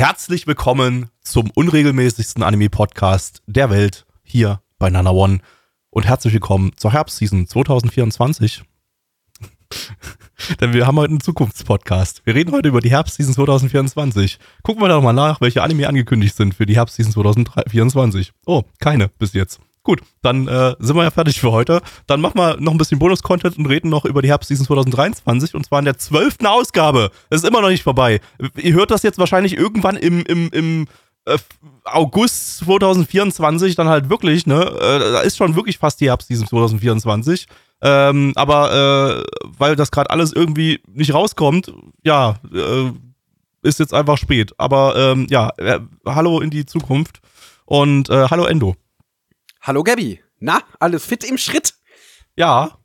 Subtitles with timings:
[0.00, 5.40] Herzlich willkommen zum unregelmäßigsten Anime-Podcast der Welt hier bei Nana One
[5.90, 8.62] und herzlich willkommen zur Herbstseason 2024.
[10.62, 12.24] Denn wir haben heute einen Zukunftspodcast.
[12.24, 14.38] Wir reden heute über die Herbstseason 2024.
[14.62, 18.32] Gucken wir doch mal nach, welche Anime angekündigt sind für die Herbstseason 2024.
[18.46, 19.60] Oh, keine bis jetzt.
[19.82, 21.80] Gut, dann äh, sind wir ja fertig für heute.
[22.06, 25.64] Dann machen wir noch ein bisschen Bonus-Content und reden noch über die Herbstseason 2023 und
[25.64, 27.10] zwar in der zwölften Ausgabe.
[27.30, 28.20] Es ist immer noch nicht vorbei.
[28.56, 30.86] Ihr hört das jetzt wahrscheinlich irgendwann im, im, im
[31.24, 31.38] äh,
[31.84, 34.60] August 2024 dann halt wirklich, ne?
[34.60, 37.46] Äh, da ist schon wirklich fast die Herbstseason 2024.
[37.82, 39.24] Ähm, aber äh,
[39.58, 41.72] weil das gerade alles irgendwie nicht rauskommt,
[42.04, 42.90] ja, äh,
[43.62, 44.52] ist jetzt einfach spät.
[44.58, 47.20] Aber ähm, ja, äh, hallo in die Zukunft
[47.64, 48.76] und äh, hallo Endo.
[49.62, 50.20] Hallo Gabby.
[50.38, 51.74] Na, alles fit im Schritt?
[52.34, 52.78] Ja.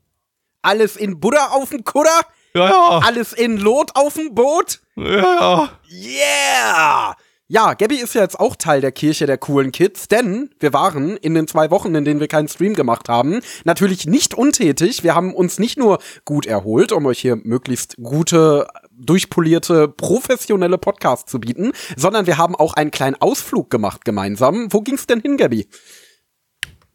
[0.62, 2.20] Alles in Buddha auf dem Kudder?
[2.54, 3.00] Ja, ja.
[3.00, 4.82] Alles in Lot auf dem Boot?
[4.98, 5.70] Ja, ja.
[5.90, 7.16] Yeah!
[7.48, 11.16] Ja, Gabby ist ja jetzt auch Teil der Kirche der coolen Kids, denn wir waren
[11.16, 15.04] in den zwei Wochen, in denen wir keinen Stream gemacht haben, natürlich nicht untätig.
[15.04, 21.32] Wir haben uns nicht nur gut erholt, um euch hier möglichst gute, durchpolierte, professionelle Podcasts
[21.32, 24.74] zu bieten, sondern wir haben auch einen kleinen Ausflug gemacht gemeinsam.
[24.74, 25.70] Wo ging's denn hin, Gabby?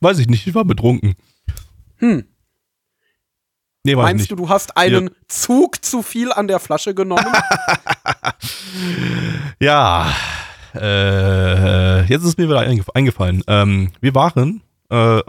[0.00, 1.14] Weiß ich nicht, ich war betrunken.
[1.96, 2.24] Hm.
[3.82, 7.24] Nee, Meinst du, du hast einen Zug zu viel an der Flasche genommen?
[9.62, 10.10] Ja,
[10.74, 13.44] äh, jetzt ist mir wieder eingef eingefallen.
[13.46, 15.20] Ähm, wir waren, äh,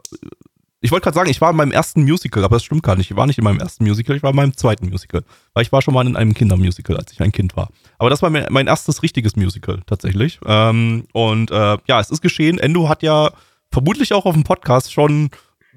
[0.79, 3.11] ich wollte gerade sagen, ich war in meinem ersten Musical, aber das stimmt gar nicht.
[3.11, 5.23] Ich war nicht in meinem ersten Musical, ich war in meinem zweiten Musical.
[5.53, 7.69] Weil ich war schon mal in einem Kindermusical, als ich ein Kind war.
[7.97, 10.39] Aber das war mein, mein erstes richtiges Musical, tatsächlich.
[10.45, 12.57] Ähm, und äh, ja, es ist geschehen.
[12.57, 13.31] Endo hat ja
[13.71, 15.29] vermutlich auch auf dem Podcast schon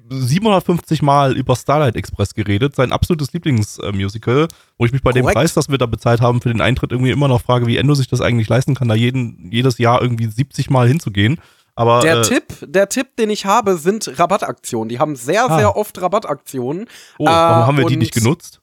[0.09, 4.47] 750 Mal über Starlight Express geredet, sein absolutes Lieblingsmusical,
[4.77, 5.35] wo ich mich bei dem Korrekt.
[5.37, 7.95] Preis, das wir da bezahlt haben für den Eintritt, irgendwie immer noch frage, wie Endo
[7.95, 11.39] sich das eigentlich leisten kann, da jeden, jedes Jahr irgendwie 70 Mal hinzugehen.
[11.77, 14.87] Aber Der äh, Tipp, der Tipp, den ich habe, sind Rabattaktionen.
[14.89, 15.57] Die haben sehr, Ah.
[15.57, 16.85] sehr oft Rabattaktionen.
[17.17, 18.61] oh, warum äh, haben wir die nicht genutzt?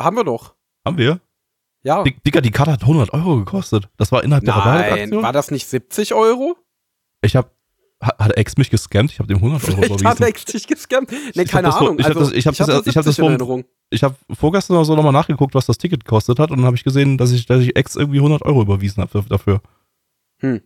[0.00, 0.54] Haben wir doch.
[0.86, 1.20] Haben wir?
[1.82, 2.02] Ja.
[2.02, 3.88] Dick- Dicker, die Karte hat 100 Euro gekostet.
[3.98, 5.22] Das war innerhalb der Nein, Rabattaktion.
[5.22, 6.56] war das nicht 70 Euro?
[7.22, 7.50] Ich habe
[8.06, 9.10] hat, Ex mich gescammt?
[9.12, 10.24] Ich habe dem 100 Euro Vielleicht hat überwiesen.
[10.24, 11.10] Ex dich gescammt.
[11.10, 11.98] Nee, Ich hab keine Ahnung.
[11.98, 13.64] ich hab also, das- ich hab das- ich hab das 70 in vor- Erinnerung.
[13.90, 16.76] Ich habe vorgestern oder so nochmal nachgeguckt, was das Ticket gekostet hat und dann habe
[16.76, 19.60] ich gesehen, dass ich, dass ich Ex irgendwie 100 Euro überwiesen habe dafür.
[20.40, 20.60] Hm.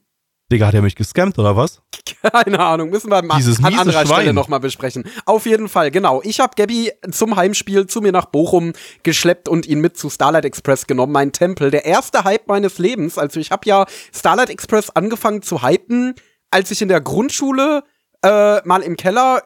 [0.53, 1.81] Digga, hat er mich gescammt oder was?
[2.33, 4.35] Keine Ahnung, müssen wir mal Dieses an anderer Stelle Schwein.
[4.35, 5.05] nochmal besprechen.
[5.25, 6.23] Auf jeden Fall, genau.
[6.25, 8.73] Ich habe Gabby zum Heimspiel zu mir nach Bochum
[9.05, 11.71] geschleppt und ihn mit zu Starlight Express genommen, mein Tempel.
[11.71, 13.17] Der erste Hype meines Lebens.
[13.17, 16.17] Also ich habe ja Starlight Express angefangen zu hypen,
[16.51, 17.83] als ich in der Grundschule
[18.23, 19.43] äh, mal im Keller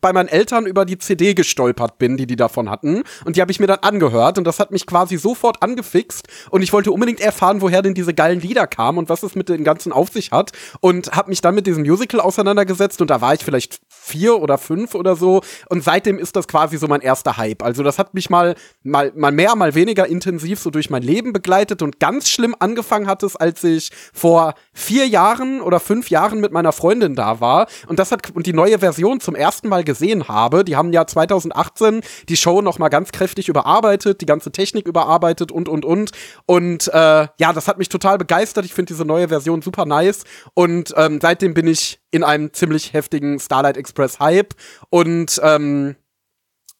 [0.00, 3.02] bei meinen Eltern über die CD gestolpert bin, die die davon hatten.
[3.24, 6.28] Und die habe ich mir dann angehört und das hat mich quasi sofort angefixt.
[6.50, 9.48] Und ich wollte unbedingt erfahren, woher denn diese geilen Lieder kamen und was es mit
[9.48, 10.52] den ganzen auf sich hat.
[10.80, 14.56] Und habe mich dann mit diesem Musical auseinandergesetzt und da war ich vielleicht vier oder
[14.58, 15.42] fünf oder so.
[15.68, 17.62] Und seitdem ist das quasi so mein erster Hype.
[17.62, 21.32] Also das hat mich mal, mal, mal mehr, mal weniger intensiv so durch mein Leben
[21.32, 26.40] begleitet und ganz schlimm angefangen hat es, als ich vor vier Jahren oder fünf Jahren
[26.40, 29.84] mit meiner Freundin da war und das hat und die neue Version zum ersten Mal
[29.84, 30.64] gesehen habe.
[30.64, 35.50] Die haben ja 2018 die Show noch mal ganz kräftig überarbeitet, die ganze Technik überarbeitet
[35.50, 36.12] und und und
[36.46, 38.64] und äh, ja, das hat mich total begeistert.
[38.64, 40.24] Ich finde diese neue Version super nice
[40.54, 44.54] und ähm, seitdem bin ich in einem ziemlich heftigen Starlight Express Hype
[44.90, 45.96] und ähm,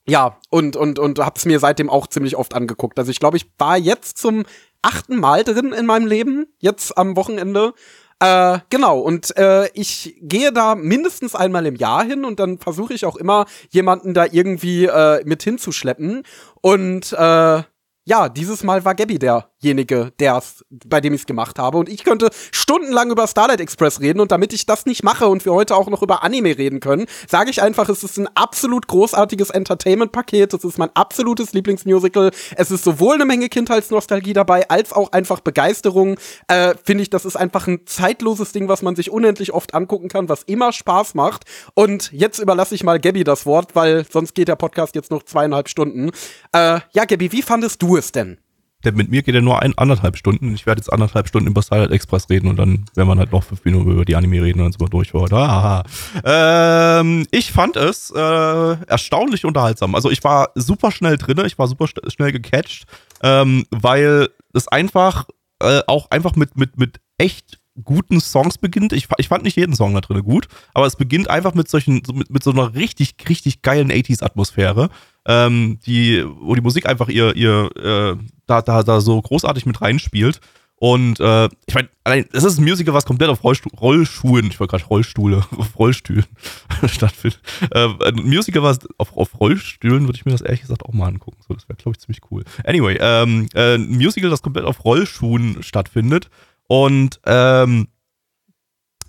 [0.09, 2.99] ja, und, und, und hab's mir seitdem auch ziemlich oft angeguckt.
[2.99, 4.45] Also ich glaube, ich war jetzt zum
[4.83, 7.75] achten Mal drin in meinem Leben, jetzt am Wochenende.
[8.21, 12.95] Äh, genau, und äh, ich gehe da mindestens einmal im Jahr hin und dann versuche
[12.95, 16.23] ich auch immer, jemanden da irgendwie äh, mit hinzuschleppen.
[16.63, 17.63] Und äh,
[18.05, 19.19] ja, dieses Mal war Gabby
[19.67, 21.79] derjenige, der's, bei dem ich es gemacht habe.
[21.79, 24.21] Und ich könnte stundenlang über Starlight Express reden.
[24.21, 27.07] Und damit ich das nicht mache und wir heute auch noch über Anime reden können,
[27.29, 30.55] sage ich einfach, es ist ein absolut großartiges Entertainment-Paket.
[30.55, 32.31] Es ist mein absolutes Lieblingsmusical.
[32.57, 36.19] Es ist sowohl eine Menge Kindheitsnostalgie dabei, als auch einfach Begeisterung.
[36.47, 40.09] Äh, Finde ich, das ist einfach ein zeitloses Ding, was man sich unendlich oft angucken
[40.09, 41.45] kann, was immer Spaß macht.
[41.75, 45.25] Und jetzt überlasse ich mal Gabby das Wort, weil sonst geht der Podcast jetzt noch
[45.25, 46.11] zweieinhalb Stunden.
[46.53, 48.39] Äh, ja, Gabby, wie fandest du es denn?
[48.85, 50.55] Denn mit mir geht er nur ein, anderthalb Stunden.
[50.55, 53.43] Ich werde jetzt anderthalb Stunden über Starlight Express reden und dann werden wir halt noch
[53.43, 55.13] fünf Minuten über die Anime reden und dann sind wir durch.
[55.33, 55.83] Ah,
[56.25, 59.95] ähm, ich fand es äh, erstaunlich unterhaltsam.
[59.95, 62.85] Also ich war super schnell drin, ich war super schnell gecatcht,
[63.23, 65.27] ähm, weil es einfach
[65.61, 68.93] äh, auch einfach mit, mit, mit echt guten Songs beginnt.
[68.93, 72.03] Ich, ich fand nicht jeden Song da drin gut, aber es beginnt einfach mit solchen,
[72.13, 74.91] mit, mit so einer richtig, richtig geilen 80s-Atmosphäre,
[75.27, 79.81] ähm, die, wo die Musik einfach ihr, ihr, äh, da, da, da so großartig mit
[79.81, 80.41] reinspielt.
[80.79, 81.89] Und äh, ich meine,
[82.33, 86.27] es ist ein Musical, was komplett auf Rollstu Rollschuhen, ich wollte gerade Rollstuhle, auf Rollstühlen
[86.87, 87.41] stattfindet.
[87.71, 91.07] Äh, ein Musical, was auf, auf Rollstühlen, würde ich mir das ehrlich gesagt auch mal
[91.07, 91.39] angucken.
[91.49, 92.45] So, das wäre, glaube ich, ziemlich cool.
[92.65, 96.29] Anyway, ähm, äh, ein Musical, das komplett auf Rollschuhen stattfindet
[96.69, 97.89] und ähm,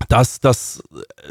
[0.08, 0.82] das, das,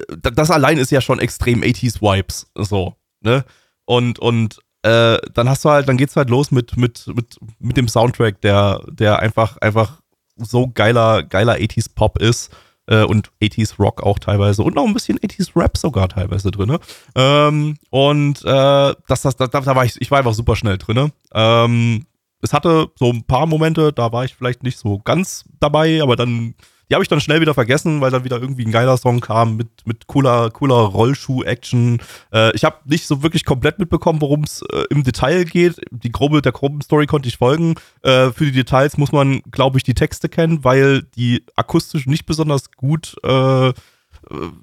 [0.08, 2.50] äh, das allein ist ja schon extrem 80s Vibes.
[2.54, 3.44] So, ne?
[3.86, 7.76] Und, und äh, dann hast du halt, dann geht's halt los mit, mit, mit, mit
[7.76, 10.00] dem Soundtrack, der, der einfach, einfach
[10.36, 12.54] so geiler, geiler 80s Pop ist.
[12.88, 16.78] Äh, und 80s Rock auch teilweise und noch ein bisschen 80s Rap sogar teilweise drin.
[17.16, 21.10] Ähm, und äh, das, das, da, da war ich, ich war einfach super schnell drin.
[21.34, 22.06] Ähm,
[22.42, 26.14] es hatte so ein paar Momente, da war ich vielleicht nicht so ganz dabei, aber
[26.14, 26.54] dann,
[26.88, 29.56] die habe ich dann schnell wieder vergessen, weil dann wieder irgendwie ein geiler Song kam
[29.56, 32.00] mit, mit cooler, cooler Rollschuh-Action.
[32.32, 35.80] Äh, ich habe nicht so wirklich komplett mitbekommen, worum es äh, im Detail geht.
[35.90, 37.74] Die grobe, der groben Story konnte ich folgen.
[38.02, 42.26] Äh, für die Details muss man, glaube ich, die Texte kennen, weil die akustisch nicht
[42.26, 43.72] besonders gut, äh, äh,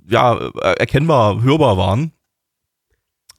[0.08, 2.14] ja, erkennbar, hörbar waren.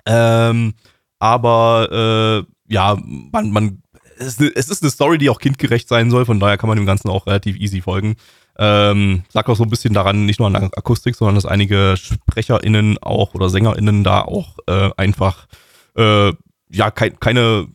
[0.07, 0.75] Ähm,
[1.19, 3.83] aber äh, ja, man, man
[4.19, 7.09] es ist eine Story, die auch kindgerecht sein soll, von daher kann man dem Ganzen
[7.09, 8.17] auch relativ easy folgen.
[8.59, 11.97] Ähm, lag auch so ein bisschen daran, nicht nur an der Akustik, sondern dass einige
[11.97, 15.47] SprecherInnen auch oder SängerInnen da auch äh, einfach
[15.97, 16.33] äh,
[16.71, 17.69] ja kein, keine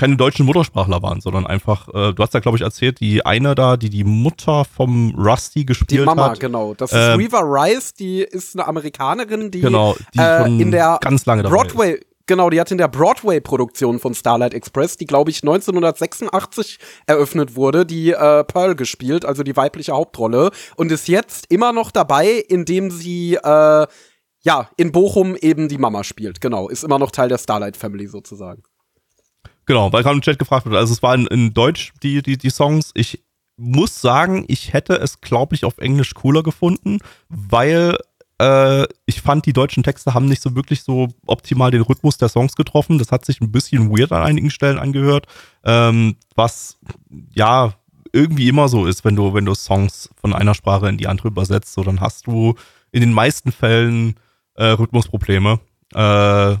[0.00, 3.54] keine deutschen Muttersprachler waren, sondern einfach, äh, du hast ja, glaube ich, erzählt, die eine
[3.54, 6.14] da, die die Mutter vom Rusty gespielt hat.
[6.14, 6.40] Die Mama, hat.
[6.40, 6.72] genau.
[6.72, 10.96] Das ist ähm, Reva Rice, die ist eine Amerikanerin, die, genau, die äh, in der
[11.02, 12.06] ganz lange Broadway, ist.
[12.30, 17.84] Genau, die hat in der Broadway-Produktion von Starlight Express, die glaube ich 1986 eröffnet wurde,
[17.84, 22.92] die äh, Pearl gespielt, also die weibliche Hauptrolle, und ist jetzt immer noch dabei, indem
[22.92, 23.86] sie äh,
[24.44, 26.40] ja in Bochum eben die Mama spielt.
[26.40, 28.62] Genau, ist immer noch Teil der Starlight Family sozusagen.
[29.66, 30.76] Genau, weil gerade im Chat gefragt wird.
[30.76, 32.92] Also es waren in Deutsch die die die Songs.
[32.94, 33.24] Ich
[33.56, 36.98] muss sagen, ich hätte es glaube ich auf Englisch cooler gefunden,
[37.28, 37.96] weil
[38.40, 42.30] äh, ich fand, die deutschen Texte haben nicht so wirklich so optimal den Rhythmus der
[42.30, 42.98] Songs getroffen.
[42.98, 45.26] Das hat sich ein bisschen weird an einigen Stellen angehört,
[45.62, 46.78] ähm, was
[47.34, 47.74] ja
[48.12, 51.28] irgendwie immer so ist, wenn du, wenn du Songs von einer Sprache in die andere
[51.28, 52.54] übersetzt, so dann hast du
[52.92, 54.14] in den meisten Fällen
[54.54, 55.60] äh, Rhythmusprobleme.
[55.94, 56.56] Äh,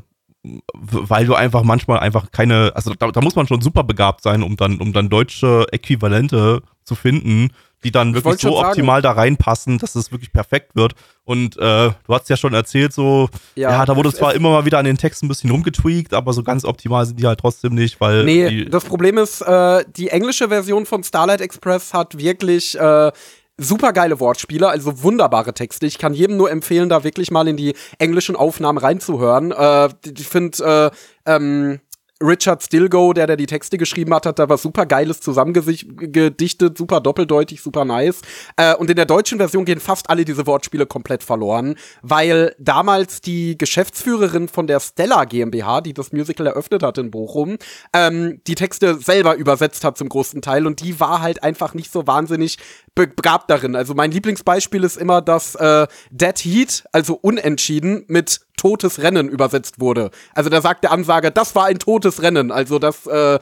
[0.72, 4.42] weil du einfach manchmal einfach keine, also da, da, muss man schon super begabt sein,
[4.42, 7.50] um dann, um dann deutsche Äquivalente zu finden,
[7.84, 10.94] die dann wirklich so optimal da reinpassen, dass es wirklich perfekt wird.
[11.24, 14.64] Und äh, du hast ja schon erzählt, so, ja, ja da wurde zwar immer mal
[14.64, 17.74] wieder an den Texten ein bisschen rumgetweakt, aber so ganz optimal sind die halt trotzdem
[17.74, 18.24] nicht, weil.
[18.24, 23.12] Nee, das Problem ist, äh, die englische Version von Starlight Express hat wirklich äh,
[23.60, 25.86] super geile Wortspiele, also wunderbare Texte.
[25.86, 29.52] Ich kann jedem nur empfehlen, da wirklich mal in die englischen Aufnahmen reinzuhören.
[29.52, 30.92] Äh, ich finde,
[31.26, 31.80] äh, ähm,
[32.22, 37.00] Richard Stilgo, der, der die Texte geschrieben hat, hat da was super Geiles zusammengedichtet, super
[37.00, 38.20] doppeldeutig, super nice.
[38.56, 43.20] Äh, und in der deutschen Version gehen fast alle diese Wortspiele komplett verloren, weil damals
[43.20, 47.56] die Geschäftsführerin von der Stella GmbH, die das Musical eröffnet hat in Bochum,
[47.92, 51.90] ähm, die Texte selber übersetzt hat zum großen Teil und die war halt einfach nicht
[51.90, 52.58] so wahnsinnig
[52.94, 53.76] begabt darin.
[53.76, 59.80] Also mein Lieblingsbeispiel ist immer, dass äh, Dead Heat, also unentschieden, mit totes Rennen übersetzt
[59.80, 60.10] wurde.
[60.34, 62.52] Also da sagt der Ansager, das war ein totes Rennen.
[62.52, 63.38] Also das äh,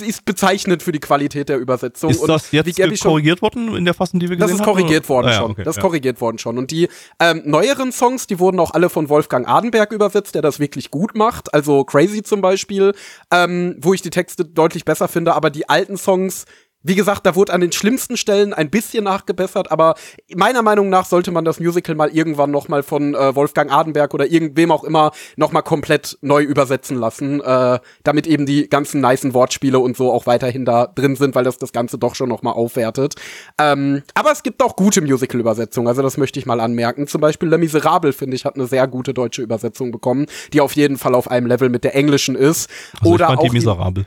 [0.00, 2.10] ist bezeichnend für die Qualität der Übersetzung.
[2.10, 4.58] Ist das jetzt korrigiert worden in der Fassung, die wir gesehen haben?
[4.58, 5.50] Das ist korrigiert haben, worden ah, ja, schon.
[5.52, 5.82] Okay, das ist ja.
[5.82, 6.58] korrigiert worden schon.
[6.58, 6.88] Und die
[7.20, 11.14] ähm, neueren Songs, die wurden auch alle von Wolfgang Adenberg übersetzt, der das wirklich gut
[11.14, 11.54] macht.
[11.54, 12.92] Also Crazy zum Beispiel,
[13.30, 15.34] ähm, wo ich die Texte deutlich besser finde.
[15.34, 16.46] Aber die alten Songs
[16.84, 19.94] wie gesagt, da wurde an den schlimmsten Stellen ein bisschen nachgebessert, aber
[20.36, 24.12] meiner Meinung nach sollte man das Musical mal irgendwann noch mal von äh, Wolfgang Adenberg
[24.12, 29.00] oder irgendwem auch immer noch mal komplett neu übersetzen lassen, äh, damit eben die ganzen
[29.00, 32.28] nicen Wortspiele und so auch weiterhin da drin sind, weil das das Ganze doch schon
[32.28, 33.14] noch mal aufwertet.
[33.58, 37.06] Ähm, aber es gibt auch gute Musical-Übersetzungen, also das möchte ich mal anmerken.
[37.06, 40.76] Zum Beispiel Le Miserable, finde ich, hat eine sehr gute deutsche Übersetzung bekommen, die auf
[40.76, 42.68] jeden Fall auf einem Level mit der englischen ist.
[43.00, 44.06] Also oder ich fand auch die Miserable.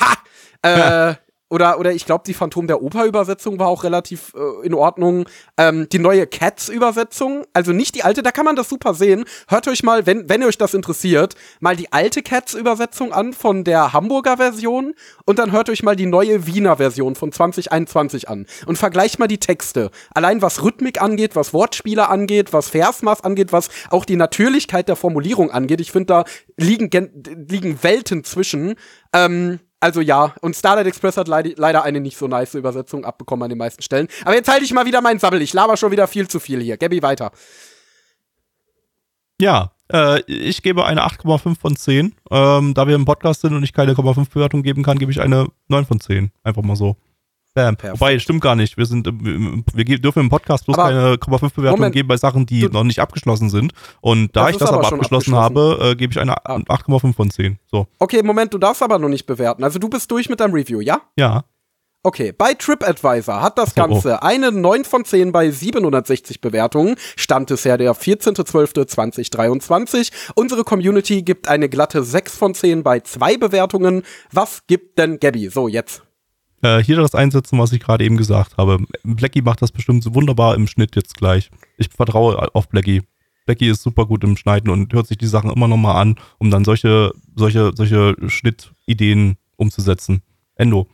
[0.00, 0.14] Ha!
[0.62, 1.14] Äh,
[1.50, 5.28] oder, oder ich glaube, die Phantom der Oper-Übersetzung war auch relativ äh, in Ordnung.
[5.58, 9.24] Ähm, die neue Cats-Übersetzung, also nicht die alte, da kann man das super sehen.
[9.48, 13.62] Hört euch mal, wenn, wenn ihr euch das interessiert, mal die alte Cats-Übersetzung an von
[13.62, 14.94] der Hamburger Version
[15.26, 19.28] und dann hört euch mal die neue Wiener Version von 2021 an und vergleicht mal
[19.28, 19.90] die Texte.
[20.14, 24.96] Allein was Rhythmik angeht, was Wortspiele angeht, was Versmaß angeht, was auch die Natürlichkeit der
[24.96, 25.80] Formulierung angeht.
[25.80, 26.24] Ich finde, da
[26.56, 26.90] liegen,
[27.48, 28.74] liegen Welten zwischen.
[29.12, 33.42] Ähm, also ja, und Starlight Express hat leid leider eine nicht so nice Übersetzung abbekommen
[33.42, 34.08] an den meisten Stellen.
[34.24, 35.42] Aber jetzt halte ich mal wieder meinen Sabbel.
[35.42, 36.78] Ich laber schon wieder viel zu viel hier.
[36.78, 37.32] Gabby, weiter.
[39.38, 42.14] Ja, äh, ich gebe eine 8,5 von 10.
[42.30, 45.20] Ähm, da wir im Podcast sind und ich keine 0,5 Bewertung geben kann, gebe ich
[45.20, 46.32] eine 9 von 10.
[46.42, 46.96] Einfach mal so.
[47.54, 47.76] Bam.
[47.76, 48.00] Perfekt.
[48.00, 48.76] Wobei, stimmt gar nicht.
[48.76, 52.68] Wir sind, wir dürfen im Podcast bloß aber keine 0,5 Bewertung geben bei Sachen, die
[52.68, 53.72] noch nicht abgeschlossen sind.
[54.00, 56.56] Und da ich das aber, abgeschlossen, abgeschlossen, habe, äh, gebe ich eine ah.
[56.56, 57.60] 8,5 von 10.
[57.70, 57.86] So.
[58.00, 59.62] Okay, Moment, du darfst aber noch nicht bewerten.
[59.62, 61.02] Also du bist durch mit deinem Review, ja?
[61.16, 61.44] Ja.
[62.06, 64.26] Okay, bei TripAdvisor hat das Ganze oh.
[64.26, 66.96] eine 9 von 10 bei 760 Bewertungen.
[67.16, 70.12] Stand bisher der 14.12.2023.
[70.34, 74.02] Unsere Community gibt eine glatte 6 von 10 bei zwei Bewertungen.
[74.32, 75.48] Was gibt denn Gabby?
[75.48, 76.02] So, jetzt.
[76.64, 78.78] Äh, hier das einsetzen, was ich gerade eben gesagt habe.
[79.02, 81.50] Blackie macht das bestimmt so wunderbar im Schnitt jetzt gleich.
[81.76, 83.02] Ich vertraue auf Blackie.
[83.44, 86.50] Blackie ist super gut im Schneiden und hört sich die Sachen immer nochmal an, um
[86.50, 90.22] dann solche, solche, solche Schnittideen umzusetzen.
[90.54, 90.88] Endo.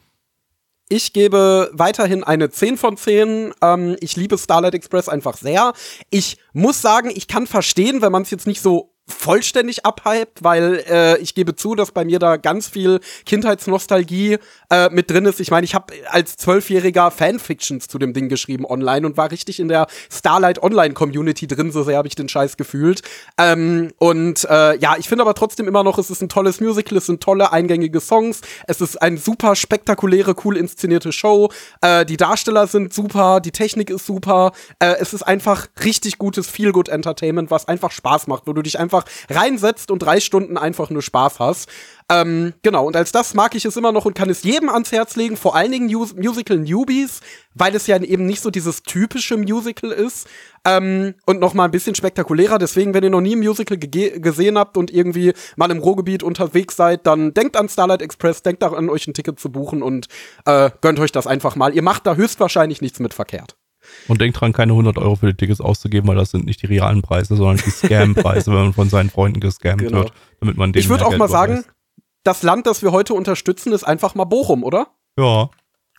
[0.88, 3.54] Ich gebe weiterhin eine 10 von 10.
[3.62, 5.72] Ähm, ich liebe Starlight Express einfach sehr.
[6.10, 10.84] Ich muss sagen, ich kann verstehen, wenn man es jetzt nicht so vollständig abhypt, weil
[10.88, 14.38] äh, ich gebe zu, dass bei mir da ganz viel Kindheitsnostalgie
[14.70, 15.40] äh, mit drin ist.
[15.40, 19.60] Ich meine, ich habe als Zwölfjähriger Fanfictions zu dem Ding geschrieben online und war richtig
[19.60, 23.02] in der Starlight Online Community drin, so sehr habe ich den Scheiß gefühlt.
[23.38, 26.98] Ähm, und äh, ja, ich finde aber trotzdem immer noch, es ist ein tolles Musical,
[26.98, 31.50] es sind tolle eingängige Songs, es ist eine super spektakuläre, cool inszenierte Show.
[31.80, 34.52] Äh, die Darsteller sind super, die Technik ist super.
[34.78, 38.78] Äh, es ist einfach richtig gutes Feel-Good Entertainment, was einfach Spaß macht, wo du dich
[38.78, 41.68] einfach reinsetzt und drei Stunden einfach nur Spaß hast.
[42.10, 44.90] Ähm, genau, und als das mag ich es immer noch und kann es jedem ans
[44.90, 47.20] Herz legen, vor allen Dingen Mus Musical Newbies,
[47.54, 50.26] weil es ja eben nicht so dieses typische Musical ist
[50.64, 52.58] ähm, und noch mal ein bisschen spektakulärer.
[52.58, 56.74] Deswegen, wenn ihr noch nie ein Musical gesehen habt und irgendwie mal im Ruhrgebiet unterwegs
[56.74, 60.08] seid, dann denkt an Starlight Express, denkt daran, euch ein Ticket zu buchen und
[60.46, 61.74] äh, gönnt euch das einfach mal.
[61.74, 63.56] Ihr macht da höchstwahrscheinlich nichts mit verkehrt.
[64.08, 66.66] Und denkt dran, keine 100 Euro für die Tickets auszugeben, weil das sind nicht die
[66.66, 69.98] realen Preise, sondern die Scam-Preise, wenn man von seinen Freunden gescammt genau.
[69.98, 71.64] wird, damit man den Ich würde auch mal sagen,
[72.24, 74.88] das Land, das wir heute unterstützen, ist einfach mal Bochum, oder?
[75.18, 75.50] Ja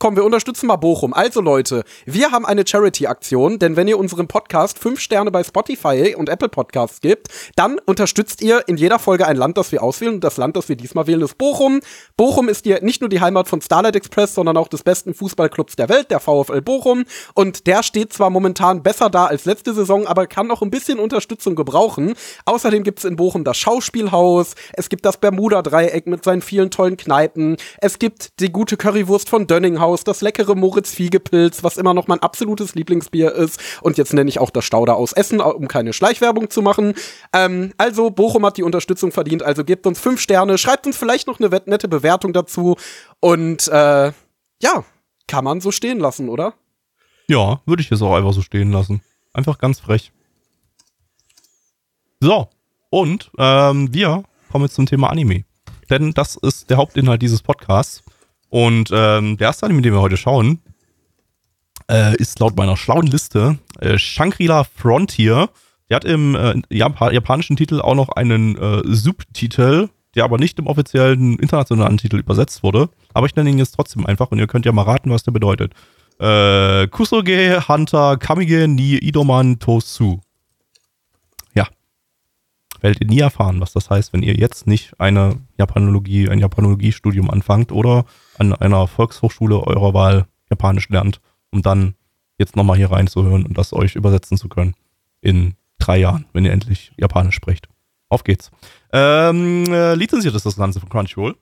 [0.01, 1.13] komm, wir unterstützen mal Bochum.
[1.13, 6.15] Also Leute, wir haben eine Charity-Aktion, denn wenn ihr unserem Podcast fünf Sterne bei Spotify
[6.17, 10.15] und Apple Podcasts gibt, dann unterstützt ihr in jeder Folge ein Land, das wir auswählen.
[10.15, 11.81] Und das Land, das wir diesmal wählen, ist Bochum.
[12.17, 15.75] Bochum ist die, nicht nur die Heimat von Starlight Express, sondern auch des besten Fußballclubs
[15.75, 17.05] der Welt, der VfL Bochum.
[17.36, 20.98] Und der steht zwar momentan besser da als letzte Saison, aber kann noch ein bisschen
[20.98, 22.15] Unterstützung gebrauchen.
[22.46, 26.98] Außerdem gibt es in Bochum das Schauspielhaus, es gibt das Bermuda-Dreieck mit seinen vielen tollen
[26.98, 31.93] Kneipen, es gibt die gute Currywurst von Dönninghaus, Staudaus, das leckere Moritz Fiegepilz, was immer
[31.93, 33.60] noch mein absolutes Lieblingsbier ist.
[33.81, 36.93] Und jetzt nenne ich auch das Stauder aus Essen, um keine Schleichwerbung zu machen.
[37.33, 41.27] Ähm, also, Bochum hat die Unterstützung verdient, also gebt uns fünf Sterne, schreibt uns vielleicht
[41.27, 42.75] noch eine nette Bewertung dazu.
[43.19, 44.12] Und äh,
[44.62, 44.83] ja,
[45.27, 46.53] kann man so stehen lassen, oder?
[47.27, 49.01] Ja, würde ich jetzt auch einfach so stehen lassen.
[49.33, 50.12] Einfach ganz frech.
[52.19, 52.48] So,
[52.89, 55.43] und ähm, wir kommen jetzt zum Thema Anime.
[55.89, 58.03] Denn das ist der Hauptinhalt dieses Podcasts.
[58.51, 60.60] Und ähm, der erste Anime, den wir heute schauen,
[61.89, 65.50] äh, ist laut meiner schlauen Liste äh, Shangri-La Frontier.
[65.89, 70.60] Der hat im äh, Jap japanischen Titel auch noch einen äh, Subtitel, der aber nicht
[70.60, 72.89] im offiziellen internationalen Titel übersetzt wurde.
[73.13, 75.31] Aber ich nenne ihn jetzt trotzdem einfach und ihr könnt ja mal raten, was der
[75.31, 75.74] bedeutet.
[76.20, 80.20] Äh, Kusoge Hunter Kamige ni Idoman Tosu
[82.81, 87.29] werdet ihr nie erfahren, was das heißt, wenn ihr jetzt nicht eine Japanologie, ein Japanologiestudium
[87.29, 88.05] anfangt oder
[88.38, 91.21] an einer Volkshochschule eurer Wahl Japanisch lernt,
[91.51, 91.95] um dann
[92.38, 94.75] jetzt nochmal hier reinzuhören und das euch übersetzen zu können
[95.21, 97.67] in drei Jahren, wenn ihr endlich Japanisch sprecht.
[98.09, 98.51] Auf geht's.
[98.91, 101.35] Ähm, äh, lizenziert ist das Ganze von Crunchyroll.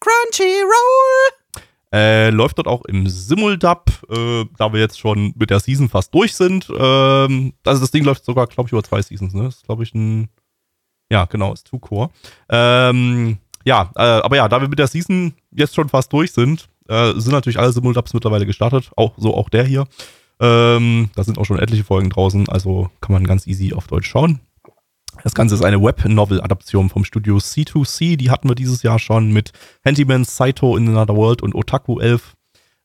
[0.00, 1.64] Crunchyroll!
[1.92, 6.12] Äh, läuft dort auch im Simuldub, äh, da wir jetzt schon mit der Season fast
[6.12, 6.68] durch sind.
[6.76, 9.32] Ähm, also das Ding läuft sogar, glaube ich, über zwei Seasons.
[9.32, 9.44] Ne?
[9.44, 10.28] Das ist, glaube ich, ein
[11.10, 12.10] ja, genau, ist Two-Core.
[12.48, 16.68] Ähm, ja, äh, aber ja, da wir mit der Season jetzt schon fast durch sind,
[16.88, 19.86] äh, sind natürlich alle Simuldubs mittlerweile gestartet, auch so auch der hier.
[20.40, 24.08] Ähm, da sind auch schon etliche Folgen draußen, also kann man ganz easy auf Deutsch
[24.08, 24.40] schauen.
[25.22, 28.16] Das Ganze ist eine Web-Novel-Adaption vom Studio C2C.
[28.16, 29.52] Die hatten wir dieses Jahr schon mit
[29.84, 32.34] Handyman, Saito in Another World und Otaku 11.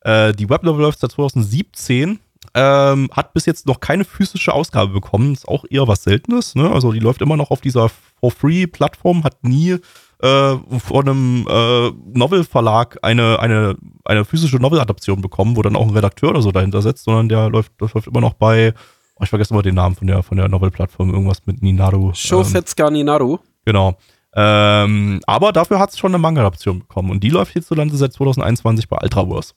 [0.02, 2.20] Äh, die Web-Novel läuft seit 2017.
[2.56, 5.34] Ähm, hat bis jetzt noch keine physische Ausgabe bekommen.
[5.34, 6.56] Ist auch eher was Seltenes.
[6.56, 6.72] Ne?
[6.72, 7.90] Also die läuft immer noch auf dieser
[8.22, 9.78] For-Free-Plattform, hat nie
[10.22, 15.94] äh, von einem äh, Novel-Verlag eine, eine, eine physische Novel-Adaption bekommen, wo dann auch ein
[15.94, 18.74] Redakteur oder so dahinter sitzt, sondern der läuft, das läuft immer noch bei,
[19.16, 22.14] oh, ich vergesse immer den Namen von der, von der Novel-Plattform, irgendwas mit Ninaru.
[22.14, 23.40] Shosetsuka ähm, Ninaru.
[23.66, 23.98] Genau.
[24.36, 28.88] Ähm, aber dafür hat es schon eine Manga-Adaption bekommen und die läuft hierzulande seit 2021
[28.88, 29.54] bei Ultraverse.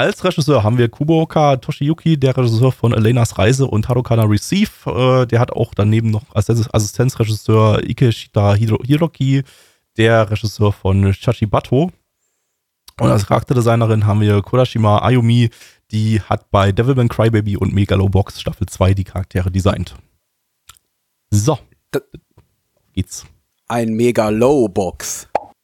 [0.00, 4.70] Als Regisseur haben wir Kuboka Toshiyuki, der Regisseur von Elenas Reise und Harukana Receive.
[4.86, 9.42] Äh, der hat auch daneben noch als Assistenzregisseur Ikeshita Hiroki,
[9.98, 11.92] der Regisseur von Shachibato.
[12.98, 15.50] Und als Charakterdesignerin haben wir Kurashima Ayumi,
[15.90, 19.96] die hat bei Devilman Crybaby und Megalobox Staffel 2 die Charaktere designt.
[21.28, 21.58] So,
[22.94, 23.26] geht's.
[23.68, 25.28] Ein Megalobox.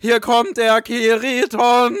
[0.00, 1.96] Hier kommt der Kiriton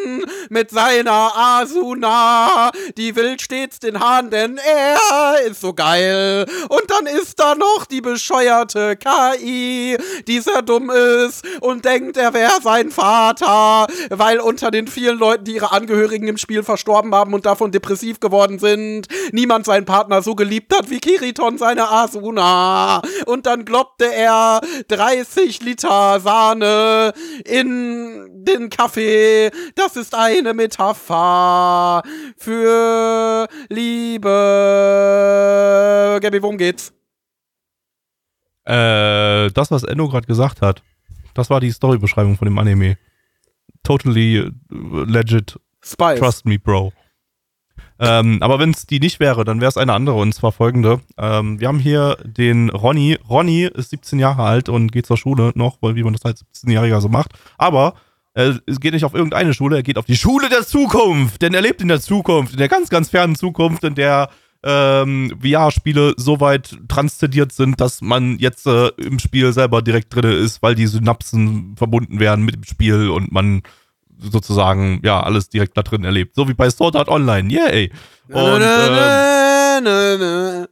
[0.50, 2.70] mit seiner Asuna.
[2.96, 6.46] Die will stets den Hahn, denn er ist so geil.
[6.68, 9.96] Und dann ist da noch die bescheuerte KI,
[10.28, 15.44] die sehr dumm ist und denkt, er wäre sein Vater, weil unter den vielen Leuten,
[15.44, 20.22] die ihre Angehörigen im Spiel verstorben haben und davon depressiv geworden sind, niemand seinen Partner
[20.22, 23.02] so geliebt hat wie Kiriton seine Asuna.
[23.26, 27.12] Und dann gloppte er 30 Liter Sahne
[27.44, 27.88] in
[28.48, 29.50] den Kaffee.
[29.74, 32.02] Das ist eine Metapher
[32.36, 34.28] für Liebe.
[36.20, 36.92] Gabi, worum geht's?
[38.64, 40.82] Äh, das, was Enno gerade gesagt hat,
[41.34, 42.98] das war die Storybeschreibung von dem Anime.
[43.82, 45.58] Totally legit.
[45.82, 46.18] Spice.
[46.18, 46.92] Trust me, Bro.
[48.00, 51.00] Ähm, aber wenn es die nicht wäre, dann wäre es eine andere und zwar folgende.
[51.16, 53.18] Ähm, wir haben hier den Ronny.
[53.28, 56.44] Ronny ist 17 Jahre alt und geht zur Schule noch, weil wie man das als
[56.54, 57.32] 17-Jähriger so macht.
[57.56, 58.07] Aber äh,
[58.66, 61.60] es geht nicht auf irgendeine Schule, er geht auf die Schule der Zukunft, denn er
[61.60, 64.30] lebt in der Zukunft, in der ganz, ganz fernen Zukunft, in der
[64.62, 70.24] ähm, VR-Spiele so weit transzendiert sind, dass man jetzt äh, im Spiel selber direkt drin
[70.24, 73.62] ist, weil die Synapsen verbunden werden mit dem Spiel und man
[74.18, 76.34] sozusagen, ja, alles direkt da drin erlebt.
[76.34, 77.52] So wie bei Sword Art Online.
[77.52, 77.92] Yay!
[78.28, 80.66] Und, ähm,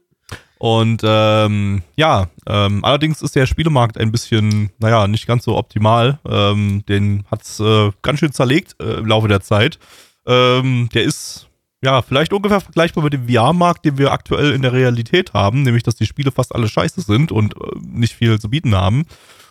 [0.59, 6.19] und ähm, ja, ähm, allerdings ist der Spielemarkt ein bisschen, naja, nicht ganz so optimal.
[6.27, 9.77] Ähm, den hat's äh, ganz schön zerlegt äh, im Laufe der Zeit.
[10.25, 11.47] Ähm, der ist
[11.83, 15.83] ja vielleicht ungefähr vergleichbar mit dem VR-Markt, den wir aktuell in der Realität haben, nämlich
[15.83, 19.05] dass die Spiele fast alle scheiße sind und äh, nicht viel zu bieten haben.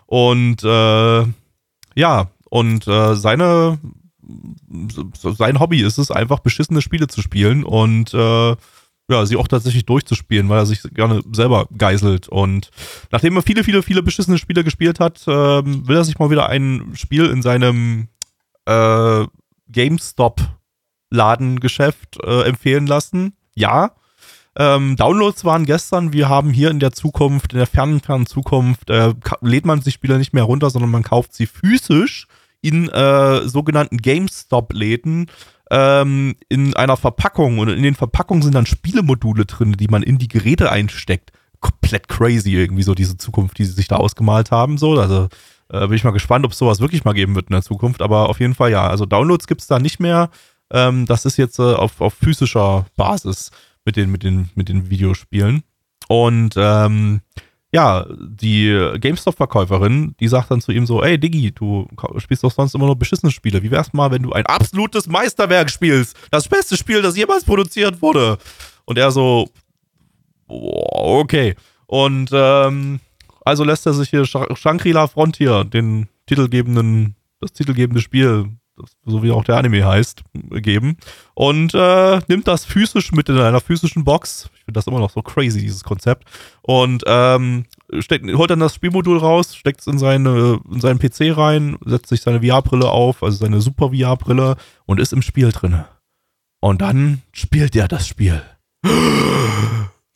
[0.07, 1.25] Und äh,
[1.95, 3.79] ja, und äh, seine
[5.23, 8.57] sein Hobby ist es einfach beschissene Spiele zu spielen und äh,
[9.11, 12.29] ja, sie auch tatsächlich durchzuspielen, weil er sich gerne selber geißelt.
[12.29, 12.71] Und
[13.13, 16.49] nachdem er viele, viele, viele beschissene Spiele gespielt hat, ähm, will er sich mal wieder
[16.49, 18.09] ein Spiel in seinem
[18.65, 19.25] äh,
[19.69, 23.37] GameStop-Ladengeschäft äh, empfehlen lassen.
[23.55, 23.93] Ja.
[24.59, 26.13] Ähm, Downloads waren gestern.
[26.13, 29.95] Wir haben hier in der Zukunft, in der fernen, fernen Zukunft, äh, lädt man sich
[29.95, 32.27] Spiele nicht mehr runter, sondern man kauft sie physisch
[32.61, 35.31] in äh, sogenannten GameStop-Läden
[35.71, 40.19] ähm, in einer Verpackung und in den Verpackungen sind dann Spielemodule drin, die man in
[40.19, 41.33] die Geräte einsteckt.
[41.61, 44.79] Komplett crazy irgendwie so diese Zukunft, die sie sich da ausgemalt haben.
[44.79, 45.29] So, also
[45.71, 48.03] äh, bin ich mal gespannt, ob es sowas wirklich mal geben wird in der Zukunft.
[48.03, 48.87] Aber auf jeden Fall ja.
[48.87, 50.31] Also Downloads gibt es da nicht mehr.
[50.71, 53.51] Ähm, das ist jetzt äh, auf, auf physischer Basis
[53.85, 55.63] mit den, mit den, mit den Videospielen.
[56.09, 57.23] Und ähm,
[57.77, 61.87] ja, die GameStop-Verkäuferin, die sagt dann zu ihm so, ey Diggi, du
[62.17, 63.63] spielst doch sonst immer nur beschissene Spiele.
[63.63, 66.17] Wie wär's mal, wenn du ein absolutes Meisterwerk spielst?
[66.31, 68.39] Das beste Spiel, das jemals produziert wurde.
[68.87, 69.51] Und er so,
[70.49, 71.55] okay.
[71.87, 73.01] Und ähm,
[73.45, 78.53] also lässt er sich hier Shangri-La Frontier, den titelgebenden, das titelgebende Spiel,
[79.05, 80.97] so wie auch der Anime heißt, geben.
[81.35, 85.23] Und äh, nimmt das physisch mit in einer physischen Box finde das immer noch so
[85.23, 86.29] crazy, dieses Konzept.
[86.63, 87.67] Und ähm,
[88.01, 92.09] steckt, holt dann das Spielmodul raus, steckt es in, seine, in seinen PC rein, setzt
[92.09, 95.85] sich seine VR-Brille auf, also seine super VR-Brille und ist im Spiel drin.
[96.61, 98.43] Und dann spielt er das Spiel.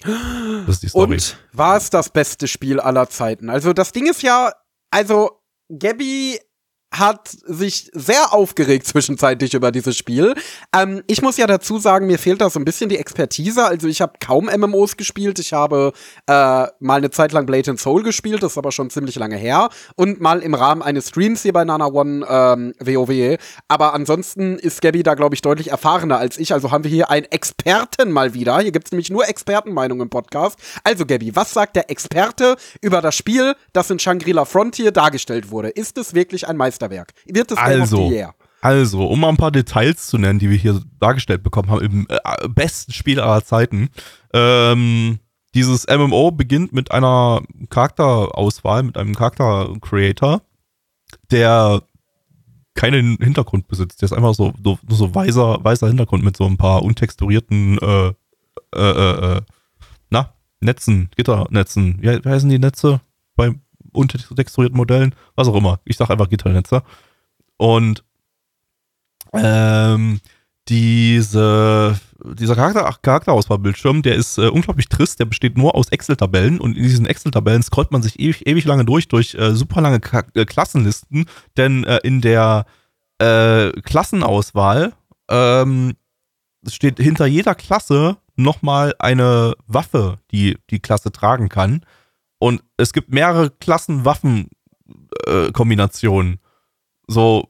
[0.03, 1.13] Das ist die Story.
[1.13, 3.51] Und war es das beste Spiel aller Zeiten?
[3.51, 4.51] Also das Ding ist ja,
[4.91, 6.39] also Gabby
[6.93, 10.35] hat sich sehr aufgeregt zwischenzeitlich über dieses Spiel.
[10.77, 13.65] Ähm, ich muss ja dazu sagen, mir fehlt da so ein bisschen die Expertise.
[13.65, 15.39] Also ich habe kaum MMOs gespielt.
[15.39, 15.93] Ich habe
[16.27, 19.37] äh, mal eine Zeit lang Blade and Soul gespielt, das ist aber schon ziemlich lange
[19.37, 19.69] her.
[19.95, 23.39] Und mal im Rahmen eines Streams hier bei Nana One ähm, WoW.
[23.69, 26.53] Aber ansonsten ist Gabby da, glaube ich, deutlich erfahrener als ich.
[26.53, 28.59] Also haben wir hier einen Experten mal wieder.
[28.59, 30.59] Hier gibt's nämlich nur Expertenmeinungen im Podcast.
[30.83, 35.69] Also Gabby, was sagt der Experte über das Spiel, das in Shangri-La Frontier dargestellt wurde?
[35.69, 37.13] Ist es wirklich ein Meister Meisterwerk.
[37.27, 38.11] Wird es also,
[38.61, 42.07] Also, um mal ein paar Details zu nennen, die wir hier dargestellt bekommen haben, im
[42.09, 43.89] äh, besten Spiel aller Zeiten.
[44.33, 45.19] Ähm,
[45.55, 50.43] dieses MMO beginnt mit einer Charakterauswahl, mit einem Charakter-Creator,
[51.31, 51.83] der
[52.75, 54.01] keinen Hintergrund besitzt.
[54.01, 58.13] Der ist einfach so, so, so weißer, weißer Hintergrund mit so ein paar untexturierten äh,
[58.75, 59.41] äh, äh, äh
[60.11, 61.99] na, Netzen, Gitternetzen.
[62.01, 63.01] Wie, wie heißen die Netze
[63.35, 63.55] bei
[63.93, 65.81] untexturierten Modellen, was auch immer.
[65.85, 66.83] Ich sage einfach Gitternetzer.
[67.57, 68.05] Und
[69.33, 70.21] ähm,
[70.69, 71.99] diese,
[72.37, 76.85] dieser Charakter, Charakterauswahlbildschirm, der ist äh, unglaublich trist, der besteht nur aus Excel-Tabellen und in
[76.85, 80.45] diesen Excel-Tabellen scrollt man sich ewig, ewig lange durch, durch äh, super lange K äh,
[80.45, 81.27] Klassenlisten,
[81.57, 82.67] denn äh, in der
[83.19, 84.93] äh, Klassenauswahl
[85.29, 85.95] ähm,
[86.69, 91.85] steht hinter jeder Klasse nochmal eine Waffe, die die Klasse tragen kann.
[92.41, 96.35] Und es gibt mehrere Klassenwaffen-Kombinationen.
[96.35, 96.39] Äh,
[97.07, 97.49] so,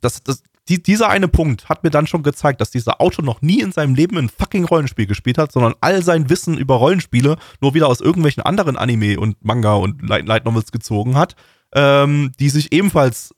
[0.00, 3.40] das, das, die, dieser eine Punkt hat mir dann schon gezeigt, dass dieser Auto noch
[3.40, 7.36] nie in seinem Leben ein fucking Rollenspiel gespielt hat, sondern all sein Wissen über Rollenspiele
[7.60, 11.36] nur wieder aus irgendwelchen anderen Anime und Manga und Light, Light Novels gezogen hat,
[11.72, 13.32] ähm, die sich ebenfalls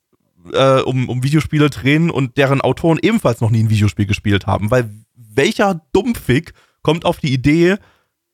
[0.55, 4.70] äh, um, um Videospiele drehen und deren Autoren ebenfalls noch nie ein Videospiel gespielt haben.
[4.70, 7.77] Weil welcher Dumpfig kommt auf die Idee,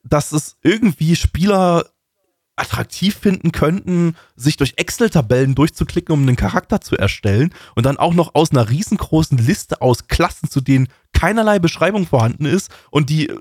[0.05, 1.87] dass es irgendwie Spieler
[2.57, 8.14] attraktiv finden könnten, sich durch Excel-Tabellen durchzuklicken, um einen Charakter zu erstellen und dann auch
[8.14, 13.29] noch aus einer riesengroßen Liste aus Klassen, zu denen keinerlei Beschreibung vorhanden ist und die
[13.29, 13.37] äh,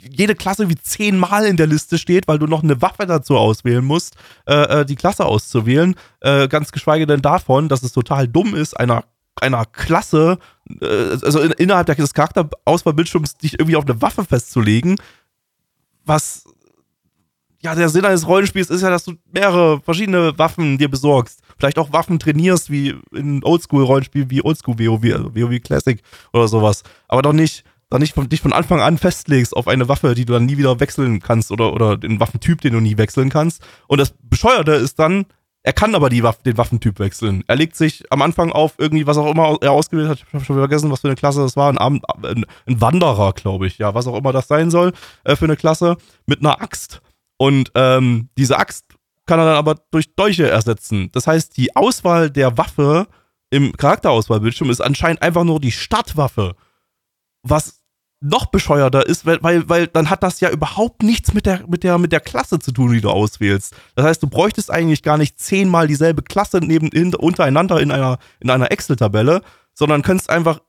[0.00, 3.84] jede Klasse wie zehnmal in der Liste steht, weil du noch eine Waffe dazu auswählen
[3.84, 5.94] musst, äh, äh die Klasse auszuwählen.
[6.20, 9.04] Äh, ganz geschweige denn davon, dass es total dumm ist, einer
[9.40, 10.38] einer Klasse,
[10.80, 10.86] äh,
[11.22, 14.96] also in, innerhalb des Charakterauswahlbildschirms dich irgendwie auf eine Waffe festzulegen,
[16.04, 16.44] was
[17.66, 21.40] ja, der Sinn eines Rollenspiels ist ja, dass du mehrere verschiedene Waffen dir besorgst.
[21.58, 26.00] Vielleicht auch Waffen trainierst, wie in Oldschool-Rollenspielen wie Oldschool WoW, WoW Classic
[26.32, 26.84] oder sowas.
[27.08, 30.24] Aber doch nicht, doch nicht von, dich von Anfang an festlegst auf eine Waffe, die
[30.24, 33.60] du dann nie wieder wechseln kannst oder, oder den Waffentyp, den du nie wechseln kannst.
[33.88, 35.26] Und das Bescheuerte ist dann,
[35.64, 37.42] er kann aber die Waffe, den Waffentyp wechseln.
[37.48, 40.18] Er legt sich am Anfang auf irgendwie, was auch immer er ausgewählt hat.
[40.18, 41.70] Ich habe schon vergessen, was für eine Klasse das war.
[41.70, 43.78] Ein, ein, ein Wanderer, glaube ich.
[43.78, 44.92] Ja, was auch immer das sein soll
[45.24, 45.96] äh, für eine Klasse.
[46.26, 47.00] Mit einer Axt.
[47.38, 48.86] Und ähm, diese Axt
[49.26, 51.10] kann er dann aber durch Dolche ersetzen.
[51.12, 53.08] Das heißt, die Auswahl der Waffe
[53.50, 56.54] im Charakterauswahlbildschirm ist anscheinend einfach nur die Startwaffe.
[57.42, 57.82] Was
[58.20, 61.84] noch bescheuerter ist, weil, weil, weil dann hat das ja überhaupt nichts mit der, mit,
[61.84, 63.74] der, mit der Klasse zu tun, die du auswählst.
[63.94, 68.18] Das heißt, du bräuchtest eigentlich gar nicht zehnmal dieselbe Klasse neben, in, untereinander in einer,
[68.40, 69.42] in einer Excel-Tabelle,
[69.74, 70.60] sondern könntest einfach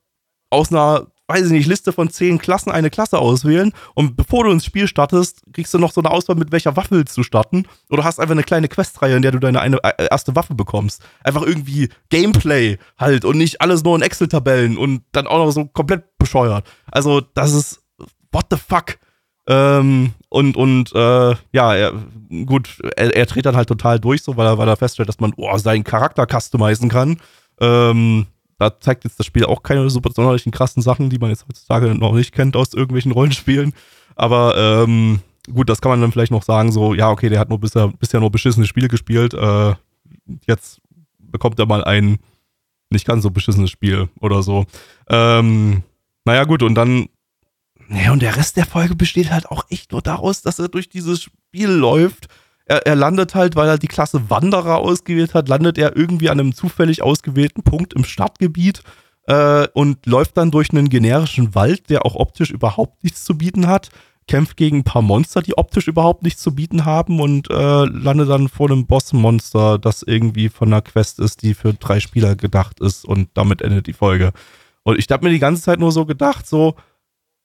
[0.49, 4.51] aus einer weiß ich nicht, Liste von zehn Klassen eine Klasse auswählen und bevor du
[4.51, 8.03] ins Spiel startest, kriegst du noch so eine Auswahl, mit welcher Waffe du starten oder
[8.03, 11.01] hast einfach eine kleine Questreihe, in der du deine eine, äh, erste Waffe bekommst.
[11.23, 15.65] Einfach irgendwie Gameplay halt und nicht alles nur in Excel-Tabellen und dann auch noch so
[15.65, 16.65] komplett bescheuert.
[16.89, 17.81] Also das ist,
[18.31, 18.97] what the fuck?
[19.47, 21.93] Ähm, und und äh, ja, er,
[22.45, 25.19] gut, er, er dreht dann halt total durch, so weil er, weil er feststellt, dass
[25.19, 27.19] man oh, seinen Charakter customizen kann.
[27.59, 31.45] Ähm, da zeigt jetzt das Spiel auch keine super sonderlichen krassen Sachen, die man jetzt
[31.47, 33.73] heutzutage noch nicht kennt aus irgendwelchen Rollenspielen.
[34.15, 35.19] Aber ähm,
[35.53, 37.89] gut, das kann man dann vielleicht noch sagen, so, ja, okay, der hat nur bisher,
[37.99, 39.33] bisher nur beschissene Spiele gespielt.
[39.33, 39.75] Äh,
[40.47, 40.81] jetzt
[41.19, 42.17] bekommt er mal ein
[42.89, 44.65] nicht ganz so beschissenes Spiel oder so.
[45.09, 45.83] Ähm,
[46.25, 47.07] naja, gut, und dann.
[47.89, 50.89] Ja, und der Rest der Folge besteht halt auch echt nur daraus, dass er durch
[50.89, 52.27] dieses Spiel läuft
[52.67, 56.39] er, er landet halt, weil er die Klasse Wanderer ausgewählt hat, landet er irgendwie an
[56.39, 58.81] einem zufällig ausgewählten Punkt im Stadtgebiet
[59.27, 63.67] äh, und läuft dann durch einen generischen Wald, der auch optisch überhaupt nichts zu bieten
[63.67, 63.89] hat,
[64.27, 68.29] kämpft gegen ein paar Monster, die optisch überhaupt nichts zu bieten haben und äh, landet
[68.29, 72.79] dann vor einem Bossmonster, das irgendwie von einer Quest ist, die für drei Spieler gedacht
[72.81, 74.33] ist und damit endet die Folge.
[74.83, 76.75] Und ich habe mir die ganze Zeit nur so gedacht, so,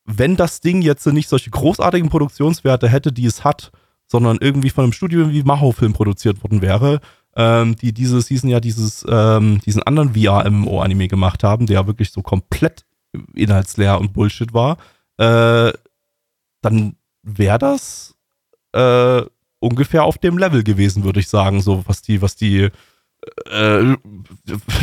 [0.05, 3.71] wenn das Ding jetzt nicht solche großartigen Produktionswerte hätte, die es hat,
[4.13, 7.01] sondern irgendwie von einem Studio wie Maho-Film produziert worden wäre,
[7.35, 12.11] ähm, die diese Season ja dieses, ähm, diesen anderen VR-MMO-Anime gemacht haben, der ja wirklich
[12.11, 12.85] so komplett
[13.35, 14.77] inhaltsleer und Bullshit war,
[15.17, 15.73] äh,
[16.61, 18.15] dann wäre das
[18.73, 19.23] äh,
[19.61, 22.69] ungefähr auf dem Level gewesen, würde ich sagen, so was die, was die
[23.51, 23.83] äh,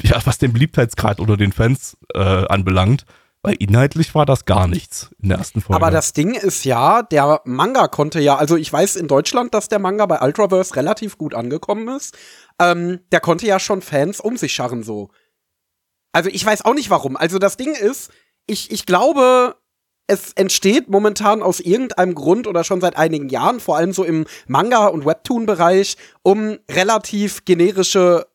[0.04, 3.06] ja, was den Beliebtheitsgrad unter den Fans äh, anbelangt.
[3.42, 5.76] Weil inhaltlich war das gar nichts in der ersten Folge.
[5.76, 9.70] Aber das Ding ist ja, der Manga konnte ja, also ich weiß in Deutschland, dass
[9.70, 12.18] der Manga bei Ultraverse relativ gut angekommen ist.
[12.60, 15.10] Ähm, der konnte ja schon Fans um sich scharren so.
[16.12, 17.16] Also ich weiß auch nicht warum.
[17.16, 18.12] Also das Ding ist,
[18.46, 19.56] ich, ich glaube,
[20.08, 24.26] es entsteht momentan aus irgendeinem Grund oder schon seit einigen Jahren, vor allem so im
[24.48, 28.26] Manga- und Webtoon-Bereich, um relativ generische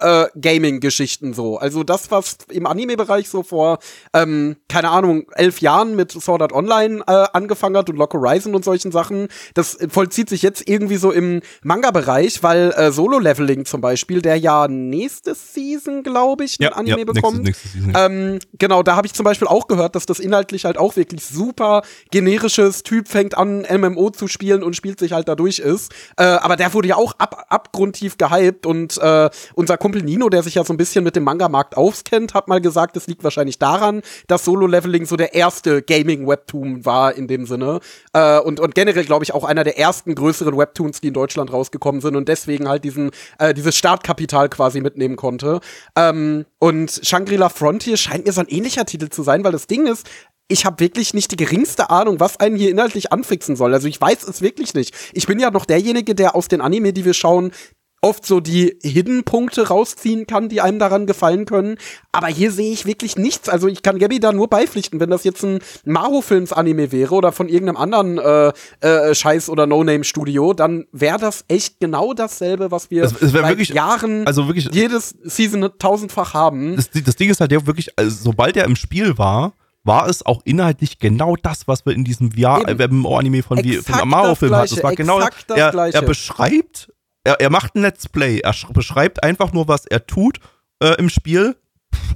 [0.00, 1.58] äh, Gaming-Geschichten so.
[1.58, 3.78] Also das, was im Anime-Bereich so vor,
[4.12, 8.54] ähm, keine Ahnung, elf Jahren mit Sword Art Online äh, angefangen hat und Lock Horizon
[8.54, 13.80] und solchen Sachen, das vollzieht sich jetzt irgendwie so im Manga-Bereich, weil äh, Solo-Leveling zum
[13.80, 17.42] Beispiel, der ja nächste Season, glaube ich, ein ja, Anime ja, bekommt.
[17.42, 17.92] Nächste, nächste Season.
[17.96, 21.24] Ähm, genau, da habe ich zum Beispiel auch gehört, dass das inhaltlich halt auch wirklich
[21.24, 25.92] super generisches Typ fängt an, MMO zu spielen und spielt sich halt dadurch ist.
[26.16, 30.42] Äh, aber der wurde ja auch ab, abgrundtief gehypt und äh, unser Kumpel Nino, der
[30.42, 33.58] sich ja so ein bisschen mit dem Manga-Markt auskennt, hat mal gesagt, es liegt wahrscheinlich
[33.58, 37.80] daran, dass Solo-Leveling so der erste Gaming-Webtoon war in dem Sinne.
[38.12, 41.52] Äh, und, und generell, glaube ich, auch einer der ersten größeren Webtoons, die in Deutschland
[41.52, 45.60] rausgekommen sind und deswegen halt diesen, äh, dieses Startkapital quasi mitnehmen konnte.
[45.96, 49.86] Ähm, und Shangri-La Frontier scheint mir so ein ähnlicher Titel zu sein, weil das Ding
[49.86, 50.06] ist,
[50.50, 53.72] ich habe wirklich nicht die geringste Ahnung, was einen hier inhaltlich anfixen soll.
[53.72, 54.94] Also ich weiß es wirklich nicht.
[55.12, 57.52] Ich bin ja noch derjenige, der aus den Anime, die wir schauen,
[58.02, 61.76] oft so die Hidden-Punkte rausziehen kann, die einem daran gefallen können.
[62.12, 63.48] Aber hier sehe ich wirklich nichts.
[63.48, 67.48] Also ich kann Gabby da nur beipflichten, wenn das jetzt ein Maho-Films-Anime wäre oder von
[67.48, 73.04] irgendeinem anderen äh, äh, Scheiß- oder No-Name-Studio, dann wäre das echt genau dasselbe, was wir
[73.04, 76.76] es wär seit wirklich- Jahren also wirklich- jedes Season tausendfach haben.
[76.76, 79.52] das, das Ding ist halt, der wirklich, also sobald er im Spiel war,
[79.84, 82.78] war es auch inhaltlich genau das, was wir in diesem Eben.
[82.78, 84.74] VR-Anime von, von Amaro-Film das hatten.
[84.78, 85.96] Es war genau, das er, Gleiche.
[85.96, 86.92] er beschreibt,
[87.24, 90.40] er, er macht ein Let's Play, er sch- beschreibt einfach nur, was er tut
[90.82, 91.56] äh, im Spiel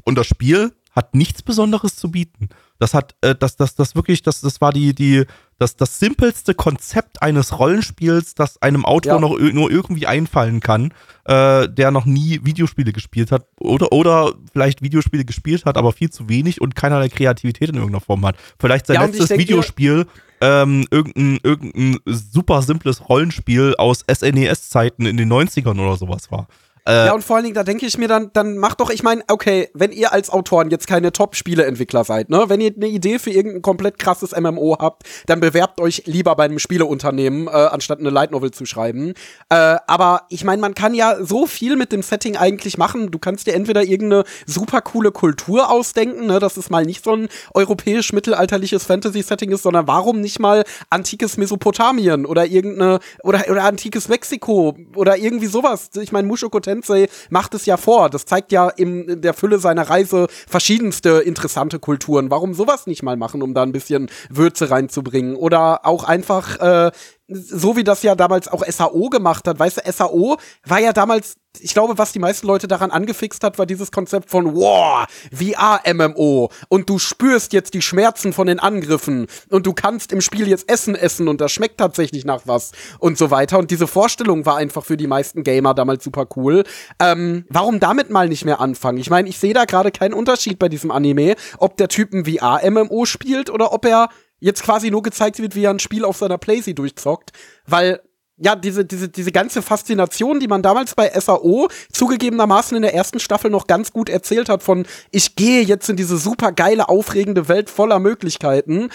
[0.04, 2.50] und das Spiel hat nichts Besonderes zu bieten.
[2.78, 5.24] Das hat, äh, das, das, das wirklich, das, das war die, die,
[5.58, 9.18] das, das simpelste Konzept eines Rollenspiels, das einem Autor Ja.
[9.18, 14.82] noch nur irgendwie einfallen kann, äh, der noch nie Videospiele gespielt hat oder, oder vielleicht
[14.82, 18.36] Videospiele gespielt hat, aber viel zu wenig und keinerlei Kreativität in irgendeiner Form hat.
[18.60, 20.06] Vielleicht sein Ja, letztes Videospiel,
[20.44, 26.48] ähm, irgendein, irgendein super simples Rollenspiel aus SNES-Zeiten in den 90ern oder sowas war.
[26.86, 29.02] Äh, Ja, und vor allen Dingen, da denke ich mir dann, dann macht doch, ich
[29.02, 33.18] meine, okay, wenn ihr als Autoren jetzt keine Top-Spieleentwickler seid, ne, wenn ihr eine Idee
[33.18, 38.00] für irgendein komplett krasses MMO habt, dann bewerbt euch lieber bei einem Spieleunternehmen, äh, anstatt
[38.00, 39.14] eine Light Novel zu schreiben.
[39.48, 43.10] Äh, aber ich meine, man kann ja so viel mit dem Setting eigentlich machen.
[43.10, 47.12] Du kannst dir entweder irgendeine super coole Kultur ausdenken, ne, dass es mal nicht so
[47.16, 54.08] ein europäisch-mittelalterliches Fantasy-Setting ist, sondern warum nicht mal antikes Mesopotamien oder irgendeine, oder, oder antikes
[54.08, 55.90] Mexiko oder irgendwie sowas.
[56.00, 58.10] Ich meine, Mushoku Tensei macht es ja vor.
[58.10, 62.30] Das zeigt ja in der Fülle seiner Reise verschiedenste interessante Kulturen.
[62.30, 65.36] Warum sowas nicht mal machen, um da ein bisschen Würze reinzubringen?
[65.36, 66.90] Oder auch einfach, äh,
[67.28, 69.58] so wie das ja damals auch SAO gemacht hat.
[69.58, 73.58] Weißt du, SAO war ja damals, ich glaube, was die meisten Leute daran angefixt hat,
[73.58, 76.50] war dieses Konzept von, wow, VR-MMO.
[76.68, 79.26] Und du spürst jetzt die Schmerzen von den Angriffen.
[79.48, 82.72] Und du kannst im Spiel jetzt Essen essen und das schmeckt tatsächlich nach was.
[82.98, 83.58] Und so weiter.
[83.58, 86.64] Und diese Vorstellung war einfach für die meisten Gamer damals super cool.
[87.00, 88.98] Ähm, warum damit mal nicht mehr anfangen?
[88.98, 92.26] Ich meine, ich sehe da gerade keinen Unterschied bei diesem Anime, ob der Typ ein
[92.26, 94.10] VR-MMO spielt oder ob er
[94.44, 97.32] jetzt quasi nur gezeigt wird, wie er ein Spiel auf seiner Playsee durchzockt,
[97.66, 98.00] weil
[98.36, 103.20] ja, diese, diese, diese ganze Faszination, die man damals bei SAO zugegebenermaßen in der ersten
[103.20, 107.48] Staffel noch ganz gut erzählt hat, von ich gehe jetzt in diese super geile, aufregende
[107.48, 108.90] Welt voller Möglichkeiten,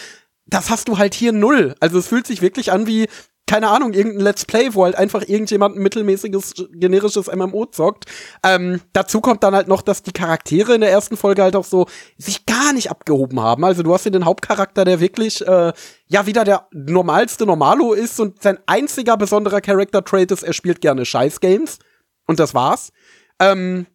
[0.46, 1.74] das hast du halt hier null.
[1.80, 3.08] Also es fühlt sich wirklich an wie,
[3.50, 8.06] keine Ahnung, irgendein Let's Play, wo halt einfach irgendjemand ein mittelmäßiges, generisches MMO zockt.
[8.44, 11.66] Ähm, dazu kommt dann halt noch, dass die Charaktere in der ersten Folge halt auch
[11.66, 11.88] so
[12.20, 13.66] sich gar nicht abgehoben haben.
[13.66, 15.74] Also du hast hier den Hauptcharakter, der wirklich, äh,
[16.06, 21.04] ja, wieder der normalste Normalo ist und sein einziger besonderer Character-Trait ist, er spielt gerne
[21.04, 21.80] Scheiß-Games.
[22.28, 22.92] Und das war's.
[23.40, 23.88] Ähm,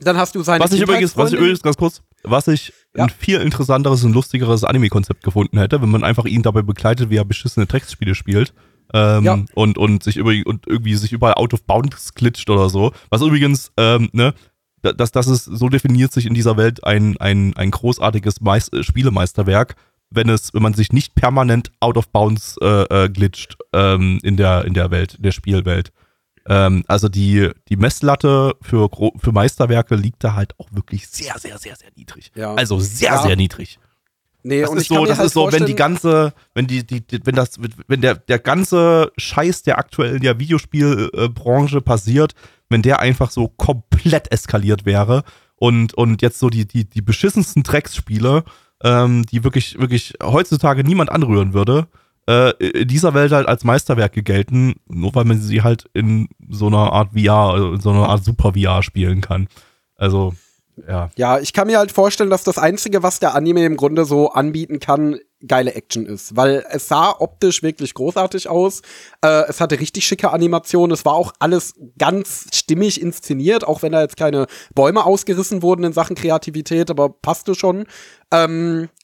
[0.00, 3.04] dann hast du seine Was ich übrigens, was ich übrigens ganz kurz, was ich Ja.
[3.04, 7.16] ein viel interessanteres und lustigeres Anime-Konzept gefunden hätte, wenn man einfach ihn dabei begleitet, wie
[7.18, 8.52] er beschissene Textspiele spielt.
[8.94, 9.38] Ähm, Ja.
[9.54, 12.92] und, und sich über, und irgendwie sich überall out of bounds glitscht oder so.
[13.10, 14.34] Was übrigens, ähm, ne,
[14.82, 18.68] da- das, das ist, so definiert sich in dieser Welt ein, ein, ein großartiges Meis
[18.68, 19.76] äh, Spielemeisterwerk,
[20.10, 22.66] wenn es, wenn man sich nicht permanent out of bounds äh,
[23.04, 25.90] äh, glitscht ähm, in der, in der Welt, in der Spielwelt.
[26.46, 31.56] Ähm, also die, die Messlatte für, für Meisterwerke liegt da halt auch wirklich sehr, sehr,
[31.56, 32.32] sehr, sehr niedrig.
[32.34, 32.52] Ja.
[32.54, 33.22] Also sehr, Ja.
[33.22, 33.78] sehr niedrig.
[34.42, 37.06] Nee, Das und ist so, das halt ist so, wenn die ganze, wenn die, die,
[37.06, 42.34] die wenn das, wenn der, der ganze Scheiß, der aktuell in der Videospielbranche passiert,
[42.68, 45.22] wenn der einfach so komplett eskaliert wäre
[45.56, 48.44] und, und jetzt so die, die, die beschissensten Drecksspiele,
[48.82, 51.86] ähm, die wirklich, wirklich heutzutage niemand anrühren würde,
[52.28, 56.66] äh, in dieser Welt halt als Meisterwerke gelten, nur weil man sie halt in so
[56.66, 59.48] einer Art VR, in so einer Art Super VR spielen kann.
[59.96, 60.34] Also,
[60.88, 61.10] ja.
[61.16, 64.30] Ja, ich kann mir halt vorstellen, dass das Einzige, was der Anime im Grunde so
[64.30, 68.80] anbieten kann, geile Action ist, weil es sah optisch wirklich großartig aus.
[69.22, 70.94] Äh, es hatte richtig schicke Animationen.
[70.94, 75.84] Es war auch alles ganz stimmig inszeniert, auch wenn da jetzt keine Bäume ausgerissen wurden
[75.84, 77.86] in Sachen Kreativität, aber passte schon.
[78.30, 79.01] Ähm, äh,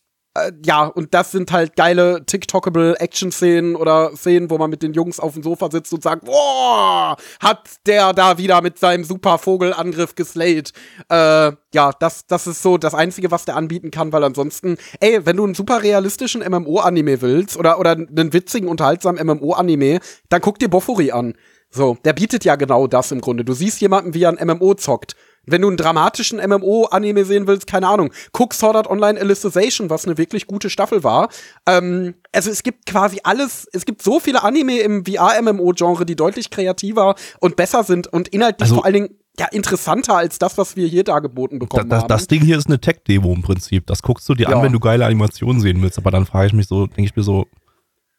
[0.64, 5.20] ja, und das sind halt geile TikTokable Action-Szenen oder Szenen, wo man mit den Jungs
[5.20, 10.14] auf dem Sofa sitzt und sagt, boah, hat der da wieder mit seinem super Vogelangriff
[10.14, 10.72] geslayed.
[11.08, 15.24] Äh, ja, das, das ist so das Einzige, was der anbieten kann, weil ansonsten, ey,
[15.24, 20.58] wenn du einen super realistischen MMO-Anime willst oder, oder einen witzigen, unterhaltsamen MMO-Anime, dann guck
[20.58, 21.34] dir Bofuri an.
[21.70, 23.44] So, der bietet ja genau das im Grunde.
[23.44, 25.16] Du siehst jemanden, wie er ein MMO zockt.
[25.50, 30.04] Wenn du einen dramatischen MMO-Anime sehen willst, keine Ahnung, guck Sword Art Online Alicization, was
[30.06, 31.28] eine wirklich gute Staffel war.
[31.66, 36.50] Ähm, also es gibt quasi alles, es gibt so viele Anime im VR-MMO-Genre, die deutlich
[36.50, 39.08] kreativer und besser sind und inhaltlich Also- vor allen Dingen
[39.38, 42.08] ja interessanter als das, was wir hier dargeboten Da, bekommen das, haben.
[42.08, 43.86] das Ding hier ist eine Tech-Demo im Prinzip.
[43.86, 44.56] Das guckst du dir Ja.
[44.56, 45.96] an, wenn du geile Animationen sehen willst.
[45.98, 47.46] Aber dann frage ich mich so, denke ich mir so,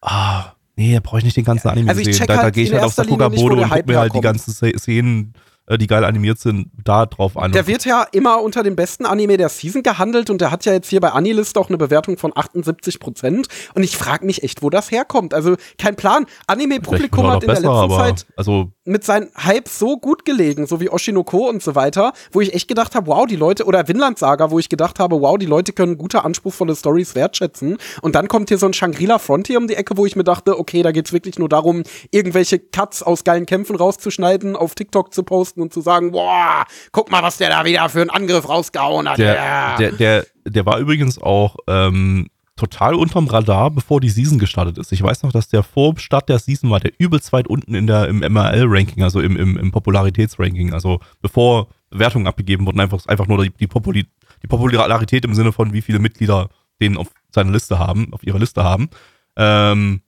[0.02, 2.14] ah, nee, da brauche ich nicht den ganzen Anime Also ich sehen.
[2.16, 4.14] check Da, da halt gehe ich halt auf wo Bodo und guck Hype mir halt
[4.14, 4.24] die herkommt.
[4.24, 5.34] ganzen Sze- Szenen,
[5.78, 7.52] die geil animiert sind, da drauf an.
[7.52, 10.74] Der wird ja immer unter dem besten Anime der Season gehandelt und der hat ja
[10.74, 13.48] jetzt hier bei Anilist auch eine Bewertung von 78 Prozent.
[13.76, 15.34] Und ich frage mich echt, wo das herkommt.
[15.34, 16.26] Also kein Plan.
[16.48, 20.90] Anime-Publikum hat in der letzten Zeit also mit seinen Hype so gut gelegen, so wie
[20.90, 24.50] Oshinoko und so weiter, wo ich echt gedacht habe, wow, die Leute, oder Vinland Saga,
[24.50, 27.78] wo ich gedacht habe, wow, die Leute können gute, anspruchsvolle Stories wertschätzen.
[28.02, 30.58] Und dann kommt hier so ein Shangri-La Frontier um die Ecke, wo ich mir dachte,
[30.58, 35.24] okay, da geht's wirklich nur darum, irgendwelche Cuts aus geilen Kämpfen rauszuschneiden, auf TikTok zu
[35.24, 39.10] posten und zu sagen, boah, guck mal, was der da wieder für einen Angriff rausgehauen
[39.10, 39.18] hat.
[39.18, 39.78] der, ja.
[39.78, 42.28] der, der, der war übrigens auch ähm,
[42.60, 44.92] total unterm Radar, bevor die Season gestartet ist.
[44.92, 47.88] Ich weiß noch, dass der vor Start der Season war der übelst weit unten in
[47.88, 50.74] der, im MRL-Ranking, also im, im, im Popularitätsranking.
[50.74, 54.06] Also bevor Bewertungen abgegeben wurden, einfach, einfach nur die, die, Populi
[54.44, 56.50] die Popularität im Sinne von, wie viele Mitglieder
[56.82, 58.90] den auf seiner Liste haben, auf ihrer Liste haben.
[59.38, 60.02] Ähm,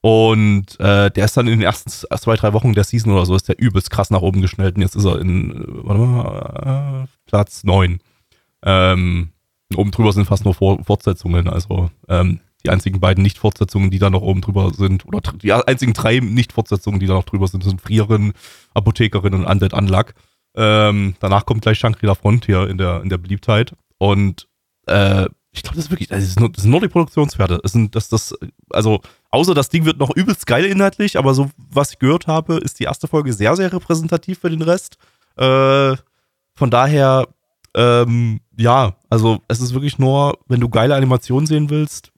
[0.00, 3.34] und äh, der ist dann in den ersten zwei, drei Wochen der Season oder so,
[3.34, 4.76] ist der übelst krass nach oben geschnellt.
[4.76, 8.00] Und jetzt ist er in, äh, warte mal, äh, Platz 9.
[8.62, 9.30] Ähm,
[9.74, 11.48] oben drüber sind fast nur Vor Fortsetzungen.
[11.48, 15.92] Also ähm, die einzigen beiden Nicht-Fortsetzungen, die da noch oben drüber sind, oder die einzigen
[15.94, 18.32] drei Nicht-Fortsetzungen, die da noch drüber sind, sind Frierin,
[18.74, 20.14] Apothekerin und Undead Unluck.
[20.56, 23.74] Ähm, danach kommt gleich Shangri-La Frontier in der, in der Beliebtheit.
[23.98, 24.48] Und
[24.86, 25.26] äh,
[25.58, 27.58] ich glaube, das ist wirklich, das, ist nur, sind nur die Produktionswerte.
[27.60, 28.34] Das sind, das, das,
[28.70, 32.58] also, außer das Ding wird noch übelst geil inhaltlich, aber so, was ich gehört habe,
[32.58, 34.98] ist die erste Folge sehr, sehr repräsentativ für den Rest.
[35.36, 35.96] Äh,
[36.54, 37.26] von daher,
[37.74, 42.12] ähm, ja, also es ist wirklich nur, wenn du geile Animationen sehen willst,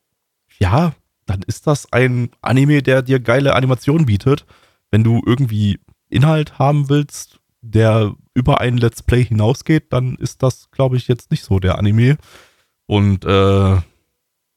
[0.58, 0.92] ja,
[1.24, 4.44] dann ist das ein Anime, der dir geile Animationen bietet.
[4.90, 5.78] Wenn du irgendwie
[6.10, 11.30] Inhalt haben willst, der über ein Let's Play hinausgeht, dann ist das, glaube ich, jetzt
[11.30, 12.18] nicht so der Anime.
[12.90, 13.76] Und äh,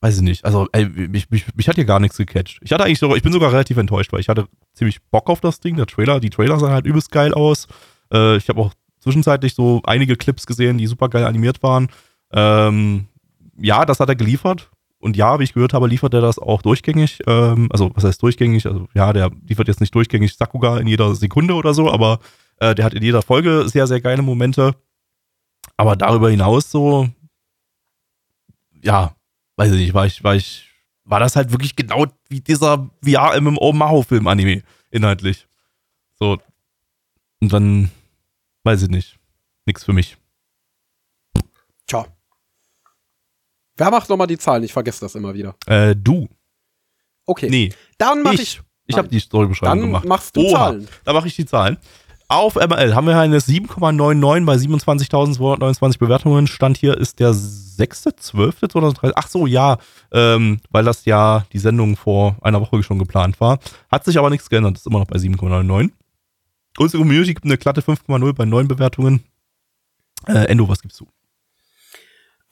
[0.01, 0.43] weiß ich nicht.
[0.43, 2.57] Also, ey, mich, mich, mich hat hier gar nichts gecatcht.
[2.63, 5.39] Ich hatte eigentlich sogar, ich bin sogar relativ enttäuscht, weil ich hatte ziemlich Bock auf
[5.39, 5.75] das Ding.
[5.75, 7.67] Der Trailer, die Trailer sahen halt übelst geil aus.
[8.11, 11.89] Äh, ich habe auch zwischenzeitlich so einige Clips gesehen, die super geil animiert waren.
[12.31, 13.05] Ähm,
[13.55, 14.71] ja, das hat er geliefert.
[14.97, 17.19] Und ja, wie ich gehört habe, liefert er das auch durchgängig.
[17.27, 18.65] Ähm, also, was heißt durchgängig?
[18.65, 22.17] Also, ja, der liefert jetzt nicht durchgängig Sakuga in jeder Sekunde oder so, aber
[22.57, 24.73] äh, der hat in jeder Folge sehr, sehr geile Momente.
[25.77, 27.09] Aber darüber hinaus so,
[28.83, 29.15] ja,
[29.55, 30.69] weiß ich nicht, war ich, war ich,
[31.05, 35.47] war das halt wirklich genau wie dieser VR-MMO-Maho-Film-Anime inhaltlich.
[36.19, 36.37] So.
[37.41, 37.91] Und dann,
[38.63, 39.19] weiß ich nicht.
[39.65, 40.17] Nix für mich.
[41.87, 42.05] Tja.
[43.75, 44.63] Wer macht nochmal die Zahlen?
[44.63, 45.55] Ich vergesse das immer wieder.
[45.65, 46.27] Äh, du.
[47.25, 47.49] Okay.
[47.49, 47.73] Nee.
[47.97, 48.41] Dann mach ich.
[48.41, 48.61] Ich.
[48.85, 50.05] Ich habe die Storybeschreibung Dann gemacht.
[50.05, 50.87] machst du Oha, Zahlen.
[51.05, 51.77] Da mache ich die Zahlen.
[52.27, 56.47] Auf ML haben wir eine 7,99 bei 27.229 Bewertungen.
[56.47, 59.11] Stand hier ist der 6.12.2030.
[59.15, 59.77] Ach so, ja,
[60.11, 63.59] ähm, weil das ja die Sendung vor einer Woche schon geplant war.
[63.91, 65.91] Hat sich aber nichts geändert, ist immer noch bei 7,99.
[66.77, 69.23] Unsere Community gibt eine glatte 5,0 bei neun Bewertungen.
[70.25, 71.07] Äh, Endo, was gibst du?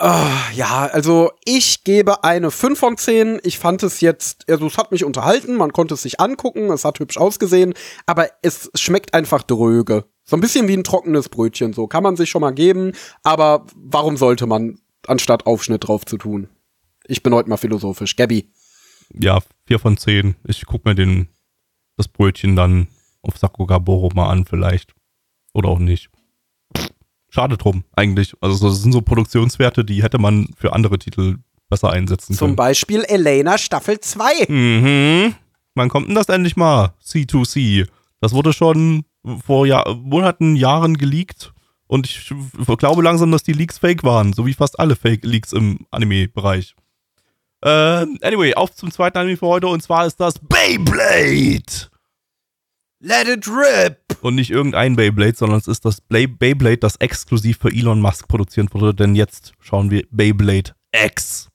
[0.03, 3.39] Ah, ja, also ich gebe eine 5 von 10.
[3.43, 6.85] Ich fand es jetzt, also es hat mich unterhalten, man konnte es sich angucken, es
[6.85, 7.75] hat hübsch ausgesehen,
[8.07, 10.05] aber es schmeckt einfach dröge.
[10.23, 13.67] So ein bisschen wie ein trockenes Brötchen, so kann man sich schon mal geben, aber
[13.75, 16.49] warum sollte man anstatt Aufschnitt drauf zu tun?
[17.05, 18.15] Ich bin heute mal philosophisch.
[18.15, 18.49] Gabby.
[19.13, 19.37] Ja,
[19.67, 20.33] 4 von 10.
[20.45, 21.27] Ich guck mir den,
[21.95, 22.87] das Brötchen dann
[23.21, 24.95] auf Sakugaboro mal an, vielleicht.
[25.53, 26.09] Oder auch nicht.
[27.33, 28.35] Schade drum, eigentlich.
[28.41, 31.37] Also das sind so Produktionswerte, die hätte man für andere Titel
[31.69, 32.55] besser einsetzen Zum können.
[32.57, 34.47] Beispiel Elena Staffel 2.
[34.49, 35.33] Mhm.
[35.73, 36.93] Wann kommt denn das endlich mal?
[37.01, 37.87] C2C.
[38.19, 39.05] Das wurde schon
[39.45, 41.53] vor Jahr Monaten, Jahren geleakt.
[41.87, 42.33] Und ich
[42.77, 44.33] glaube langsam, dass die Leaks fake waren.
[44.33, 46.75] So wie fast alle Fake-Leaks im Anime-Bereich.
[47.63, 47.69] Äh,
[48.21, 49.67] anyway, auf zum zweiten Anime für heute.
[49.67, 51.90] Und zwar ist das Beyblade.
[53.03, 53.97] Let it rip.
[54.21, 58.71] Und nicht irgendein Beyblade, sondern es ist das Beyblade, das exklusiv für Elon Musk produziert
[58.75, 58.93] wurde.
[58.93, 61.49] Denn jetzt schauen wir Beyblade X.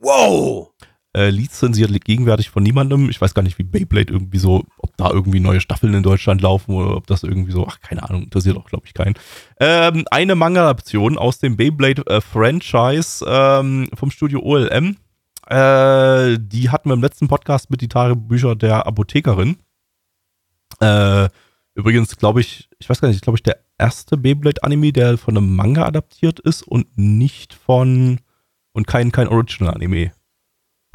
[0.00, 0.72] Wow.
[1.16, 3.08] äh, lizenziert gegenwärtig von niemandem.
[3.08, 6.42] Ich weiß gar nicht, wie Beyblade irgendwie so, ob da irgendwie neue Staffeln in Deutschland
[6.42, 9.14] laufen oder ob das irgendwie so, ach, keine Ahnung, interessiert auch, glaube ich, keinen.
[9.60, 14.96] Ähm, eine Manga-Adaption aus dem Beyblade-Franchise ähm, vom Studio OLM.
[15.46, 19.56] Äh, die hatten wir im letzten Podcast mit die Tagebücher der Apothekerin.
[20.80, 21.28] Äh,
[21.74, 25.54] übrigens, glaube ich, ich weiß gar nicht, glaube ich, der erste Beyblade-Anime, der von einem
[25.54, 28.20] Manga adaptiert ist und nicht von
[28.72, 30.12] und kein, kein Original-Anime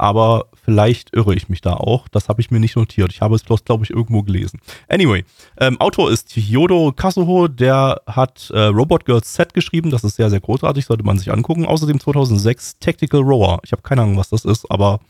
[0.00, 2.08] aber vielleicht irre ich mich da auch.
[2.08, 3.12] Das habe ich mir nicht notiert.
[3.12, 4.60] Ich habe es bloß, glaube ich, irgendwo gelesen.
[4.88, 5.24] Anyway,
[5.58, 9.90] ähm, Autor ist Hyodo Kazuho, der hat äh, Robot Girls Set geschrieben.
[9.90, 11.66] Das ist sehr, sehr großartig, sollte man sich angucken.
[11.66, 13.60] Außerdem 2006 Tactical Rower.
[13.62, 15.00] Ich habe keine Ahnung, was das ist, aber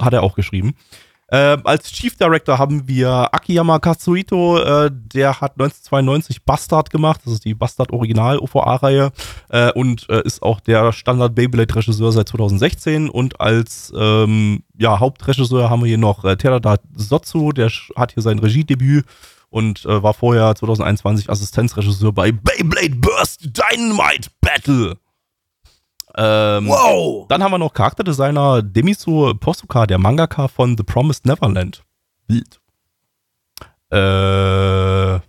[0.00, 0.74] hat er auch geschrieben.
[1.28, 7.34] Äh, als Chief Director haben wir Akiyama Katsuhito, äh, der hat 1992 Bastard gemacht, das
[7.34, 9.10] ist die Bastard Original OVA-Reihe
[9.48, 15.68] äh, und äh, ist auch der Standard Beyblade-Regisseur seit 2016 und als ähm, ja, Hauptregisseur
[15.68, 19.04] haben wir hier noch äh, Terada Sotsu, der hat hier sein Regiedebüt
[19.50, 24.96] und äh, war vorher 2021 Assistenzregisseur bei Beyblade Burst Dynamite Battle.
[26.16, 27.26] Ähm, Wow.
[27.28, 31.84] dann haben wir noch Charakterdesigner Demiso Posuka, der Mangaka von The Promised Neverland.
[32.26, 32.60] Wild.
[33.92, 35.20] Äh, ja,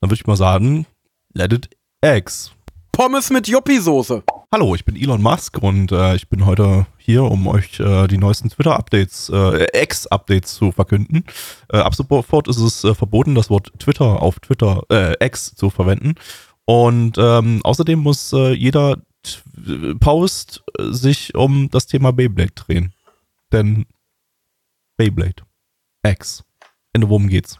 [0.00, 0.86] dann würde ich mal sagen,
[1.34, 1.68] let it
[2.02, 2.52] X.
[2.92, 4.22] Pommes mit Yuppie-Soße.
[4.52, 8.16] Hallo, ich bin Elon Musk und äh, ich bin heute hier, um euch äh, die
[8.16, 11.24] neuesten Twitter-Updates, äh, X-Updates zu verkünden.
[11.70, 15.68] Äh, ab sofort ist es äh, verboten, das Wort Twitter auf Twitter, äh, X zu
[15.68, 16.14] verwenden.
[16.64, 18.96] Und ähm, außerdem muss äh, jeder
[20.00, 22.94] Post äh, sich um das Thema Beyblade drehen.
[23.52, 23.86] Denn
[24.96, 25.42] Beyblade.
[26.04, 26.44] X.
[26.92, 27.58] Ende, worum geht's?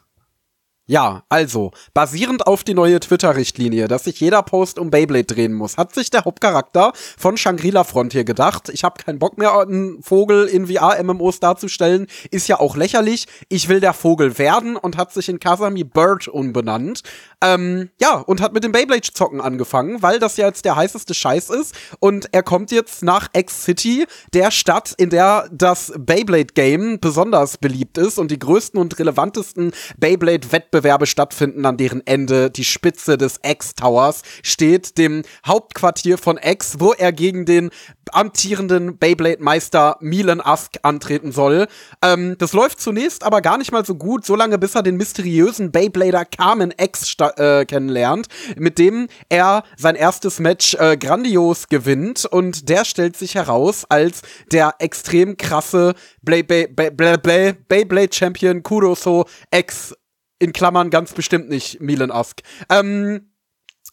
[0.89, 5.77] Ja, also, basierend auf die neue Twitter-Richtlinie, dass sich jeder Post um Beyblade drehen muss,
[5.77, 10.47] hat sich der Hauptcharakter von Shangri-La Frontier gedacht, ich habe keinen Bock mehr, einen Vogel
[10.47, 15.29] in VR-MMOs darzustellen, ist ja auch lächerlich, ich will der Vogel werden und hat sich
[15.29, 17.03] in Kasami Bird umbenannt.
[17.43, 21.51] Ähm, ja, und hat mit dem Beyblade-Zocken angefangen, weil das ja jetzt der heißeste Scheiß
[21.51, 21.75] ist.
[22.01, 28.19] Und er kommt jetzt nach X-City, der Stadt, in der das Beyblade-Game besonders beliebt ist.
[28.19, 32.51] Und die größten und relevantesten Beyblade-Wettbewerbe stattfinden, an deren Ende.
[32.51, 37.71] Die Spitze des X-Towers steht, dem Hauptquartier von X, wo er gegen den
[38.13, 41.67] amtierenden Beyblade-Meister Milan Ask antreten soll.
[42.03, 45.73] Ähm, das läuft zunächst aber gar nicht mal so gut, solange bis er den mysteriösen
[45.73, 48.27] Beyblader Carmen X äh, kennenlernt,
[48.57, 54.23] mit dem er sein erstes Match äh, grandios gewinnt und der stellt sich heraus als
[54.53, 59.95] der extrem krasse Blay- Bay- Bay- Blay- Blay- Beyblade Champion Kuroso X
[60.39, 62.41] in Klammern ganz bestimmt nicht Milan Ask.
[62.71, 63.31] Ähm,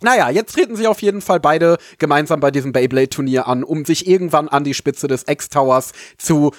[0.04, 4.08] naja, jetzt treten sie auf jeden Fall beide gemeinsam bei diesem Beyblade-Turnier an, um sich
[4.08, 6.52] irgendwann an die Spitze des X-Towers zu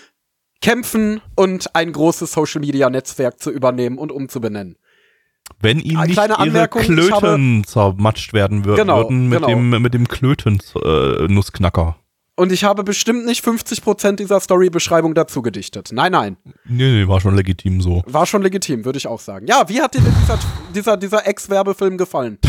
[0.61, 4.77] kämpfen und ein großes Social-Media-Netzwerk zu übernehmen und umzubenennen.
[5.61, 9.49] Wenn ihm nicht kleine ihre Anmerkung, Klöten zermatscht werden würden, Genau, würden mit genau.
[9.49, 11.97] dem, mit dem Klöten-Nussknacker.
[12.37, 15.91] Und ich habe bestimmt nicht 50% dieser Story-Beschreibung dazu gedichtet.
[15.93, 16.37] Nein, nein.
[16.65, 18.03] nee, nee, war schon legitim so.
[18.07, 19.47] War schon legitim, würde ich auch sagen.
[19.47, 20.39] Ja, wie hat dir denn dieser,
[20.75, 22.39] dieser, dieser Ex-Werbefilm gefallen?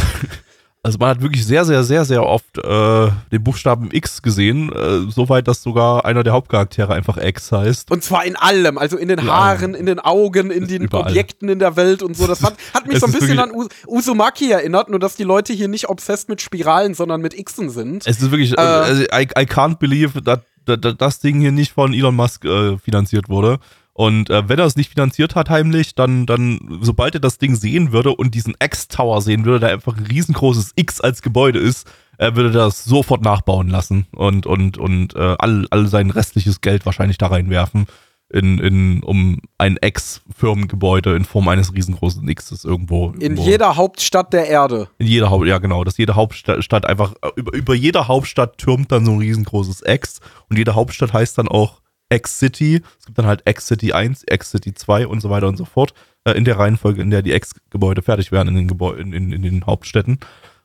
[0.85, 5.09] Also man hat wirklich sehr, sehr, sehr, sehr oft äh, den Buchstaben X gesehen, äh,
[5.09, 7.89] soweit, dass sogar einer der Hauptcharaktere einfach X heißt.
[7.89, 11.09] Und zwar in allem, also in den In Haaren, in den Augen, in den Überall.
[11.09, 12.27] Objekten in der Welt und so.
[12.27, 15.53] Das hat, hat mich so ein bisschen an U Uzumaki erinnert, nur dass die Leute
[15.53, 18.05] hier nicht obsessed mit Spiralen, sondern mit Xen sind.
[18.05, 18.63] Es ist wirklich, äh, Äh.
[18.63, 22.77] also I, I can't believe, dass dass das Ding hier nicht von Elon Musk äh,
[22.77, 23.59] finanziert wurde.
[23.97, 27.55] Und äh, wenn er es nicht finanziert hat heimlich, dann, dann, sobald er das Ding
[27.55, 31.87] sehen würde und diesen X-Tower sehen würde, der einfach ein riesengroßes X als Gebäude ist,
[32.17, 36.85] er würde das sofort nachbauen lassen und, und, und äh, all, all sein restliches Geld
[36.85, 37.87] wahrscheinlich da reinwerfen,
[38.29, 43.11] in, in, um ein X-Firmengebäude in Form eines riesengroßen Xs irgendwo.
[43.11, 44.89] In irgendwo jeder Hauptstadt der Erde.
[44.97, 48.91] in jeder Haupt, ja genau, dass jede Hauptstadt einfach, äh, über, über jeder Hauptstadt türmt
[48.91, 50.19] dann so ein riesengroßes X
[50.49, 51.79] und jede Hauptstadt heißt dann auch
[52.09, 52.81] X-City.
[52.99, 55.93] Es gibt dann halt X-City 1, X-City 2 und so weiter und so fort.
[56.23, 59.31] Äh, in der Reihenfolge, in der die X-Gebäude fertig werden in den, Gebäu in, in,
[59.31, 60.19] in den Hauptstädten.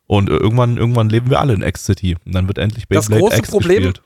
[0.06, 2.16] Und äh, irgendwann, irgendwann leben wir alle in X-City.
[2.24, 4.02] Und dann wird endlich Beyblade das große X Problem, gespielt.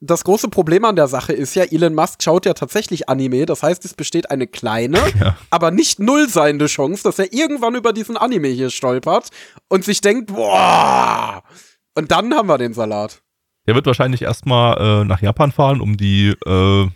[0.00, 3.46] Das große Problem an der Sache ist ja, Elon Musk schaut ja tatsächlich Anime.
[3.46, 5.36] Das heißt, es besteht eine kleine, ja.
[5.50, 9.28] aber nicht null seiende Chance, dass er irgendwann über diesen Anime hier stolpert
[9.68, 11.42] und sich denkt, boah.
[11.94, 13.21] Und dann haben wir den Salat.
[13.66, 16.88] Der wird wahrscheinlich erstmal äh, nach Japan fahren, um die äh,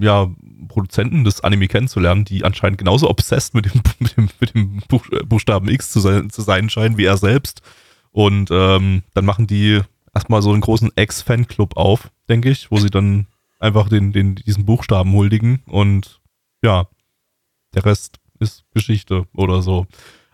[0.00, 0.28] ja,
[0.68, 4.82] Produzenten des Anime kennenzulernen, die anscheinend genauso obsessed mit dem, mit dem, mit dem
[5.12, 7.62] äh, Buchstaben X zu sein, zu sein scheinen wie er selbst.
[8.10, 9.80] Und ähm, dann machen die
[10.14, 13.26] erstmal so einen großen Ex-Fanclub auf, denke ich, wo sie dann
[13.60, 16.20] einfach den, den, diesen Buchstaben huldigen und
[16.62, 16.86] ja,
[17.74, 19.86] der Rest ist Geschichte oder so.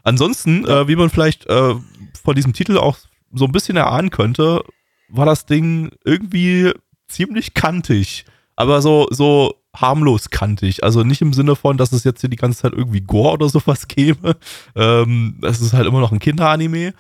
[0.02, 1.74] Ansonsten, äh, wie man vielleicht äh,
[2.22, 2.96] von diesem Titel auch
[3.32, 4.62] so ein bisschen erahnen könnte,
[5.08, 6.72] war das Ding irgendwie
[7.08, 8.24] ziemlich kantig,
[8.56, 10.84] aber so, so harmlos kantig.
[10.84, 13.48] Also nicht im Sinne von, dass es jetzt hier die ganze Zeit irgendwie Gore oder
[13.48, 14.36] sowas gäbe.
[14.76, 16.94] Ähm, es ist halt immer noch ein Kinderanime.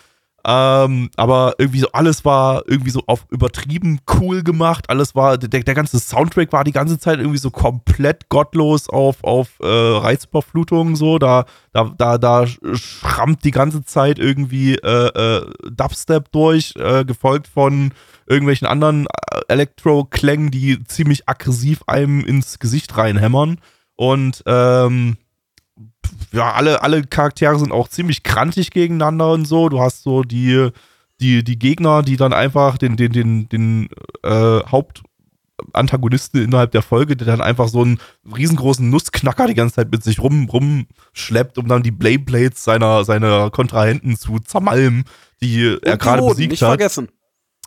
[0.46, 4.90] Ähm, aber irgendwie so alles war irgendwie so auf übertrieben cool gemacht.
[4.90, 9.24] Alles war, der, der ganze Soundtrack war die ganze Zeit irgendwie so komplett gottlos auf,
[9.24, 11.18] auf äh, Reizüberflutung so.
[11.18, 17.46] Da, da, da, da schrammt die ganze Zeit irgendwie äh, äh, Dubstep durch, äh, gefolgt
[17.48, 17.92] von
[18.26, 23.60] irgendwelchen anderen äh, Elektro-Klängen, die ziemlich aggressiv einem ins Gesicht reinhämmern.
[23.96, 25.16] Und ähm,
[26.34, 29.68] ja, alle, alle Charaktere sind auch ziemlich krantig gegeneinander und so.
[29.68, 30.70] Du hast so die,
[31.20, 33.88] die, die Gegner, die dann einfach den, den, den, den
[34.24, 37.98] äh, Hauptantagonisten innerhalb der Folge, der dann einfach so einen
[38.36, 43.50] riesengroßen Nussknacker die ganze Zeit mit sich rum, rumschleppt, um dann die Blade seiner, seiner
[43.50, 45.04] Kontrahenten zu zermalmen,
[45.40, 46.70] die und er gerade besiegt nicht hat.
[46.70, 47.08] vergessen.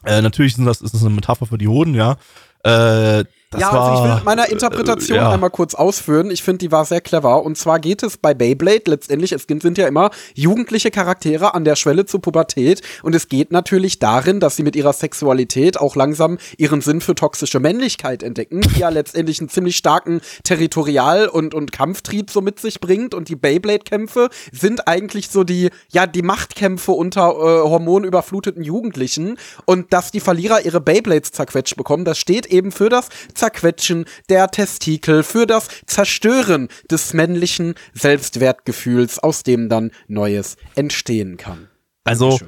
[0.03, 2.17] Äh, natürlich sind das, ist das eine Metapher für die Hoden, ja.
[2.63, 5.31] Äh, das ja, also ich will meiner Interpretation äh, ja.
[5.31, 6.31] einmal kurz ausführen.
[6.31, 7.43] Ich finde, die war sehr clever.
[7.43, 11.77] Und zwar geht es bei Beyblade letztendlich, es sind ja immer jugendliche Charaktere an der
[11.77, 12.81] Schwelle zur Pubertät.
[13.03, 17.15] Und es geht natürlich darin, dass sie mit ihrer Sexualität auch langsam ihren Sinn für
[17.15, 22.59] toxische Männlichkeit entdecken, die ja letztendlich einen ziemlich starken Territorial- und, und Kampftrieb so mit
[22.59, 23.13] sich bringt.
[23.13, 29.37] Und die Beyblade-Kämpfe sind eigentlich so die, ja, die Machtkämpfe unter äh, hormonüberfluteten Jugendlichen.
[29.63, 34.49] Und dass die Verlierer ihre Beyblades zerquetscht bekommen, das steht eben für das Zerquetschen der
[34.49, 41.69] Testikel, für das Zerstören des männlichen Selbstwertgefühls, aus dem dann Neues entstehen kann.
[42.03, 42.39] Also,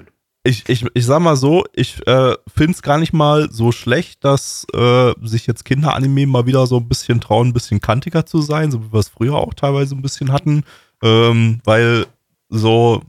[0.44, 4.24] ich, ich, ich sag mal so, ich äh, finde es gar nicht mal so schlecht,
[4.24, 8.42] dass äh, sich jetzt Kinderanime mal wieder so ein bisschen trauen, ein bisschen kantiger zu
[8.42, 10.64] sein, so wie wir es früher auch teilweise ein bisschen hatten.
[11.04, 12.06] Ähm, weil
[12.48, 13.02] so,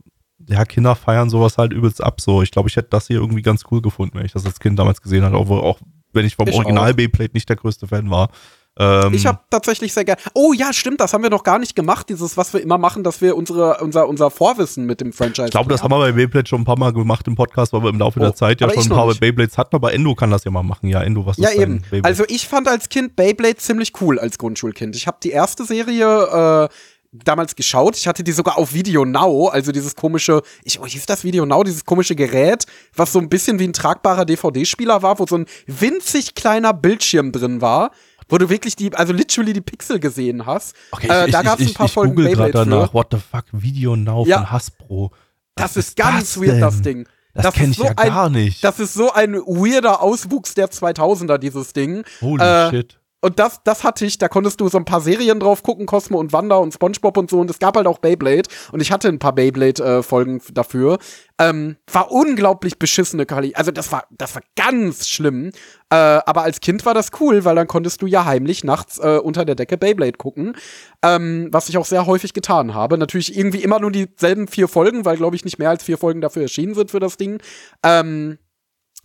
[0.48, 2.20] ja, Kinder feiern sowas halt übelst ab.
[2.20, 4.58] So, ich glaube, ich hätte das hier irgendwie ganz cool gefunden, wenn ich das als
[4.58, 5.78] Kind damals gesehen hatte, auch, auch
[6.12, 8.30] wenn ich vom ich Original Beyblade nicht der größte Fan war.
[8.78, 10.20] Ähm, ich habe tatsächlich sehr gerne.
[10.32, 13.02] Oh ja, stimmt, das haben wir noch gar nicht gemacht, dieses, was wir immer machen,
[13.02, 15.46] dass wir unsere, unser, unser Vorwissen mit dem Franchise.
[15.46, 17.82] Ich glaube, das haben wir bei Beyblade schon ein paar Mal gemacht im Podcast, weil
[17.82, 19.20] wir im Laufe oh, der Zeit ja schon ein paar nicht.
[19.20, 20.88] Beyblades hatten, aber Endo kann das ja mal machen.
[20.88, 21.82] Ja, Endo, was ist Ja, eben.
[22.02, 24.94] Also ich fand als Kind Beyblade ziemlich cool als Grundschulkind.
[24.94, 26.68] Ich habe die erste Serie äh,
[27.12, 27.96] damals geschaut.
[27.96, 31.44] Ich hatte die sogar auf Video Now, also dieses komische, ich, oh, hieß das Video
[31.44, 35.36] Now, dieses komische Gerät, was so ein bisschen wie ein tragbarer DVD-Spieler war, wo so
[35.36, 37.90] ein winzig kleiner Bildschirm drin war,
[38.28, 40.76] wo du wirklich die, also literally die Pixel gesehen hast.
[40.92, 42.90] Okay, äh, ich, da gab es ein paar ich, ich Folgen Beyblade danach.
[42.90, 42.94] Für.
[42.94, 44.38] What the fuck, Video Now ja.
[44.38, 45.10] von Hasbro.
[45.56, 47.08] Was das ist ganz das weird, das Ding.
[47.34, 48.62] Das, das kenne ich so ja gar ein, nicht.
[48.62, 52.04] Das ist so ein weirder Auswuchs der 2000er, dieses Ding.
[52.20, 55.40] Holy äh, shit und das, das hatte ich, da konntest du so ein paar Serien
[55.40, 57.38] drauf gucken, Cosmo und Wanda und Spongebob und so.
[57.38, 58.48] Und es gab halt auch Beyblade.
[58.72, 60.98] Und ich hatte ein paar Beyblade-Folgen äh, dafür.
[61.38, 63.58] Ähm, war unglaublich beschissene Qualität.
[63.58, 65.50] Also das war, das war ganz schlimm.
[65.90, 69.18] Äh, aber als Kind war das cool, weil dann konntest du ja heimlich nachts äh,
[69.22, 70.56] unter der Decke Beyblade gucken.
[71.02, 72.96] Ähm, was ich auch sehr häufig getan habe.
[72.96, 76.22] Natürlich irgendwie immer nur dieselben vier Folgen, weil, glaube ich, nicht mehr als vier Folgen
[76.22, 77.42] dafür erschienen sind für das Ding.
[77.82, 78.38] Ähm,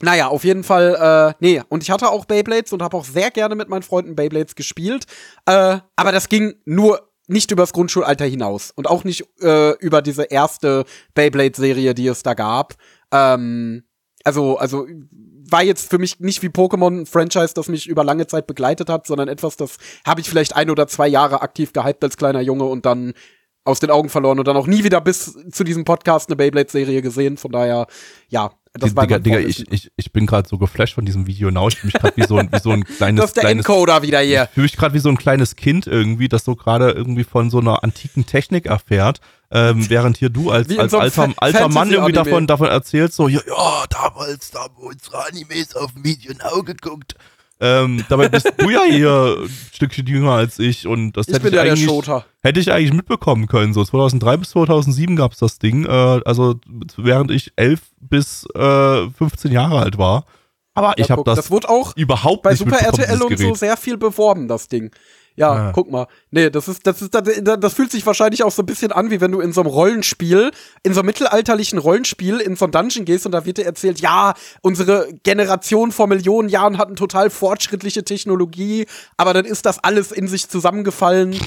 [0.02, 3.32] naja, auf jeden Fall, äh, nee, und ich hatte auch Beyblades und habe auch sehr
[3.32, 5.06] gerne mit meinen Freunden Beyblades gespielt.
[5.46, 10.24] Äh, aber das ging nur nicht übers Grundschulalter hinaus und auch nicht äh, über diese
[10.24, 12.76] erste Beyblade-Serie, die es da gab.
[13.12, 13.84] Ähm,
[14.24, 14.86] also, also
[15.50, 19.06] war jetzt für mich nicht wie Pokémon Franchise, das mich über lange Zeit begleitet hat,
[19.08, 22.66] sondern etwas, das habe ich vielleicht ein oder zwei Jahre aktiv gehypt als kleiner Junge
[22.66, 23.14] und dann
[23.64, 27.02] aus den Augen verloren und dann auch nie wieder bis zu diesem Podcast eine Beyblade-Serie
[27.02, 27.38] gesehen.
[27.38, 27.88] Von daher,
[28.28, 31.52] ja, das war Digga, Digga ich, ich, ich bin gerade so geflasht von diesem Video
[31.52, 31.68] now.
[31.68, 33.22] Ich fühle mich gerade wie, so ein, wie so ein kleines.
[33.22, 34.44] Das ist der kleines, Encoder wieder hier.
[34.44, 37.50] Ich fühle mich gerade wie so ein kleines Kind irgendwie, das so gerade irgendwie von
[37.50, 39.22] so einer antiken Technik erfährt.
[39.52, 43.28] Ähm, während hier du als, als so alter, alter Mann irgendwie davon, davon erzählst, so,
[43.28, 47.16] ja, ja, damals, da haben wir unsere Animes auf dem Video Now geguckt.
[47.62, 51.48] Ähm, dabei bist du ja hier ein Stückchen jünger als ich und das Ich hätte
[51.48, 51.90] ich, ja eigentlich,
[52.44, 53.74] hätte ich eigentlich mitbekommen können.
[53.74, 56.56] So 2003 bis 2007 gab's das Ding, äh, also
[56.98, 60.26] während ich 11 bis äh, 15 Jahre alt war.
[60.74, 63.38] Aber ich Ja, habe guck, das, das wurde auch überhaupt bei nicht Super RTL und
[63.38, 64.92] so sehr viel beworben, das Ding.
[65.38, 65.72] Ja, Ja.
[65.74, 66.08] guck mal.
[66.32, 67.24] Nee, das ist, das ist, das,
[67.60, 69.70] das fühlt sich wahrscheinlich auch so ein bisschen an, wie wenn du in so einem
[69.70, 70.52] Rollenspiel,
[70.84, 74.00] in so einem mittelalterlichen Rollenspiel in so ein Dungeon gehst und da wird dir erzählt,
[74.00, 78.86] ja, unsere Generation vor Millionen Jahren hatten total fortschrittliche Technologie,
[79.18, 81.38] aber dann ist das alles in sich zusammengefallen.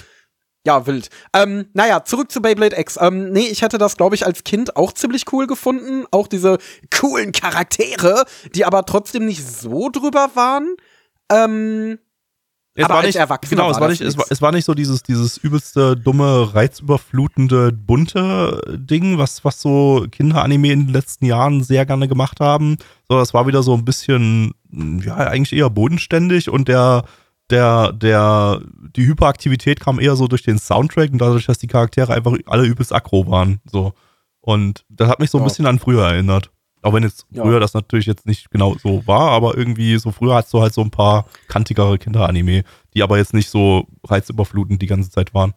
[0.66, 1.08] Ja, wild.
[1.32, 2.98] Ähm, naja, zurück zu Beyblade X.
[3.00, 6.04] Ähm, nee, ich hätte das, glaube ich, als Kind auch ziemlich cool gefunden.
[6.10, 6.58] Auch diese
[6.94, 8.24] coolen Charaktere,
[8.54, 10.74] die aber trotzdem nicht so drüber waren.
[11.30, 11.98] Ähm,
[12.78, 14.72] Es Aber war nicht, Erwachsener genau, es war nicht, es war, es war nicht so
[14.72, 21.64] dieses, dieses übelste, dumme, reizüberflutende, bunte Ding, was, was so Kinderanime in den letzten Jahren
[21.64, 22.76] sehr gerne gemacht haben.
[23.08, 27.02] So, das war wieder so ein bisschen, ja, eigentlich eher bodenständig und der,
[27.50, 28.60] der, der,
[28.94, 32.64] die Hyperaktivität kam eher so durch den Soundtrack und dadurch, dass die Charaktere einfach alle
[32.64, 33.60] übelst aggro waren.
[33.68, 33.92] So.
[34.40, 36.52] Und das hat mich so ein bisschen an früher erinnert.
[36.88, 37.42] Auch wenn jetzt Ja.
[37.42, 40.72] früher das natürlich jetzt nicht genau so war, aber irgendwie so früher hast du halt
[40.72, 42.64] so ein paar kantigere Kinderanime,
[42.94, 45.52] die aber jetzt nicht so reizüberflutend die ganze Zeit waren.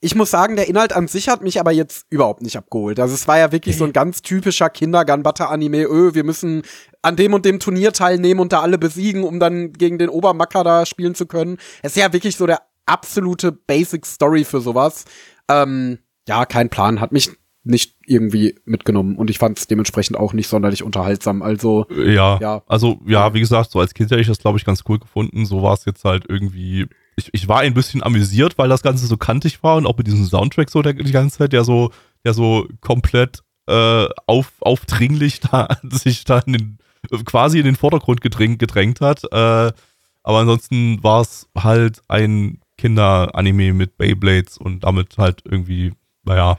[0.00, 2.98] Ich muss sagen, der Inhalt an sich hat mich aber jetzt überhaupt nicht abgeholt.
[2.98, 5.82] Also es war ja wirklich so ein ganz typischer Kindergarten-Anime.
[5.84, 6.62] Öh, wir müssen
[7.02, 10.64] an dem und dem Turnier teilnehmen und da alle besiegen, um dann gegen den Obermacker
[10.64, 11.58] da spielen zu können.
[11.82, 15.04] Es ist ja wirklich so der absolute Basic Story für sowas.
[15.48, 15.98] Ähm,
[16.28, 17.00] ja, kein Plan.
[17.00, 17.30] Hat mich
[17.68, 21.42] nicht irgendwie mitgenommen und ich fand es dementsprechend auch nicht sonderlich unterhaltsam.
[21.42, 22.62] Also Ja, Ja.
[22.66, 25.46] also ja, wie gesagt, so als Kind hätte ich das, glaube ich, ganz cool gefunden.
[25.46, 26.86] So war es jetzt halt irgendwie.
[27.16, 30.06] Ich, ich war ein bisschen amüsiert, weil das Ganze so kantig war und auch mit
[30.06, 31.90] diesem Soundtrack so der, die ganze Zeit, der so,
[32.24, 36.78] der so komplett äh, auf, aufdringlich da sich da in den,
[37.24, 39.24] quasi in den Vordergrund gedrängt, gedrängt hat.
[39.24, 39.72] Äh,
[40.22, 45.92] aber ansonsten war es halt ein Kinderanime mit Beyblades und damit halt irgendwie,
[46.24, 46.58] naja,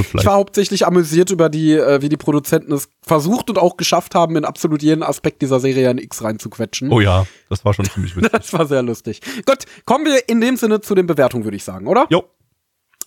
[0.00, 0.26] so ich vielleicht.
[0.26, 4.36] war hauptsächlich amüsiert über die, äh, wie die Produzenten es versucht und auch geschafft haben,
[4.36, 6.90] in absolut jeden Aspekt dieser Serie ein X reinzuquetschen.
[6.90, 8.30] Oh ja, das war schon ziemlich witzig.
[8.32, 9.20] Das war sehr lustig.
[9.46, 12.06] Gut, kommen wir in dem Sinne zu den Bewertungen, würde ich sagen, oder?
[12.10, 12.24] Jo,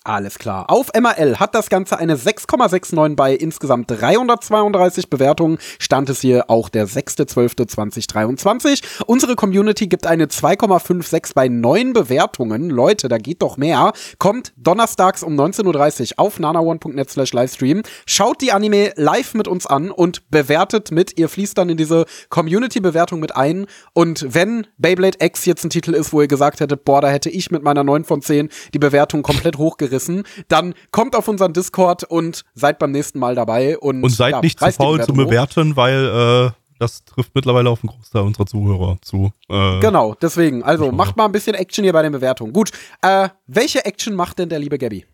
[0.06, 0.70] Alles klar.
[0.70, 5.60] Auf MRL hat das Ganze eine 6,69 bei insgesamt 332 Bewertungen.
[5.80, 8.84] Stand es hier auch der 6.12.2023.
[9.06, 12.70] Unsere Community gibt eine 2,56 bei 9 Bewertungen.
[12.70, 13.94] Leute, da geht doch mehr.
[14.18, 17.84] Kommt donnerstags um 19.30 Uhr auf nanaone.net slash Livestream.
[18.06, 21.18] Schaut die Anime live mit uns an und bewertet mit.
[21.18, 23.68] Ihr fließt dann in diese Community-Bewertung mit ein.
[23.94, 27.30] Und wenn Beyblade X jetzt ein Titel ist, wo ihr gesagt hättet, boah, da hätte
[27.30, 29.58] ich mit meiner 9 von 10 die Bewertung komplett
[29.94, 33.78] hochgerissen, dann kommt auf unseren Discord und seid beim nächsten Mal dabei.
[33.78, 37.84] Und, Und seid ja, nicht zu faul zu bewerten, weil äh, das trifft mittlerweile auf
[37.84, 39.32] einen Großteil unserer Zuhörer zu.
[39.50, 40.64] Äh, Genau, deswegen.
[40.64, 42.54] Also macht mal ein bisschen Action hier bei den Bewertungen.
[42.54, 42.72] Gut,
[43.02, 45.06] äh, welche Action macht denn der liebe Gabby?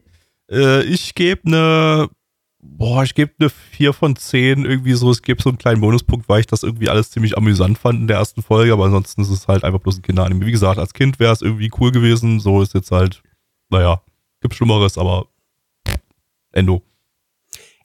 [0.49, 2.09] Äh, ich gebe eine,
[2.59, 5.11] boah, ich gebe eine 4 von 10 irgendwie so.
[5.11, 8.07] Es gibt so einen kleinen Bonuspunkt, weil ich das irgendwie alles ziemlich amüsant fand in
[8.07, 10.45] der ersten Folge, aber ansonsten ist es halt einfach bloß ein Kinderanime.
[10.45, 12.39] Wie gesagt, als Kind wäre es irgendwie cool gewesen.
[12.39, 13.21] So ist jetzt halt,
[13.69, 14.01] naja,
[14.41, 15.27] gibt Schlimmeres, aber
[16.51, 16.81] Endo.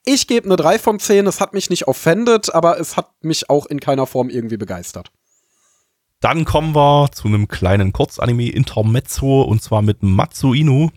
[0.04, 1.26] Ich gebe eine 3 von 10.
[1.26, 5.10] Es hat mich nicht offended, aber es hat mich auch in keiner Form irgendwie begeistert.
[6.20, 10.90] Dann kommen wir zu einem kleinen Kurzanime Intermezzo und zwar mit Matsu Inu.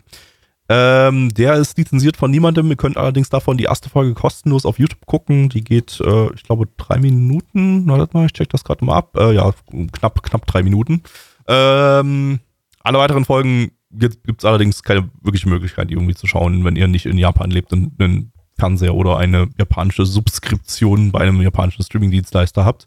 [0.70, 2.68] Ähm, der ist lizenziert von niemandem.
[2.68, 5.48] Ihr könnt allerdings davon die erste Folge kostenlos auf YouTube gucken.
[5.48, 7.86] Die geht, äh, ich glaube, drei Minuten.
[7.88, 9.16] Warte mal, ich check das gerade mal ab.
[9.16, 9.50] Äh, ja,
[9.92, 11.02] knapp, knapp drei Minuten.
[11.46, 12.40] Ähm,
[12.82, 17.06] alle weiteren Folgen gibt es allerdings keine wirkliche Möglichkeit, irgendwie zu schauen, wenn ihr nicht
[17.06, 22.86] in Japan lebt und einen Fernseher oder eine japanische Subskription bei einem japanischen Streaming-Dienstleister habt.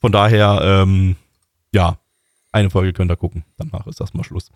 [0.00, 1.16] Von daher, ähm,
[1.72, 1.98] ja,
[2.52, 3.44] eine Folge könnt ihr gucken.
[3.56, 4.50] Danach ist erstmal Schluss.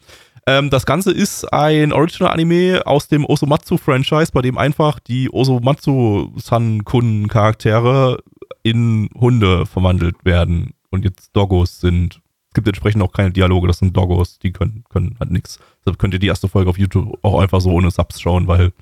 [0.47, 8.23] Ähm, das Ganze ist ein Original-Anime aus dem Osomatsu-Franchise, bei dem einfach die Osomatsu-san-Kun-Charaktere
[8.63, 12.21] in Hunde verwandelt werden und jetzt Doggos sind.
[12.51, 15.61] Es gibt entsprechend auch keine Dialoge, das sind Doggos, die können, können halt nichts.
[15.81, 18.73] Deshalb könnt ihr die erste Folge auf YouTube auch einfach so ohne Subs schauen, weil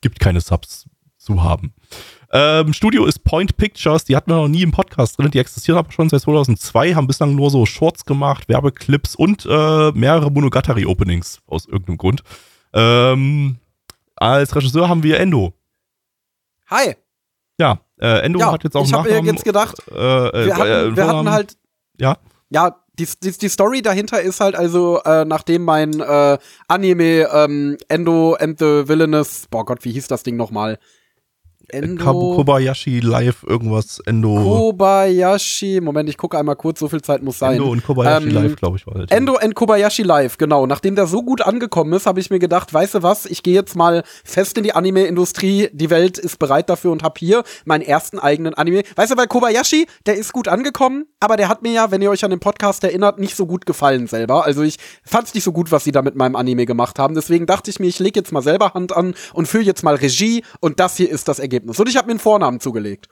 [0.00, 0.88] gibt keine Subs
[1.18, 1.74] zu haben.
[2.32, 5.78] Ähm, Studio ist Point Pictures, die hatten wir noch nie im Podcast drin, die existieren
[5.78, 11.40] aber schon seit 2002, haben bislang nur so Shorts gemacht, Werbeclips und äh, mehrere Monogatari-Openings
[11.46, 12.22] aus irgendeinem Grund.
[12.72, 13.58] Ähm,
[14.16, 15.52] als Regisseur haben wir Endo.
[16.68, 16.94] Hi.
[17.58, 20.92] Ja, äh, Endo Ja, hat jetzt auch ich habe jetzt gedacht, äh, äh, wir hatten,
[20.92, 21.58] äh, wir hatten halt
[21.98, 22.16] Ja,
[22.50, 26.38] Ja, die, die, die Story dahinter ist halt also, äh, nachdem mein äh,
[26.68, 30.78] Anime ähm, Endo and the Villainous, boah Gott, wie hieß das Ding nochmal?
[31.72, 32.36] Endo.
[32.36, 34.34] Kobayashi Live irgendwas Endo.
[34.34, 35.80] Kobayashi.
[35.80, 37.54] Moment, ich gucke einmal kurz, so viel Zeit muss sein.
[37.54, 39.10] Endo und Kobayashi Ähm, Live, glaube ich, war das.
[39.10, 40.66] Endo and Kobayashi Live, genau.
[40.66, 43.54] Nachdem der so gut angekommen ist, habe ich mir gedacht, weißt du was, ich gehe
[43.54, 47.82] jetzt mal fest in die Anime-Industrie, die Welt ist bereit dafür und hab hier meinen
[47.82, 48.82] ersten eigenen Anime.
[48.96, 52.10] Weißt du, weil Kobayashi, der ist gut angekommen, aber der hat mir ja, wenn ihr
[52.10, 54.44] euch an den Podcast erinnert, nicht so gut gefallen selber.
[54.44, 57.14] Also ich fand's nicht so gut, was sie da mit meinem Anime gemacht haben.
[57.14, 59.94] Deswegen dachte ich mir, ich lege jetzt mal selber Hand an und führe jetzt mal
[59.94, 61.59] Regie und das hier ist das Ergebnis.
[61.66, 63.08] Und ich habe mir einen Vornamen zugelegt.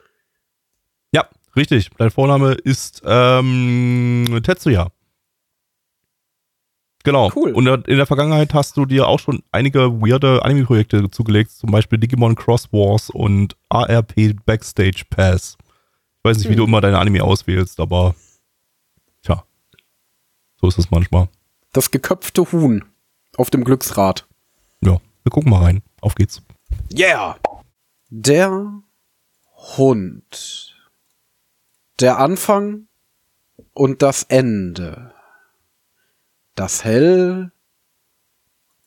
[1.13, 1.89] Ja, richtig.
[1.97, 4.89] Dein Vorname ist ähm, Tetsuya.
[7.03, 7.31] Genau.
[7.33, 7.53] Cool.
[7.53, 11.97] Und in der Vergangenheit hast du dir auch schon einige weirde Anime-Projekte zugelegt, zum Beispiel
[11.97, 14.13] Digimon Cross Wars und ARP
[14.45, 15.57] Backstage Pass.
[16.17, 16.57] Ich weiß nicht, wie Hm.
[16.57, 18.15] du immer deine Anime auswählst, aber
[19.23, 19.45] tja,
[20.59, 21.29] so ist es manchmal.
[21.71, 22.83] Das geköpfte Huhn
[23.37, 24.27] auf dem Glücksrad.
[24.81, 25.81] Ja, wir gucken mal rein.
[26.01, 26.41] Auf geht's.
[26.93, 27.37] Yeah.
[28.11, 28.81] Der
[29.77, 30.75] Hund.
[31.99, 32.87] Der Anfang
[33.75, 35.13] und das Ende.
[36.55, 37.51] Das Hell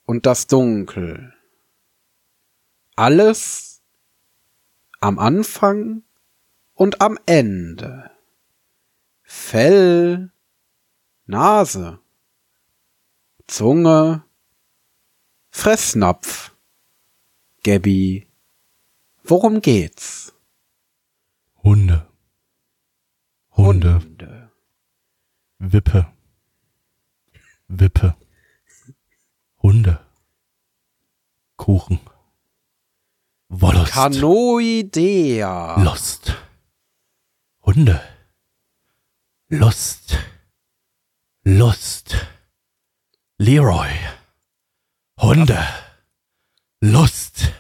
[0.07, 1.33] und das Dunkel.
[2.97, 3.81] Alles
[4.99, 6.03] am Anfang
[6.75, 8.11] und am Ende.
[9.23, 10.33] Fell,
[11.27, 12.01] Nase,
[13.47, 14.25] Zunge,
[15.51, 16.57] Fressnapf.
[17.63, 18.27] Gabby,
[19.25, 20.33] worum geht's?
[21.63, 22.07] Hunde.
[23.57, 23.95] Hunde.
[24.01, 24.51] Hunde.
[25.59, 26.07] Wippe.
[27.69, 28.17] Wippe.
[29.63, 30.01] Hunde.
[31.57, 32.01] Kuchen.
[33.49, 33.93] Wollust.
[33.93, 35.77] Canoidea.
[35.85, 36.35] Lust.
[37.61, 38.01] Hunde.
[39.49, 40.19] Lust.
[41.45, 42.17] Lust.
[43.39, 43.91] Leroy.
[45.21, 45.59] Hunde.
[46.81, 47.53] Lust.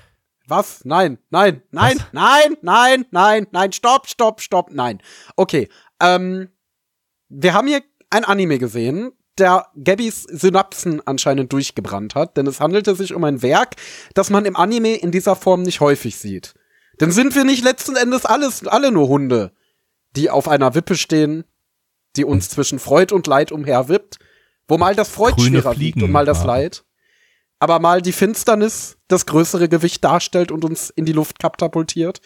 [0.52, 0.84] Was?
[0.84, 2.06] Nein, nein, nein, Was?
[2.12, 5.00] nein, nein, nein, nein, stopp, stopp, stopp, nein.
[5.34, 6.50] Okay, ähm,
[7.30, 7.80] wir haben hier
[8.10, 13.40] ein Anime gesehen, der Gabbys Synapsen anscheinend durchgebrannt hat, denn es handelte sich um ein
[13.40, 13.76] Werk,
[14.12, 16.52] das man im Anime in dieser Form nicht häufig sieht.
[17.00, 19.52] Denn sind wir nicht letzten Endes alles, alle nur Hunde,
[20.16, 21.44] die auf einer Wippe stehen,
[22.16, 24.18] die uns zwischen Freud und Leid umherwippt,
[24.68, 26.48] wo mal das Freud Grüne schwerer Fliegen und mal das haben.
[26.48, 26.84] Leid,
[27.62, 32.20] aber mal die Finsternis das größere Gewicht darstellt und uns in die Luft katapultiert,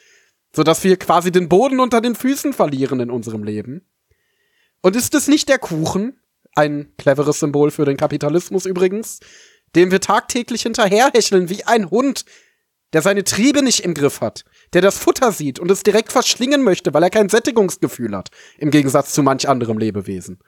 [0.55, 3.87] sodass wir quasi den Boden unter den Füßen verlieren in unserem Leben.
[4.80, 6.18] Und ist es nicht der Kuchen,
[6.55, 9.20] ein cleveres Symbol für den Kapitalismus übrigens,
[9.74, 12.24] dem wir tagtäglich hinterherhecheln wie ein Hund,
[12.95, 16.62] der seine Triebe nicht im Griff hat, der das Futter sieht und es direkt verschlingen
[16.62, 20.39] möchte, weil er kein Sättigungsgefühl hat, im Gegensatz zu manch anderem Lebewesen.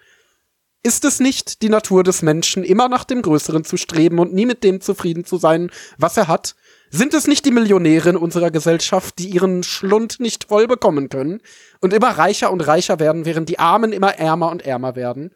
[0.82, 4.46] Ist es nicht die Natur des Menschen, immer nach dem Größeren zu streben und nie
[4.46, 6.54] mit dem zufrieden zu sein, was er hat?
[6.90, 11.40] Sind es nicht die Millionäre in unserer Gesellschaft, die ihren Schlund nicht voll bekommen können
[11.80, 15.32] und immer reicher und reicher werden, während die Armen immer ärmer und ärmer werden?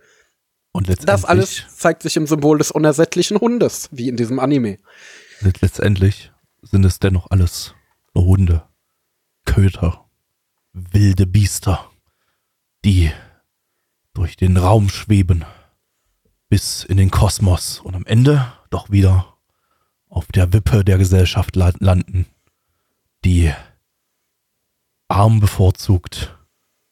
[0.73, 4.79] Und letztendlich, Das alles zeigt sich im Symbol des unersättlichen Hundes, wie in diesem Anime.
[5.41, 6.33] let- letztendlich
[6.63, 7.75] sind es dennoch alles
[8.15, 8.63] nur Hunde,
[9.45, 10.09] Köter,
[10.73, 11.91] wilde Biester,
[12.85, 13.11] die
[14.15, 15.45] durch den Raum schweben
[16.49, 19.39] bis in den Kosmos und am Ende doch wieder
[20.09, 22.27] auf der Wippe der Gesellschaft la- landen,
[23.25, 23.53] die
[25.09, 26.39] arm bevorzugt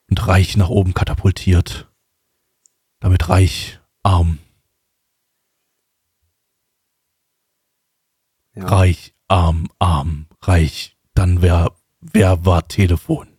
[0.08, 1.90] und reich nach oben katapultiert,
[3.00, 4.38] damit reich, arm,
[8.54, 8.66] Ja.
[8.66, 13.29] reich, arm, arm, reich, dann wer, wer war Telefon?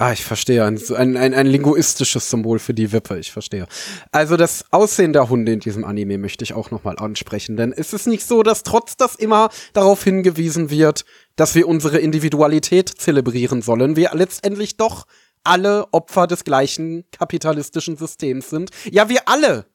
[0.00, 0.64] Ah, ich verstehe.
[0.64, 3.66] Ein, ein, ein, ein linguistisches Symbol für die Wippe, ich verstehe.
[4.12, 7.58] Also das Aussehen der Hunde in diesem Anime möchte ich auch nochmal ansprechen.
[7.58, 11.04] Denn ist es nicht so, dass trotz das immer darauf hingewiesen wird,
[11.36, 15.06] dass wir unsere Individualität zelebrieren sollen, wir letztendlich doch
[15.44, 18.70] alle Opfer des gleichen kapitalistischen Systems sind?
[18.90, 19.66] Ja, wir alle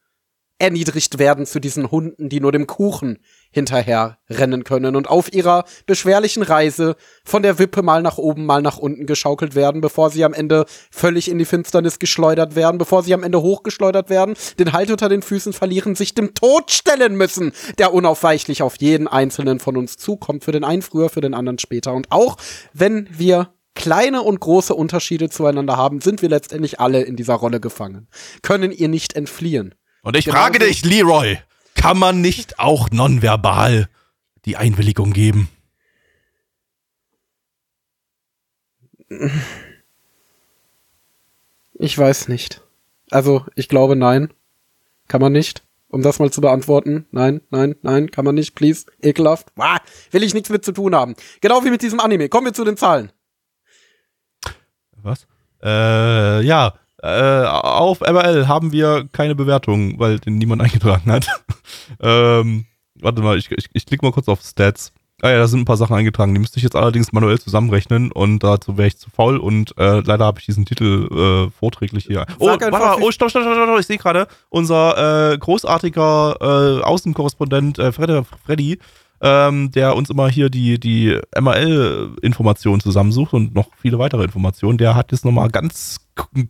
[0.57, 3.19] erniedrigt werden zu diesen Hunden, die nur dem Kuchen
[3.55, 8.61] hinterher rennen können und auf ihrer beschwerlichen Reise von der Wippe mal nach oben, mal
[8.61, 13.01] nach unten geschaukelt werden, bevor sie am Ende völlig in die Finsternis geschleudert werden, bevor
[13.01, 17.15] sie am Ende hochgeschleudert werden, den Halt unter den Füßen verlieren, sich dem Tod stellen
[17.15, 21.33] müssen, der unaufweichlich auf jeden einzelnen von uns zukommt, für den einen früher, für den
[21.33, 21.93] anderen später.
[21.93, 22.35] Und auch
[22.73, 27.61] wenn wir kleine und große Unterschiede zueinander haben, sind wir letztendlich alle in dieser Rolle
[27.61, 28.09] gefangen,
[28.41, 29.75] können ihr nicht entfliehen.
[30.01, 31.37] Und ich Genau frage dich, Leroy,
[31.85, 33.89] kann man nicht auch nonverbal
[34.45, 35.49] die Einwilligung geben?
[41.75, 42.63] Ich weiß nicht.
[43.11, 44.33] Also, ich glaube, nein.
[45.07, 45.61] Kann man nicht.
[45.89, 47.05] um das mal zu beantworten.
[47.11, 48.87] Nein, nein, nein, kann man nicht, please.
[48.99, 49.51] Ekelhaft.
[49.55, 49.77] Wah,
[50.09, 51.15] will ich nichts mit zu tun haben.
[51.39, 52.29] Genau wie mit diesem Anime.
[52.29, 53.11] Kommen wir zu den Zahlen.
[55.03, 55.27] Was?
[55.61, 56.79] Äh, ja.
[57.05, 61.27] Äh, auf MRL haben wir keine Bewertung, weil den niemand eingetragen hat.
[62.01, 62.65] ähm,
[62.99, 64.91] warte mal, ich, ich, ich klicke mal kurz auf Stats.
[65.21, 66.33] Ah ja, da sind ein paar Sachen eingetragen.
[66.33, 70.01] Die müsste ich jetzt allerdings manuell zusammenrechnen und dazu wäre ich zu faul und äh,
[70.01, 72.25] leider habe ich diesen Titel äh, vorträglich hier.
[72.37, 76.83] Oh, warte mal, oh, stopp, stopp, stopp, stopp, ich sehe gerade, unser äh, großartiger äh,
[76.83, 78.79] Außenkorrespondent äh, Freddy, Freddy
[79.21, 84.95] ähm, der uns immer hier die, die MRL-Informationen zusammensucht und noch viele weitere Informationen, der
[84.95, 85.97] hat jetzt nochmal ganz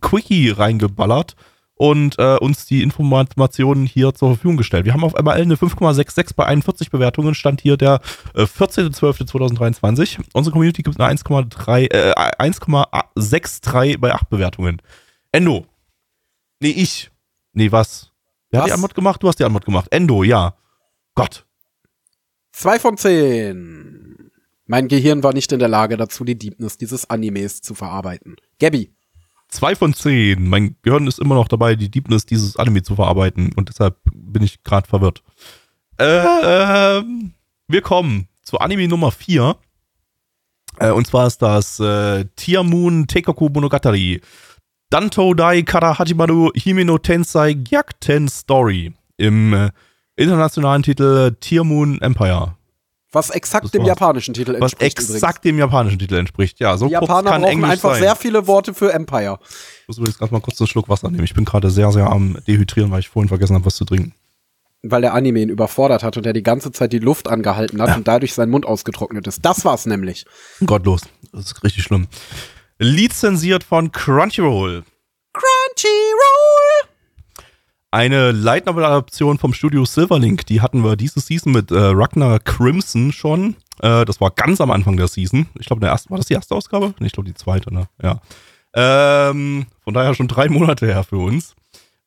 [0.00, 1.36] Quickie reingeballert
[1.76, 4.86] und äh, uns die Informationen hier zur Verfügung gestellt.
[4.86, 8.00] Wir haben auf MRL eine 5,66 bei 41 Bewertungen, stand hier der
[8.34, 10.18] äh, 14.12.2023.
[10.32, 14.80] Unsere Community gibt eine 1,3, äh, 1,63 bei 8 Bewertungen.
[15.32, 15.66] Endo.
[16.60, 17.10] Nee, ich.
[17.52, 18.10] Nee, was?
[18.50, 18.64] Wer was?
[18.64, 19.22] hat die Antwort gemacht?
[19.22, 19.88] Du hast die Antwort gemacht.
[19.90, 20.54] Endo, ja.
[21.14, 21.45] Gott.
[22.56, 24.30] 2 von 10.
[24.66, 28.36] Mein Gehirn war nicht in der Lage dazu, die Deepness dieses Animes zu verarbeiten.
[28.58, 28.90] Gabby.
[29.48, 30.48] Zwei von zehn.
[30.48, 34.42] Mein Gehirn ist immer noch dabei, die Deepness dieses Anime zu verarbeiten und deshalb bin
[34.42, 35.22] ich gerade verwirrt.
[35.98, 37.02] Äh,
[37.68, 39.56] wir kommen zu Anime Nummer vier.
[40.78, 44.22] Äh, und zwar ist das äh, Tiamun Teikoku Monogatari.
[44.88, 48.94] Danto Dai Kara Hajimaru Himeno Tensei Gyakten Story.
[49.18, 49.70] Im äh,
[50.16, 52.56] internationalen Titel Tiamun Empire.
[53.12, 54.98] Was exakt dem japanischen Titel entspricht.
[54.98, 55.42] Was exakt übrigens.
[55.42, 56.76] dem japanischen Titel entspricht, ja.
[56.76, 58.02] So Die Japaner kann brauchen Englisch einfach sein.
[58.02, 59.38] sehr viele Worte für Empire.
[59.82, 61.24] Ich muss übrigens gerade mal kurz einen Schluck Wasser nehmen.
[61.24, 64.12] Ich bin gerade sehr, sehr am Dehydrieren, weil ich vorhin vergessen habe, was zu trinken.
[64.82, 67.88] Weil der Anime ihn überfordert hat und er die ganze Zeit die Luft angehalten hat
[67.88, 67.96] ja.
[67.96, 69.44] und dadurch sein Mund ausgetrocknet ist.
[69.44, 70.26] Das war's nämlich.
[70.64, 71.02] Gottlos.
[71.32, 72.08] Das ist richtig schlimm.
[72.78, 74.84] Lizenziert von Crunchyroll.
[75.32, 76.95] Crunchyroll!
[77.96, 82.40] Eine Light Novel Adaption vom Studio Silverlink, die hatten wir diese Season mit äh, Ragnar
[82.40, 83.56] Crimson schon.
[83.80, 85.46] Äh, das war ganz am Anfang der Season.
[85.58, 86.92] Ich glaube, der erste war das die erste Ausgabe?
[87.00, 87.88] Ich glaube die zweite, ne?
[88.02, 88.20] Ja.
[88.74, 91.54] Ähm, von daher schon drei Monate her für uns.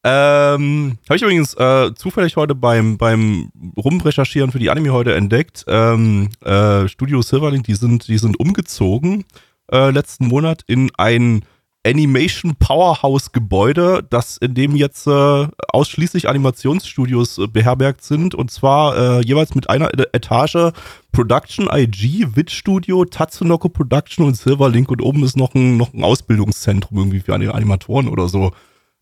[0.04, 5.66] Ähm, Habe ich übrigens äh, zufällig heute beim, beim Rumrecherchieren für die Anime heute entdeckt.
[5.68, 9.26] Ähm, äh, Studio Silverlink, die sind, die sind umgezogen
[9.72, 11.46] äh, letzten Monat in ein
[11.86, 18.97] Animation Powerhouse Gebäude, das in dem jetzt äh, ausschließlich Animationsstudios äh, beherbergt sind und zwar
[18.97, 20.73] äh, jeweils mit einer Etage
[21.13, 26.03] Production IG, Wit Studio, Tatsunoko Production und Silverlink und oben ist noch ein, noch ein
[26.03, 28.51] Ausbildungszentrum irgendwie für Animatoren oder so.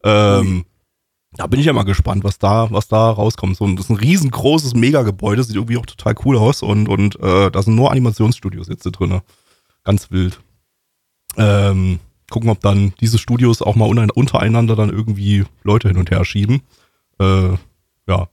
[0.03, 0.65] Ähm,
[1.33, 3.57] da bin ich ja mal gespannt, was da, was da rauskommt.
[3.57, 7.49] So, das ist ein riesengroßes Megagebäude, sieht irgendwie auch total cool aus und, und äh,
[7.49, 9.21] da sind nur Animationsstudios jetzt drin.
[9.83, 10.39] Ganz wild.
[11.37, 11.99] Ähm,
[12.29, 16.61] gucken, ob dann diese Studios auch mal untereinander dann irgendwie Leute hin und her schieben.
[17.19, 17.51] Äh,
[18.07, 18.27] ja,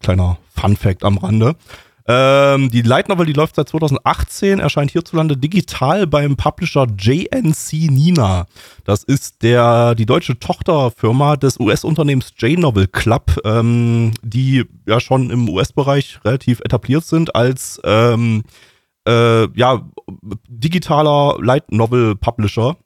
[0.00, 1.56] kleiner Fun Fact am Rande.
[2.06, 8.46] Ähm, die Light Novel, die läuft seit 2018, erscheint hierzulande digital beim Publisher JNC Nina.
[8.84, 15.48] Das ist der, die deutsche Tochterfirma des US-Unternehmens J-Novel Club, ähm, die ja schon im
[15.48, 18.42] US-Bereich relativ etabliert sind als ähm,
[19.06, 19.88] äh, ja,
[20.48, 22.76] digitaler Light Novel Publisher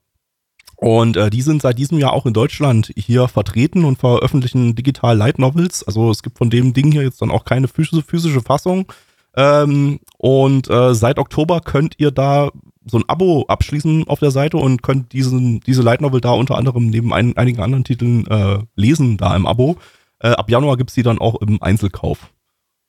[0.77, 5.16] und äh, die sind seit diesem Jahr auch in Deutschland hier vertreten und veröffentlichen digital
[5.16, 5.83] Light Novels.
[5.83, 8.93] Also es gibt von dem Ding hier jetzt dann auch keine physische, physische Fassung.
[9.35, 12.51] Ähm, und äh, seit Oktober könnt ihr da
[12.85, 16.57] so ein Abo abschließen auf der Seite und könnt diesen, diese Light Novel da unter
[16.57, 19.77] anderem neben ein, einigen anderen Titeln äh, lesen, da im Abo.
[20.20, 22.31] Äh, ab Januar gibt's die dann auch im Einzelkauf.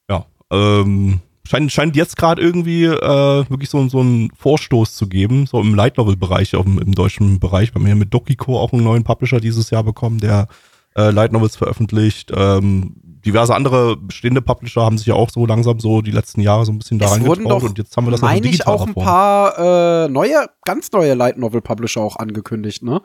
[0.09, 5.45] Ja, ähm, scheint, scheint jetzt gerade irgendwie äh, wirklich so, so einen Vorstoß zu geben,
[5.45, 7.73] so im Light Novel Bereich, auch im, im deutschen Bereich.
[7.73, 10.47] Wir haben hier mit Dokiko auch einen neuen Publisher dieses Jahr bekommen, der
[10.95, 12.31] äh, Light Novels veröffentlicht.
[12.35, 12.95] Ähm,
[13.25, 16.71] diverse andere bestehende Publisher haben sich ja auch so langsam so die letzten Jahre so
[16.71, 20.05] ein bisschen da reingetraut und jetzt haben wir das meine auch ich auch ein paar
[20.05, 23.01] äh, neue, ganz neue Light Novel Publisher auch angekündigt, ne?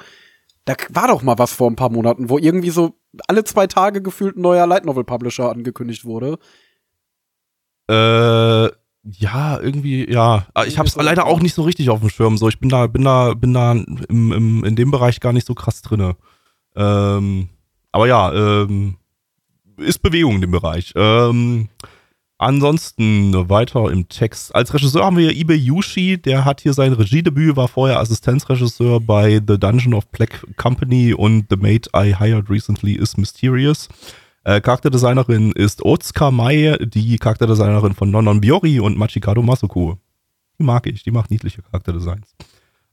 [0.65, 2.95] Da war doch mal was vor ein paar Monaten, wo irgendwie so
[3.27, 6.39] alle zwei Tage gefühlt ein neuer Light Novel Publisher angekündigt wurde.
[7.89, 8.69] Äh,
[9.05, 10.47] ja, irgendwie, ja.
[10.55, 12.37] Ah, ich habe es leider auch nicht so richtig auf dem Schirm.
[12.37, 15.47] So, ich bin da, bin da, bin da im, im, in dem Bereich gar nicht
[15.47, 16.17] so krass drinne.
[16.77, 17.49] Ähm,
[17.91, 18.97] aber ja, ähm,
[19.77, 20.93] ist Bewegung in dem Bereich.
[20.95, 21.69] Ähm,
[22.39, 24.55] ansonsten weiter im Text.
[24.55, 29.41] Als Regisseur haben wir Ibe Yushi, der hat hier sein Regiedebüt, war vorher Assistenzregisseur bei
[29.47, 33.89] The Dungeon of Black Company und The Maid I Hired Recently is Mysterious.
[34.45, 39.95] Äh, Charakterdesignerin ist Otsuka Mai, die Charakterdesignerin von Nonon Biori und Machikado Masuku.
[40.59, 42.35] Die mag ich, die macht niedliche Charakterdesigns.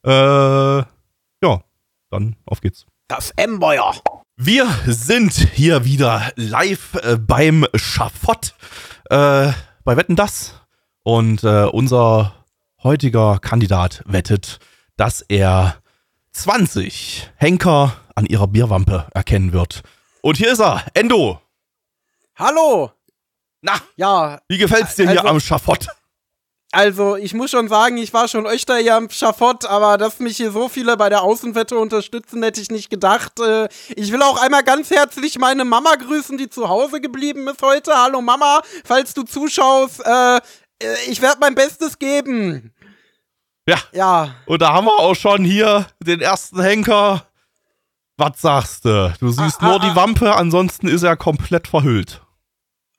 [0.06, 1.64] Äh, ja,
[2.12, 2.86] dann auf geht's.
[3.08, 3.94] Das Empire.
[4.38, 8.54] Wir sind hier wieder live äh, beim Schafott
[9.10, 9.52] äh,
[9.84, 10.62] bei Wetten das
[11.04, 12.36] und äh, unser
[12.84, 14.60] heutiger Kandidat wettet,
[14.98, 15.78] dass er
[16.32, 19.82] 20 Henker an ihrer Bierwampe erkennen wird.
[20.22, 21.40] Und hier ist er, Endo.
[22.36, 22.92] Hallo!
[23.62, 25.88] Na, Ja, wie gefällt's dir hier Also- am Schafott?
[26.72, 30.38] also ich muss schon sagen, ich war schon öfter hier am Schafott, aber dass mich
[30.38, 33.40] hier so viele bei der Außenwette unterstützen, hätte ich nicht gedacht.
[33.40, 37.62] Äh, Ich will auch einmal ganz herzlich meine Mama grüßen, die zu Hause geblieben ist
[37.62, 37.92] heute.
[37.96, 40.42] Hallo Mama, falls du zuschaust, äh, äh,
[41.08, 42.74] ich werde mein Bestes geben.
[43.68, 47.26] Ja, Ja, und da haben wir auch schon hier den ersten Henker.
[48.20, 49.14] Was sagst du?
[49.20, 49.96] Du siehst Ah, nur ah, die ah.
[49.96, 52.22] Wampe, ansonsten ist er komplett verhüllt.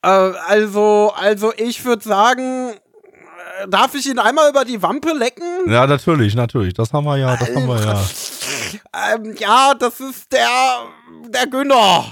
[0.03, 5.43] äh, also, also ich würde sagen, äh, darf ich ihn einmal über die Wampe lecken?
[5.71, 6.73] Ja, natürlich, natürlich.
[6.73, 8.01] Das haben wir ja, das haben wir ja.
[9.13, 10.47] Ähm, ja, das ist der,
[11.27, 12.05] der Günner.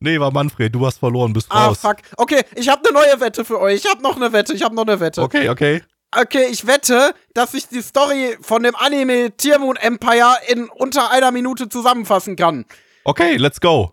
[0.00, 1.78] Nee, war Manfred, du hast verloren, bist Ah, raus.
[1.80, 1.96] fuck.
[2.16, 3.84] Okay, ich habe eine neue Wette für euch.
[3.84, 4.52] Ich habe noch eine Wette.
[4.54, 5.22] Ich habe noch eine Wette.
[5.22, 5.82] Okay, okay.
[6.16, 11.30] Okay, ich wette, dass ich die Story von dem Anime Tiermoon Empire in unter einer
[11.30, 12.64] Minute zusammenfassen kann.
[13.04, 13.92] Okay, let's go.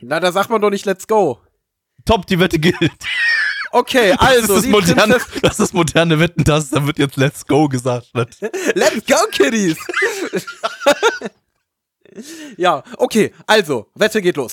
[0.00, 1.40] Na, da sagt man doch nicht Let's go.
[2.04, 2.92] Top, die Wette gilt.
[3.70, 7.68] Okay, also, das, ist moderne, das ist moderne Wetten, das, da wird jetzt Let's Go
[7.68, 8.08] gesagt.
[8.14, 9.76] Let's go, Kiddies!
[12.56, 14.52] Ja, okay, also, Wette geht los.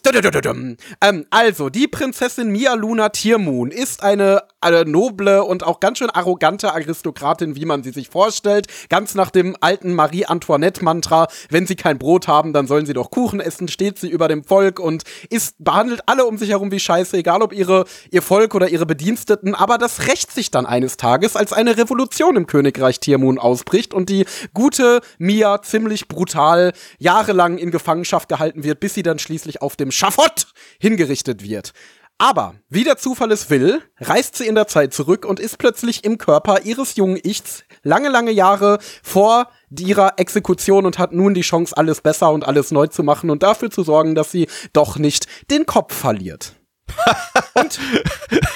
[1.01, 6.09] Ähm, also, die Prinzessin Mia Luna Tiermoon ist eine, eine noble und auch ganz schön
[6.09, 8.68] arrogante Aristokratin, wie man sie sich vorstellt.
[8.89, 13.39] Ganz nach dem alten Marie-Antoinette-Mantra, wenn sie kein Brot haben, dann sollen sie doch Kuchen
[13.39, 17.18] essen, steht sie über dem Volk und ist, behandelt alle um sich herum wie Scheiße,
[17.18, 19.55] egal ob ihre, ihr Volk oder ihre Bediensteten.
[19.55, 24.09] Aber das rächt sich dann eines Tages, als eine Revolution im Königreich Tiermoon ausbricht und
[24.09, 29.75] die gute Mia ziemlich brutal jahrelang in Gefangenschaft gehalten wird, bis sie dann schließlich auf
[29.75, 30.47] dem Schafott
[30.79, 31.73] hingerichtet wird.
[32.21, 36.03] Aber, wie der Zufall es will, reist sie in der Zeit zurück und ist plötzlich
[36.03, 41.41] im Körper ihres jungen Ichs lange, lange Jahre vor ihrer Exekution und hat nun die
[41.41, 44.97] Chance, alles besser und alles neu zu machen und dafür zu sorgen, dass sie doch
[44.97, 46.53] nicht den Kopf verliert.
[47.55, 47.79] und,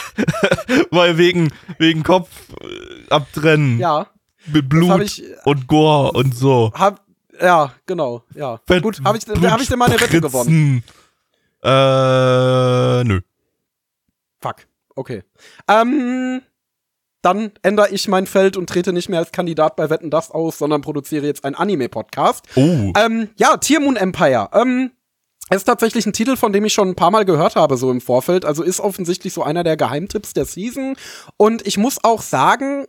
[0.92, 2.30] Weil wegen, wegen Kopf
[2.62, 4.08] äh, abtrennen, ja,
[4.46, 6.72] mit Blut ich- und Gore und so.
[6.76, 7.05] hab,
[7.42, 8.60] ja, genau, ja.
[8.68, 10.84] Fett- Gut, habe ich, hab ich denn meine Wette gewonnen?
[11.64, 13.22] Äh, nö.
[14.42, 14.56] Fuck.
[14.96, 15.24] Okay.
[15.68, 16.42] Ähm,
[17.22, 20.60] dann ändere ich mein Feld und trete nicht mehr als Kandidat bei Wetten das aus,
[20.60, 22.46] sondern produziere jetzt einen Anime-Podcast.
[22.56, 22.94] Oh.
[22.96, 24.50] Ähm, ja, Tiermoon Empire.
[24.54, 24.92] Ähm,
[25.50, 28.02] ist tatsächlich ein Titel, von dem ich schon ein paar Mal gehört habe, so im
[28.02, 28.46] Vorfeld.
[28.46, 30.96] Also ist offensichtlich so einer der Geheimtipps der Season.
[31.38, 32.86] Und ich muss auch sagen,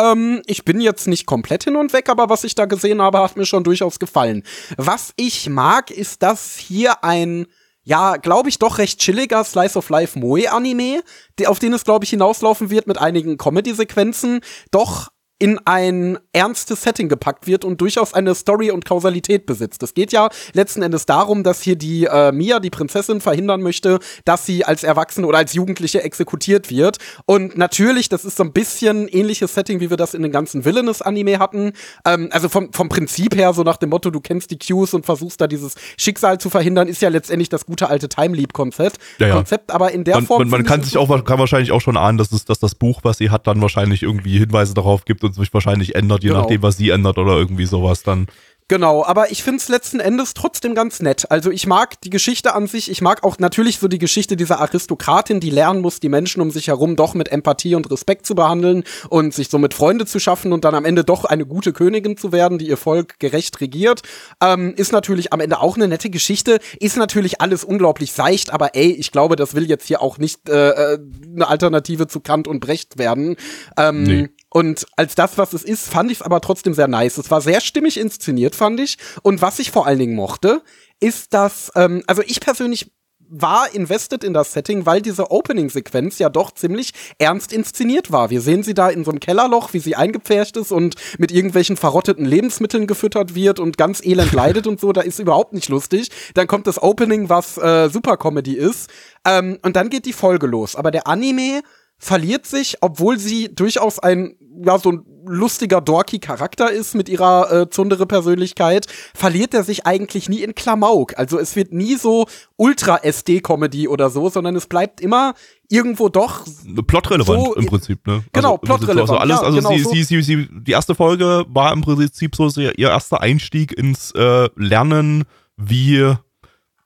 [0.00, 3.18] ähm, ich bin jetzt nicht komplett hin und weg, aber was ich da gesehen habe,
[3.18, 4.42] hat mir schon durchaus gefallen.
[4.76, 7.46] Was ich mag, ist, dass hier ein
[7.86, 11.02] ja, glaube ich, doch recht chilliger Slice of Life Moe-Anime,
[11.46, 14.40] auf den es, glaube ich, hinauslaufen wird mit einigen Comedy-Sequenzen,
[14.70, 19.82] doch in ein ernstes Setting gepackt wird und durchaus eine Story und Kausalität besitzt.
[19.82, 23.98] Es geht ja letzten Endes darum, dass hier die äh, Mia, die Prinzessin, verhindern möchte,
[24.24, 26.98] dass sie als Erwachsene oder als Jugendliche exekutiert wird.
[27.26, 30.64] Und natürlich, das ist so ein bisschen ähnliches Setting, wie wir das in den ganzen
[30.64, 31.72] Villainous-Anime hatten.
[32.06, 35.04] Ähm, also vom, vom Prinzip her, so nach dem Motto, du kennst die Cues und
[35.04, 38.98] versuchst da dieses Schicksal zu verhindern, ist ja letztendlich das gute alte Time-Leap-Konzept.
[39.18, 39.34] Ja, ja.
[39.34, 40.38] Konzept, aber in der Man, Form.
[40.42, 42.76] man, man kann ich, sich auch, kann wahrscheinlich auch schon ahnen, dass, es, dass das
[42.76, 46.28] Buch, was sie hat, dann wahrscheinlich irgendwie Hinweise darauf gibt und sich wahrscheinlich ändert, je
[46.30, 46.40] Genau.
[46.42, 48.26] nachdem, was sie ändert oder irgendwie sowas dann.
[48.66, 51.30] Genau, aber ich find's letzten Endes trotzdem ganz nett.
[51.30, 54.58] Also ich mag die Geschichte an sich, ich mag auch natürlich so die Geschichte dieser
[54.58, 58.34] Aristokratin, die lernen muss, die Menschen um sich herum doch mit Empathie und Respekt zu
[58.34, 62.16] behandeln und sich somit Freunde zu schaffen und dann am Ende doch eine gute Königin
[62.16, 64.00] zu werden, die ihr Volk gerecht regiert.
[64.42, 68.74] Ähm, ist natürlich am Ende auch eine nette Geschichte, ist natürlich alles unglaublich seicht, aber
[68.74, 70.98] ey, ich glaube, das will jetzt hier auch nicht äh, äh,
[71.34, 73.36] eine Alternative zu Kant und Brecht werden.
[73.76, 74.28] Ähm, Nee.
[74.54, 77.18] Und als das, was es ist, fand ich es aber trotzdem sehr nice.
[77.18, 78.98] Es war sehr stimmig inszeniert, fand ich.
[79.22, 80.62] Und was ich vor allen Dingen mochte,
[81.00, 86.28] ist, dass, ähm, also ich persönlich war invested in das Setting, weil diese Opening-Sequenz ja
[86.28, 88.30] doch ziemlich ernst inszeniert war.
[88.30, 91.76] Wir sehen sie da in so einem Kellerloch, wie sie eingepfercht ist und mit irgendwelchen
[91.76, 94.92] verrotteten Lebensmitteln gefüttert wird und ganz elend leidet und so.
[94.92, 96.10] Da ist überhaupt nicht lustig.
[96.34, 98.88] Dann kommt das Opening, was äh, Super Comedy ist.
[99.26, 100.76] Ähm, und dann geht die Folge los.
[100.76, 101.62] Aber der Anime
[102.04, 107.50] verliert sich, obwohl sie durchaus ein, ja, so ein lustiger, dorky Charakter ist mit ihrer
[107.50, 111.18] äh, zundere Persönlichkeit, verliert er sich eigentlich nie in Klamauk.
[111.18, 112.26] Also es wird nie so
[112.56, 115.32] Ultra-SD-Comedy oder so, sondern es bleibt immer
[115.70, 116.44] irgendwo doch
[116.86, 118.22] Plotrelevant So, im Prinzip, ne?
[118.34, 119.90] Genau, also, plotrelevant, Also alles, ja, also genau sie, so.
[119.92, 124.10] sie, sie, sie, die erste Folge war im Prinzip so sehr ihr erster Einstieg ins
[124.10, 125.24] äh, Lernen,
[125.56, 126.16] wie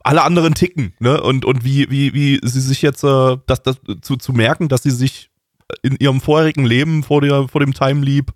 [0.09, 1.21] alle anderen ticken, ne?
[1.21, 4.83] Und, und wie, wie, wie sie sich jetzt äh, das, das, zu, zu merken, dass
[4.83, 5.31] sie sich
[5.83, 8.33] in ihrem vorherigen Leben vor, der, vor dem Time Leap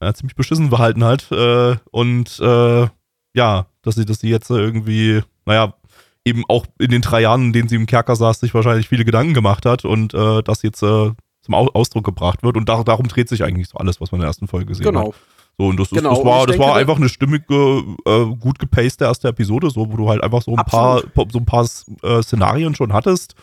[0.00, 1.30] ja, ziemlich beschissen verhalten hat.
[1.32, 2.86] Äh, und äh,
[3.34, 5.74] ja, dass sie, dass sie jetzt irgendwie, naja,
[6.24, 9.04] eben auch in den drei Jahren, in denen sie im Kerker saß, sich wahrscheinlich viele
[9.04, 11.10] Gedanken gemacht hat und äh, das jetzt äh,
[11.42, 12.56] zum Ausdruck gebracht wird.
[12.56, 14.84] Und da, darum dreht sich eigentlich so alles, was man in der ersten Folge gesehen
[14.84, 15.08] genau.
[15.08, 15.14] hat.
[15.58, 19.04] So, und das, Genau, ist, das war, das war einfach eine stimmige, äh, gut gepacete
[19.04, 21.12] erste Episode, so, wo du halt einfach so ein Absolut.
[21.14, 21.66] paar, so ein paar
[22.04, 23.34] äh, Szenarien schon hattest,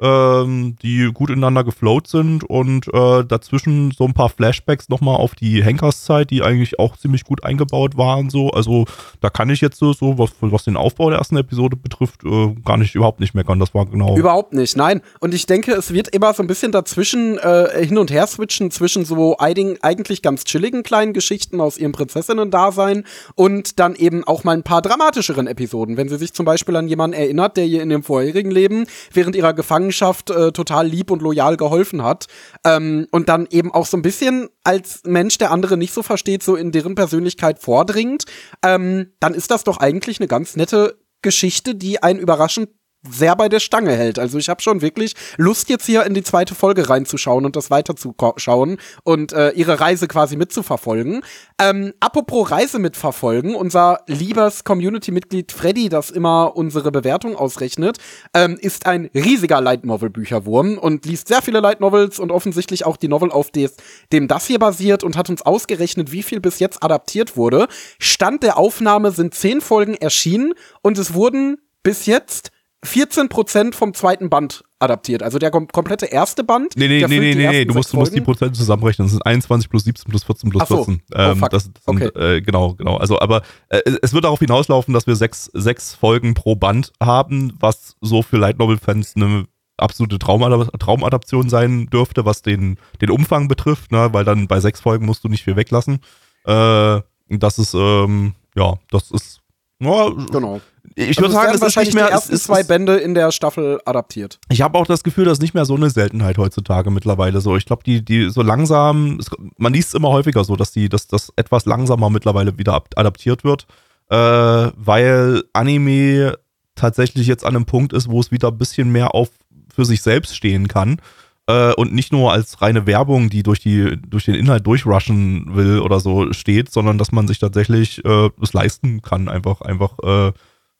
[0.00, 5.34] ähm, die gut ineinander geflowt sind und äh, dazwischen so ein paar Flashbacks nochmal auf
[5.34, 8.50] die Henkerszeit, die eigentlich auch ziemlich gut eingebaut waren, so.
[8.50, 8.86] Also
[9.20, 12.54] da kann ich jetzt so, so was, was den Aufbau der ersten Episode betrifft, äh,
[12.64, 13.60] gar nicht, überhaupt nicht meckern.
[13.60, 14.16] Das war genau.
[14.16, 15.00] Überhaupt nicht, nein.
[15.20, 18.70] Und ich denke, es wird immer so ein bisschen dazwischen äh, hin und her switchen
[18.70, 23.04] zwischen so eigentlich ganz chilligen kleinen Geschichten aus ihrem Prinzessinnen-Dasein
[23.36, 25.96] und dann eben auch mal ein paar dramatischeren Episoden.
[25.96, 29.36] Wenn sie sich zum Beispiel an jemanden erinnert, der ihr in dem vorherigen Leben während
[29.36, 32.26] ihrer Gefangenschaft äh, total lieb und loyal geholfen hat.
[32.64, 36.42] Ähm, und dann eben auch so ein bisschen als Mensch, der andere nicht so versteht,
[36.42, 38.24] so in deren Persönlichkeit vordringt,
[38.62, 42.68] ähm, dann ist das doch eigentlich eine ganz nette Geschichte, die einen überraschend
[43.08, 44.18] sehr bei der Stange hält.
[44.18, 47.70] Also ich habe schon wirklich Lust jetzt hier in die zweite Folge reinzuschauen und das
[47.70, 51.22] weiterzuschauen und äh, ihre Reise quasi mitzuverfolgen.
[51.60, 57.98] Ähm, apropos Reise mitverfolgen, unser liebes Community-Mitglied Freddy, das immer unsere Bewertung ausrechnet,
[58.32, 62.86] ähm, ist ein riesiger Light Novel Bücherwurm und liest sehr viele Light Novels und offensichtlich
[62.86, 63.76] auch die Novel, auf des,
[64.12, 67.68] dem das hier basiert und hat uns ausgerechnet, wie viel bis jetzt adaptiert wurde.
[67.98, 72.50] Stand der Aufnahme sind zehn Folgen erschienen und es wurden bis jetzt
[72.84, 75.22] 14% vom zweiten Band adaptiert.
[75.22, 76.74] Also der kom komplette erste Band.
[76.76, 78.20] Nee, nee, nee, nee, nee, du musst, du musst die.
[78.20, 79.06] Prozente zusammenrechnen.
[79.06, 80.76] Das sind 21 plus 17 plus 14 plus so.
[80.84, 81.02] 14.
[81.12, 81.50] Oh, Ähm, fuck.
[81.50, 82.36] das, das sind, Okay.
[82.36, 82.96] äh, genau, genau.
[82.96, 87.52] Also, aber äh, es wird darauf hinauslaufen, dass wir sechs, sechs Folgen pro Band haben,
[87.58, 93.48] was so für Light Novel-Fans eine absolute Traumada Traumadaption sein dürfte, was den, den Umfang
[93.48, 94.08] betrifft, ne?
[94.12, 96.00] weil dann bei sechs Folgen musst du nicht viel weglassen.
[96.44, 99.40] Äh, das ist, ähm, ja, das ist,
[99.80, 100.60] ja, Genau.
[100.96, 103.14] Ich Also würde sagen, es ist nicht mehr, die es ersten ist, zwei Bände in
[103.14, 104.38] der Staffel adaptiert.
[104.48, 107.56] ich habe auch das Gefühl, das ist nicht mehr so eine Seltenheit heutzutage mittlerweile so.
[107.56, 110.88] Ich glaube, die, die so langsam, es, man liest es immer häufiger so, dass die,
[110.88, 113.66] dass das etwas langsamer mittlerweile wieder adaptiert wird,
[114.10, 116.38] äh, weil Anime
[116.74, 119.30] tatsächlich jetzt an einem Punkt ist, wo es wieder ein bisschen mehr auf
[119.74, 121.00] für sich selbst stehen kann
[121.46, 125.80] äh, und nicht nur als reine Werbung, die durch die durch den Inhalt durchrushen will
[125.80, 130.32] oder so steht, sondern dass man sich tatsächlich äh, es leisten kann, einfach einfach äh,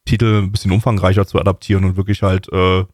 [0.05, 2.85] Titel ein bisschen umfangreicher zu adaptieren und wirklich halt äh,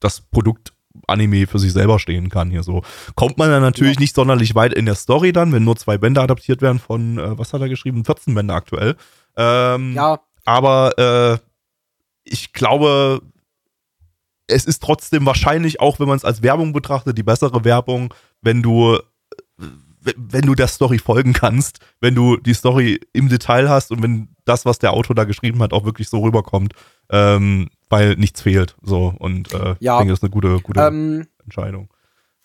[0.00, 0.72] das Produkt
[1.06, 2.82] Anime für sich selber stehen kann hier so.
[3.14, 4.00] Kommt man dann natürlich Ja.
[4.00, 7.38] nicht sonderlich weit in der Story dann, wenn nur zwei Bände adaptiert werden von, äh,
[7.38, 8.04] was hat er geschrieben?
[8.04, 8.96] 14 Bände aktuell.
[9.36, 11.38] Ähm, Ja, aber äh,
[12.24, 13.20] ich glaube,
[14.48, 18.12] es ist trotzdem wahrscheinlich auch, wenn man es als Werbung betrachtet, die bessere Werbung,
[18.42, 18.98] wenn du
[20.02, 24.28] wenn du der Story folgen kannst, wenn du die Story im Detail hast und wenn
[24.44, 26.72] das, was der Autor da geschrieben hat, auch wirklich so rüberkommt,
[27.10, 28.76] ähm, weil nichts fehlt.
[28.82, 29.94] So und äh, Ja.
[29.94, 31.88] ich denke, das ist eine gute, gute ähm, Entscheidung.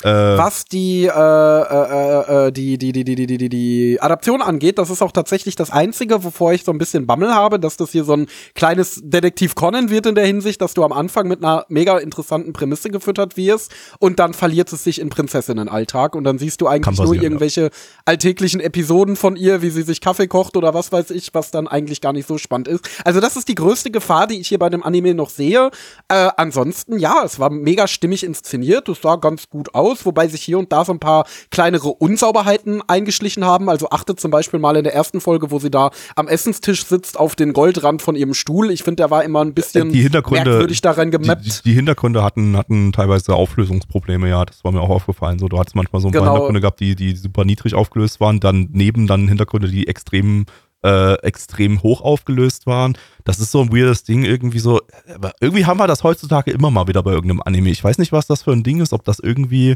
[0.04, 4.42] Äh, Was die, äh äh, äh, äh, die, die, die, die, die, die, die Adaption
[4.42, 7.78] angeht, das ist auch tatsächlich das Einzige, wovor ich so ein bisschen Bammel habe, dass
[7.78, 11.28] das hier so ein kleines Detektiv Conan wird in der Hinsicht, dass du am Anfang
[11.28, 16.24] mit einer mega interessanten Prämisse gefüttert wirst und dann verliert es sich in Prinzessinnenalltag und
[16.24, 17.70] dann siehst du eigentlich nur irgendwelche ja.
[18.06, 21.68] alltäglichen Episoden von ihr, wie sie sich Kaffee kocht oder was weiß ich, was dann
[21.68, 22.90] eigentlich gar nicht so spannend ist.
[23.06, 25.72] Also das ist die größte Gefahr, die ich hier bei dem Anime noch sehe.
[26.08, 30.42] Äh, ansonsten, ja, es war mega stimmig inszeniert, es sah ganz gut aus wobei sich
[30.42, 33.70] hier und da so ein paar kleinere Unsauberheiten eingeschlichen haben.
[33.70, 37.20] Also achtet zum Beispiel mal in der ersten Folge, wo sie da am Essenstisch sitzt,
[37.20, 38.72] auf den Goldrand von ihrem Stuhl.
[38.72, 41.46] Ich finde, der war immer ein bisschen die Hintergründe, merkwürdig daran die, gemappt.
[41.46, 45.40] die, die Hintergründe hatten, hatten teilweise Auflösungsprobleme, ja, das war mir auch aufgefallen.
[45.40, 46.26] So, du hattest manchmal so ein Genau.
[46.26, 50.46] paar Hintergründe gehabt, die, die super niedrig aufgelöst waren, dann neben dann Hintergründe, die extrem,
[50.84, 52.98] äh, extrem hoch aufgelöst waren.
[53.24, 54.82] Das ist so ein weirdes Ding, irgendwie so.
[55.14, 57.70] Aber irgendwie haben wir das heutzutage immer mal wieder bei irgendeinem Anime.
[57.70, 59.76] Ich weiß nicht, was das für ein Ding ist, ob das irgendwie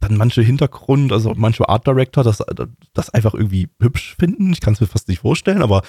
[0.00, 2.40] dann manche Hintergrund, also manche Art Director das,
[2.94, 4.52] das einfach irgendwie hübsch finden.
[4.52, 5.82] Ich kann es mir fast nicht vorstellen, aber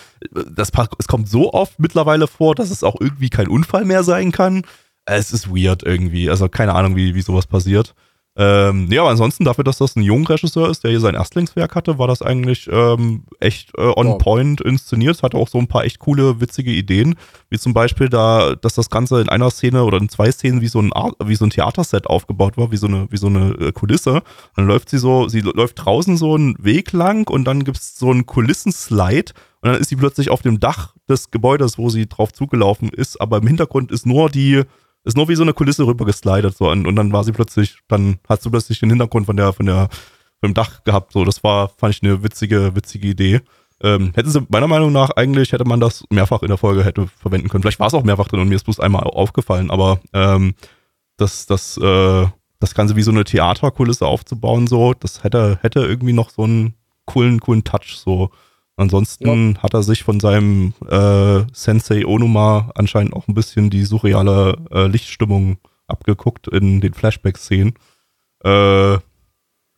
[0.52, 4.04] das, pa- es kommt so oft mittlerweile vor, dass es auch irgendwie kein Unfall mehr
[4.04, 4.64] sein kann.
[5.06, 6.30] Es ist weird irgendwie.
[6.30, 7.94] Also keine Ahnung, wie, wie sowas passiert.
[8.42, 11.76] Ähm, ja, aber ansonsten dafür, dass das ein junger Regisseur ist, der hier sein Erstlingswerk
[11.76, 14.14] hatte, war das eigentlich ähm, echt äh, on Ja.
[14.16, 15.22] point inszeniert.
[15.24, 17.16] Hatte auch so ein paar echt coole, witzige Ideen,
[17.50, 20.70] wie zum Beispiel da, dass das Ganze in einer Szene oder in zwei Szenen wie
[20.70, 23.56] so ein, Ar- wie so ein Theaterset aufgebaut war, wie so eine, wie so eine
[23.60, 24.22] äh, Kulisse.
[24.56, 28.10] Dann läuft sie so, sie läuft draußen so einen Weg lang und dann gibt's so
[28.10, 32.32] einen Kulissenslide Und dann ist sie plötzlich auf dem Dach des Gebäudes, wo sie drauf
[32.32, 34.64] zugelaufen ist, aber im Hintergrund ist nur die,
[35.04, 37.78] ist nur wie so eine Kulisse rüber geslidet so und, und dann war sie plötzlich,
[37.88, 39.90] dann hat sie plötzlich den Hintergrund von der, von der,
[40.42, 41.14] vom Dach gehabt.
[41.14, 43.42] So, das war, fand ich eine witzige, witzige Idee.
[43.82, 47.08] Ähm, hätten sie meiner Meinung nach eigentlich hätte man das mehrfach in der Folge hätte
[47.08, 47.62] verwenden können.
[47.62, 50.54] Vielleicht war es auch mehrfach drin und mir ist bloß einmal aufgefallen, aber ähm,
[51.16, 52.28] das, das, äh,
[52.60, 56.74] das Ganze wie so eine Theaterkulisse aufzubauen, so, das hätte, hätte irgendwie noch so einen
[57.06, 58.32] coolen, coolen Touch, so.
[58.80, 59.62] Ansonsten ja.
[59.62, 64.88] hat er sich von seinem äh, Sensei Onuma anscheinend auch ein bisschen die surreale äh,
[64.88, 65.58] Lichtstimmung
[65.88, 67.74] abgeguckt in den Flashback-Szenen.
[68.46, 68.94] Äh,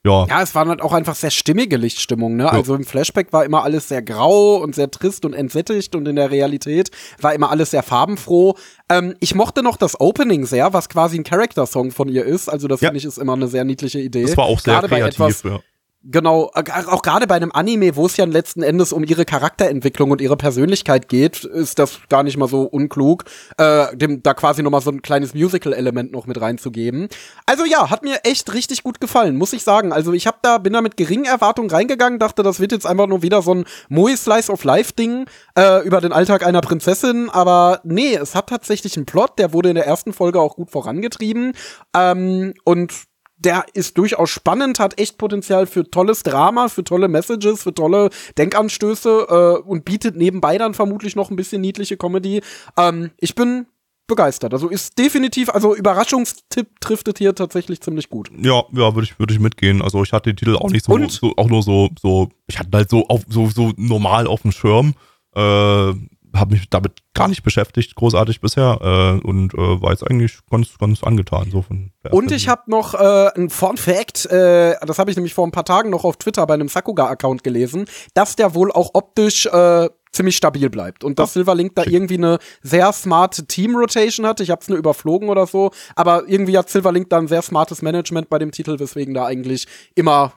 [0.04, 0.26] ja.
[0.28, 2.44] Ja, es waren halt auch einfach sehr stimmige Lichtstimmungen, ne?
[2.44, 2.50] Ja.
[2.50, 6.16] Also im Flashback war immer alles sehr grau und sehr trist und entsättigt und in
[6.16, 8.56] der Realität war immer alles sehr farbenfroh.
[8.90, 12.50] Ähm, ich mochte noch das Opening sehr, was quasi ein Character-Song von ihr ist.
[12.50, 12.90] Also das ja.
[12.90, 14.26] finde ich ist immer eine sehr niedliche Idee.
[14.26, 15.60] Das war auch sehr Gerade kreativ, bei etwas, ja.
[16.04, 20.20] Genau, auch gerade bei einem Anime, wo es ja letzten Endes um ihre Charakterentwicklung und
[20.20, 23.26] ihre Persönlichkeit geht, ist das gar nicht mal so unklug,
[23.60, 27.08] äh, dem da quasi noch mal so ein kleines Musical-Element noch mit reinzugeben.
[27.46, 29.94] Also ja, hat mir echt richtig gut gefallen, muss ich sagen.
[29.94, 33.06] Also ich hab da bin da mit geringen Erwartungen reingegangen, dachte, das wird jetzt einfach
[33.06, 35.26] nur wieder so ein Moe Slice of Life Ding
[35.56, 39.70] äh, über den Alltag einer Prinzessin, aber nee, es hat tatsächlich einen Plot, der wurde
[39.70, 41.54] in der ersten Folge auch gut vorangetrieben
[41.94, 43.11] ähm, und
[43.44, 48.10] der ist durchaus spannend, hat echt Potenzial für tolles Drama, für tolle Messages, für tolle
[48.38, 52.42] Denkanstöße äh, und bietet nebenbei dann vermutlich noch ein bisschen niedliche Comedy.
[52.78, 53.66] Ähm, ich bin
[54.08, 54.54] begeistert.
[54.54, 58.30] Also ist definitiv, also Überraschungstipp trifft hier tatsächlich ziemlich gut.
[58.38, 59.82] Ja, ja, würde ich, würde ich mitgehen.
[59.82, 62.70] Also ich hatte den Titel auch nicht so, so auch nur so, so, ich hatte
[62.74, 64.96] halt so auf, so, so normal auf dem Schirm.
[65.34, 65.94] Äh,
[66.34, 70.78] habe mich damit gar nicht beschäftigt, großartig bisher äh, und äh, war jetzt eigentlich ganz,
[70.78, 71.52] ganz angetan.
[71.52, 75.34] So von und ich habe noch äh, ein Fun Fact, äh, das habe ich nämlich
[75.34, 78.92] vor ein paar Tagen noch auf Twitter bei einem Sakuga-Account gelesen, dass der wohl auch
[78.94, 84.40] optisch äh, ziemlich stabil bleibt und dass Silverlink da irgendwie eine sehr smarte Team-Rotation hat.
[84.42, 87.82] Ich habe es nur überflogen oder so, aber irgendwie hat Silverlink da ein sehr smartes
[87.82, 90.34] Management bei dem Titel, weswegen da eigentlich immer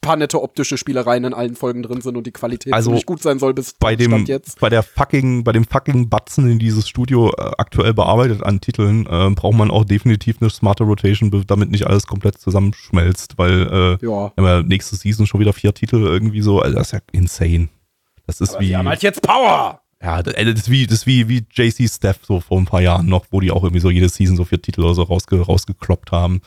[0.00, 3.22] paar nette optische Spielereien in allen Folgen drin sind und die Qualität also ziemlich gut
[3.22, 4.60] sein soll bis bei dem jetzt.
[4.60, 9.06] bei der fucking bei dem fucking Batzen, den dieses Studio äh, aktuell bearbeitet an Titeln,
[9.06, 14.06] äh, braucht man auch definitiv eine smarte Rotation, damit nicht alles komplett zusammenschmelzt, weil äh,
[14.06, 14.32] ja.
[14.36, 17.68] wir nächste Season schon wieder vier Titel irgendwie so, also das ist ja insane.
[18.26, 19.80] Das ist Aber wie die haben halt jetzt Power.
[20.02, 23.06] Ja, das ist wie, das ist wie, wie JC Steph so vor ein paar Jahren
[23.06, 26.10] noch, wo die auch irgendwie so jede Season so vier Titel oder so rausge, rausgekloppt
[26.10, 26.40] haben.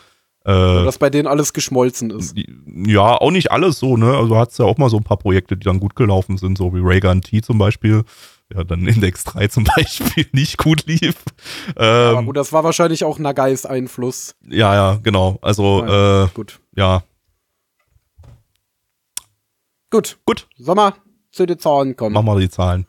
[0.45, 2.35] Äh, dass bei denen alles geschmolzen ist.
[2.65, 4.17] Ja, auch nicht alles so, ne?
[4.17, 6.57] Also hat es ja auch mal so ein paar Projekte, die dann gut gelaufen sind,
[6.57, 8.03] so wie Raygun T zum Beispiel.
[8.53, 11.15] Ja, dann Index 3 zum Beispiel nicht gut lief.
[11.77, 14.35] Ähm, Aber gut, das war wahrscheinlich auch Nagais Einfluss.
[14.47, 15.39] Ja, ja, genau.
[15.41, 16.59] Also, ja, äh, gut.
[16.75, 17.03] Ja.
[19.89, 20.17] Gut.
[20.25, 20.47] Gut.
[20.57, 20.95] Sommer
[21.31, 22.13] zu den Zahlen kommen.
[22.13, 22.85] Mach mal die Zahlen.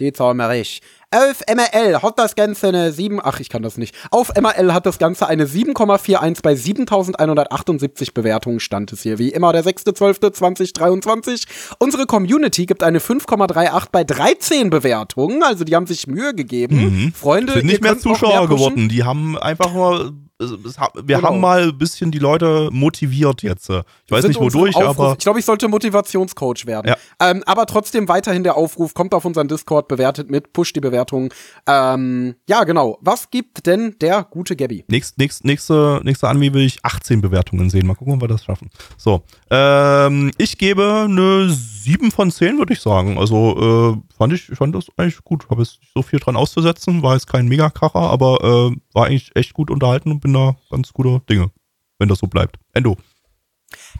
[0.00, 0.82] Die Zahlen mache ich.
[1.14, 3.94] Auf MRL hat das Ganze eine 7, ach, ich kann das nicht.
[4.10, 9.20] Auf MRL hat das Ganze eine 7,41 bei 7178 Bewertungen stand es hier.
[9.20, 11.46] Wie immer der 6.12.2023.
[11.78, 15.44] Unsere Community gibt eine 5,38 bei 13 Bewertungen.
[15.44, 17.04] Also die haben sich Mühe gegeben.
[17.04, 17.12] Mhm.
[17.12, 18.88] Freunde, sind nicht mehr Zuschauer mehr geworden.
[18.88, 21.22] Die haben einfach nur wir genau.
[21.22, 23.70] haben mal ein bisschen die Leute motiviert jetzt.
[23.70, 25.12] Ich weiß nicht wodurch, aber.
[25.12, 26.88] Ich glaube, ich sollte Motivationscoach werden.
[26.88, 26.96] Ja.
[27.20, 31.32] Ähm, aber trotzdem weiterhin der Aufruf, kommt auf unseren Discord, bewertet mit, pusht die Bewertung.
[31.68, 32.98] Ähm, ja, genau.
[33.00, 34.84] Was gibt denn der gute Gabby?
[34.88, 37.86] Nächst, nächst, nächste, nächste Anime will ich 18 Bewertungen sehen.
[37.86, 38.70] Mal gucken, ob wir das schaffen.
[38.96, 39.22] So.
[39.50, 43.18] Ähm, ich gebe eine 7 von 10, würde ich sagen.
[43.18, 45.48] Also äh, fand ich, fand das eigentlich gut.
[45.50, 47.02] Habe jetzt nicht so viel dran auszusetzen.
[47.02, 50.92] War jetzt kein Megakracher, aber äh, war eigentlich echt gut unterhalten und bin da ganz
[50.92, 51.50] guter Dinge,
[51.98, 52.58] wenn das so bleibt.
[52.72, 52.96] Endo.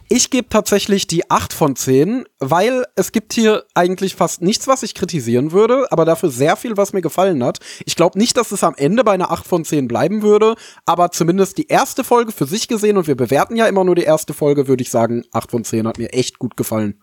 [0.07, 4.83] Ich gebe tatsächlich die 8 von 10, weil es gibt hier eigentlich fast nichts, was
[4.83, 7.59] ich kritisieren würde, aber dafür sehr viel, was mir gefallen hat.
[7.85, 10.55] Ich glaube nicht, dass es am Ende bei einer 8 von 10 bleiben würde,
[10.85, 14.03] aber zumindest die erste Folge für sich gesehen und wir bewerten ja immer nur die
[14.03, 17.01] erste Folge, würde ich sagen, 8 von 10 hat mir echt gut gefallen.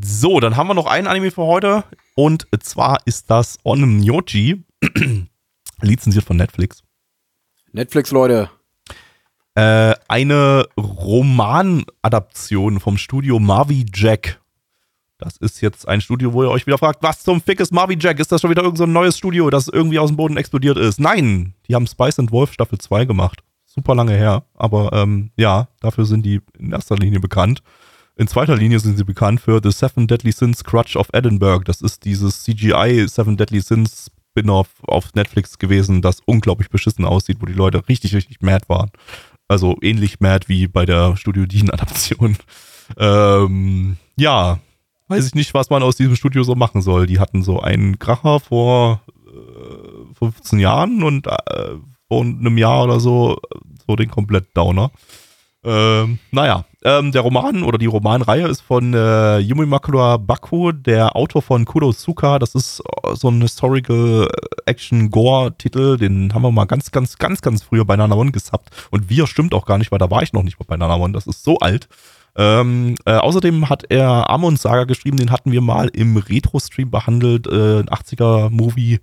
[0.00, 4.64] So, dann haben wir noch einen Anime für heute und zwar ist das Onmyoji,
[5.82, 6.82] lizenziert von Netflix.
[7.72, 8.48] Netflix, Leute.
[9.54, 14.40] Äh, eine Romanadaption vom Studio Marvy Jack.
[15.18, 17.98] Das ist jetzt ein Studio, wo ihr euch wieder fragt, was zum Fick ist Marvy
[18.00, 18.18] Jack?
[18.18, 21.00] Ist das schon wieder irgendein so neues Studio, das irgendwie aus dem Boden explodiert ist?
[21.00, 23.40] Nein, die haben Spice and Wolf Staffel 2 gemacht.
[23.66, 27.62] Super lange her, aber ähm, ja, dafür sind die in erster Linie bekannt.
[28.16, 31.64] In zweiter Linie sind sie bekannt für The Seven Deadly Sins Crutch of Edinburgh.
[31.64, 37.38] Das ist dieses CGI Seven Deadly Sins Spin-off auf Netflix gewesen, das unglaublich beschissen aussieht,
[37.40, 38.90] wo die Leute richtig, richtig mad waren.
[39.48, 42.36] Also ähnlich mad wie bei der Studio Dean-Adaption.
[42.98, 44.58] Ähm, ja,
[45.08, 47.06] weiß ich nicht, was man aus diesem Studio so machen soll.
[47.06, 51.76] Die hatten so einen Kracher vor äh, 15 Jahren und äh,
[52.08, 53.38] vor einem Jahr oder so
[53.86, 54.90] so den komplett Downer.
[55.64, 61.14] Ähm, naja, ähm, der Roman oder die Romanreihe ist von äh, Yumi Makura Baku, der
[61.16, 62.38] Autor von Kurosuka.
[62.38, 64.28] Das ist äh, so ein Historical
[64.66, 65.96] Action Gore-Titel.
[65.96, 68.70] Den haben wir mal ganz, ganz, ganz, ganz früher bei Nanamon gesappt.
[68.90, 71.12] Und wir stimmt auch gar nicht, weil da war ich noch nicht mal bei Nanamon.
[71.12, 71.88] Das ist so alt.
[72.36, 77.46] Ähm, äh, außerdem hat er Amon Saga geschrieben, den hatten wir mal im Retro-Stream behandelt,
[77.46, 79.00] äh, ein 80er-Movie.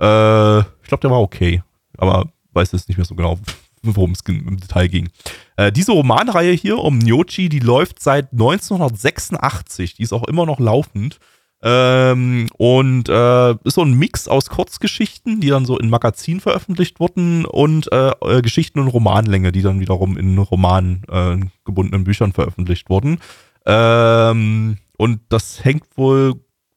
[0.00, 1.62] Äh, ich glaube, der war okay,
[1.98, 3.38] aber weiß jetzt nicht mehr so genau,
[3.82, 5.08] worum es im Detail ging.
[5.56, 9.94] Äh, diese Romanreihe hier um Nyochi, die läuft seit 1986.
[9.94, 11.18] Die ist auch immer noch laufend.
[11.62, 17.00] Ähm, und äh, ist so ein Mix aus Kurzgeschichten, die dann so in Magazinen veröffentlicht
[17.00, 21.36] wurden und äh, äh, Geschichten und Romanlänge, die dann wiederum in Roman äh,
[21.66, 23.18] gebundenen Büchern veröffentlicht wurden.
[23.66, 26.34] Ähm, und das hängt wohl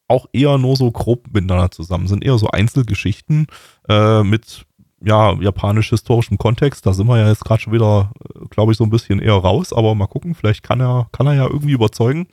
[0.09, 2.07] auch eher nur so grob miteinander zusammen.
[2.07, 3.47] Sind eher so Einzelgeschichten
[3.87, 4.65] äh, mit
[5.03, 6.85] ja, japanisch-historischem Kontext.
[6.85, 9.33] Da sind wir ja jetzt gerade schon wieder, äh, glaube ich, so ein bisschen eher
[9.33, 12.27] raus, aber mal gucken, vielleicht kann er, kann er ja irgendwie überzeugen.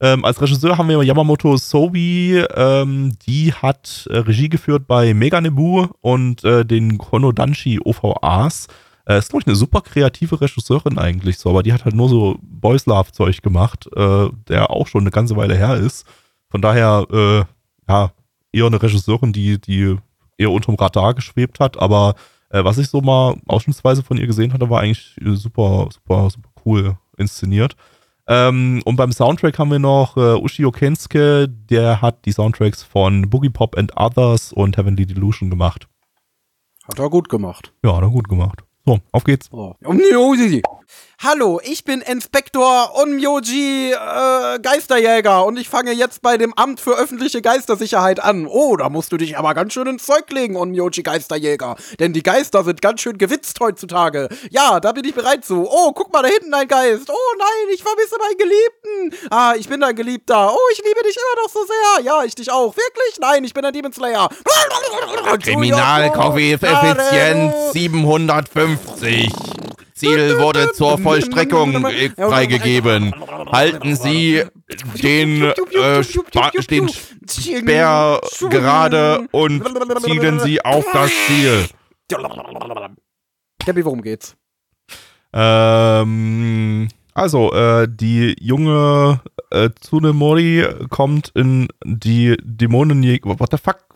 [0.00, 5.86] Ähm, als Regisseur haben wir Yamamoto Sobi, ähm, die hat äh, Regie geführt bei Meganebu
[6.00, 8.66] und äh, den Konodanshi OVAs.
[9.06, 12.08] Äh, ist, glaube ich, eine super kreative Regisseurin eigentlich so, aber die hat halt nur
[12.08, 16.06] so Boys Love Zeug gemacht, äh, der auch schon eine ganze Weile her ist.
[16.50, 17.44] Von daher, äh,
[17.88, 18.10] ja,
[18.52, 19.96] eher eine Regisseurin, die, die
[20.38, 22.14] eher unterm Radar geschwebt hat, aber
[22.50, 26.30] äh, was ich so mal ausschnittsweise von ihr gesehen hatte, war eigentlich äh, super, super,
[26.30, 27.76] super cool inszeniert.
[28.26, 33.28] Ähm, und beim Soundtrack haben wir noch äh, Ushio Kensuke, der hat die Soundtracks von
[33.28, 35.88] Boogie Pop and Others und Heavenly Delusion gemacht.
[36.88, 37.72] Hat er gut gemacht.
[37.84, 38.62] Ja, hat er gut gemacht.
[38.86, 39.48] So, auf geht's.
[39.52, 39.74] Oh.
[41.26, 46.98] Hallo, ich bin Inspektor Onmyoji äh, Geisterjäger und ich fange jetzt bei dem Amt für
[46.98, 48.46] öffentliche Geistersicherheit an.
[48.46, 51.76] Oh, da musst du dich aber ganz schön ins Zeug legen, Onmyoji Geisterjäger.
[51.98, 54.28] Denn die Geister sind ganz schön gewitzt heutzutage.
[54.50, 55.66] Ja, da bin ich bereit zu.
[55.66, 57.08] Oh, guck mal da hinten ein Geist.
[57.08, 59.14] Oh nein, ich vermisse meinen Geliebten.
[59.30, 60.52] Ah, ich bin dein Geliebter.
[60.52, 62.02] Oh, ich liebe dich immer noch so sehr.
[62.04, 62.76] Ja, ich dich auch.
[62.76, 63.18] Wirklich?
[63.18, 64.28] Nein, ich bin ein Demon Slayer.
[65.40, 69.32] Kriminalkoeffizienz 750.
[70.04, 73.14] Ziel wurde zur Vollstreckung äh, freigegeben.
[73.50, 74.44] Halten Sie
[75.02, 76.02] den, äh,
[76.70, 76.88] den
[77.28, 78.20] Speer
[78.50, 79.64] gerade und
[80.02, 81.66] zielen Sie auf das Ziel.
[83.64, 84.36] Gabby, worum geht's?
[85.32, 89.20] Ähm, also, äh, die junge
[89.50, 93.38] äh, Tsunemori kommt in die Dämonenjäger.
[93.38, 93.93] What the fuck?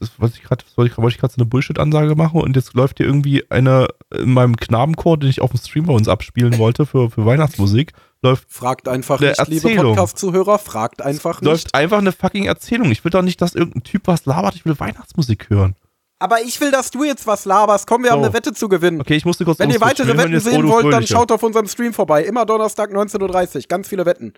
[0.00, 3.06] Das was ich gerade, wollte ich gerade so eine Bullshit-Ansage machen und jetzt läuft hier
[3.06, 7.10] irgendwie eine in meinem Knabenchor, den ich auf dem Stream bei uns abspielen wollte für,
[7.10, 7.92] für Weihnachtsmusik,
[8.22, 8.50] läuft.
[8.50, 9.70] Fragt einfach nicht, Erzählung.
[9.70, 11.48] liebe Podcast-Zuhörer, fragt einfach nicht.
[11.48, 12.90] Läuft einfach eine fucking Erzählung.
[12.90, 15.74] Ich will doch nicht, dass irgendein Typ was labert, ich will Weihnachtsmusik hören.
[16.20, 17.86] Aber ich will, dass du jetzt was laberst.
[17.86, 18.16] Komm, wir so.
[18.16, 19.00] haben eine Wette zu gewinnen.
[19.00, 21.92] Okay, ich musste kurz Wenn ihr weitere Wetten sehen wollt, dann schaut auf unserem Stream
[21.92, 22.24] vorbei.
[22.24, 23.62] Immer Donnerstag 19.30 Uhr.
[23.68, 24.34] Ganz viele Wetten.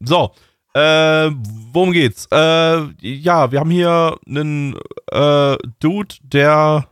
[0.00, 0.32] So,
[0.74, 1.30] äh,
[1.72, 2.26] worum geht's?
[2.30, 4.76] Äh, ja, wir haben hier einen
[5.10, 6.88] äh, Dude, der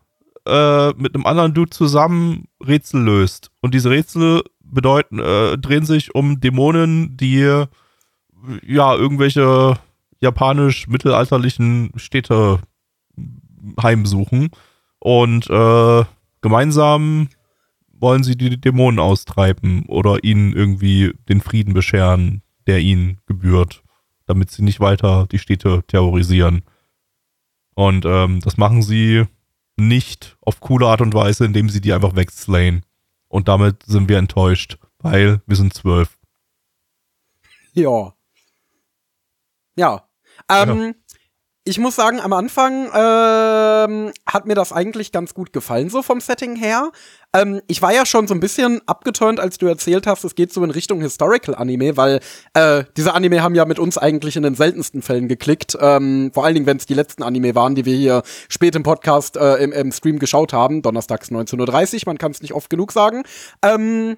[0.47, 3.51] äh, mit einem anderen Dude zusammen Rätsel löst.
[3.61, 7.65] Und diese Rätsel bedeuten, äh, drehen sich um Dämonen, die
[8.66, 9.78] ja irgendwelche
[10.20, 12.61] japanisch-mittelalterlichen Städte
[13.82, 14.51] heimsuchen.
[14.98, 16.05] Und äh,
[16.40, 17.28] gemeinsam
[17.93, 23.83] wollen sie die Dämonen austreiben oder ihnen irgendwie den Frieden bescheren, der ihnen gebührt,
[24.27, 26.63] damit sie nicht weiter die Städte terrorisieren.
[27.75, 29.25] Und ähm, das machen sie
[29.77, 32.87] nicht auf coole Art und Weise, indem sie die einfach wegslayen.
[33.27, 36.17] Und damit sind wir enttäuscht, weil wir sind zwölf.
[37.73, 38.15] Ja.
[39.75, 40.09] Ja.
[40.49, 40.93] Ähm, ja
[41.65, 46.20] ich muss sagen, am Anfang ähm, hat mir das eigentlich ganz gut gefallen, so vom
[46.20, 46.91] Setting her.
[47.35, 50.53] Ähm, ich war ja schon so ein bisschen abgeturnt, als du erzählt hast, es geht
[50.53, 52.20] so in Richtung Historical Anime, weil
[52.55, 55.77] äh, diese Anime haben ja mit uns eigentlich in den seltensten Fällen geklickt.
[55.78, 58.82] Ähm, vor allen Dingen, wenn es die letzten Anime waren, die wir hier spät im
[58.82, 62.70] Podcast äh, im, im Stream geschaut haben, donnerstags 19.30 Uhr, man kann es nicht oft
[62.70, 63.23] genug sagen.
[63.62, 64.16] Ähm,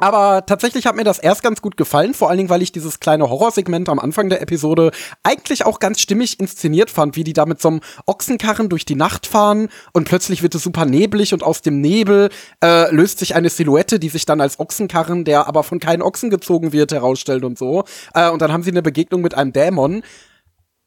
[0.00, 3.00] aber tatsächlich hat mir das erst ganz gut gefallen, vor allen Dingen, weil ich dieses
[3.00, 4.90] kleine Horrorsegment am Anfang der Episode
[5.22, 8.94] eigentlich auch ganz stimmig inszeniert fand, wie die da mit so einem Ochsenkarren durch die
[8.94, 12.30] Nacht fahren und plötzlich wird es super neblig und aus dem Nebel
[12.62, 16.30] äh, löst sich eine Silhouette, die sich dann als Ochsenkarren, der aber von keinen Ochsen
[16.30, 17.84] gezogen wird, herausstellt und so.
[18.14, 20.02] Äh, und dann haben sie eine Begegnung mit einem Dämon.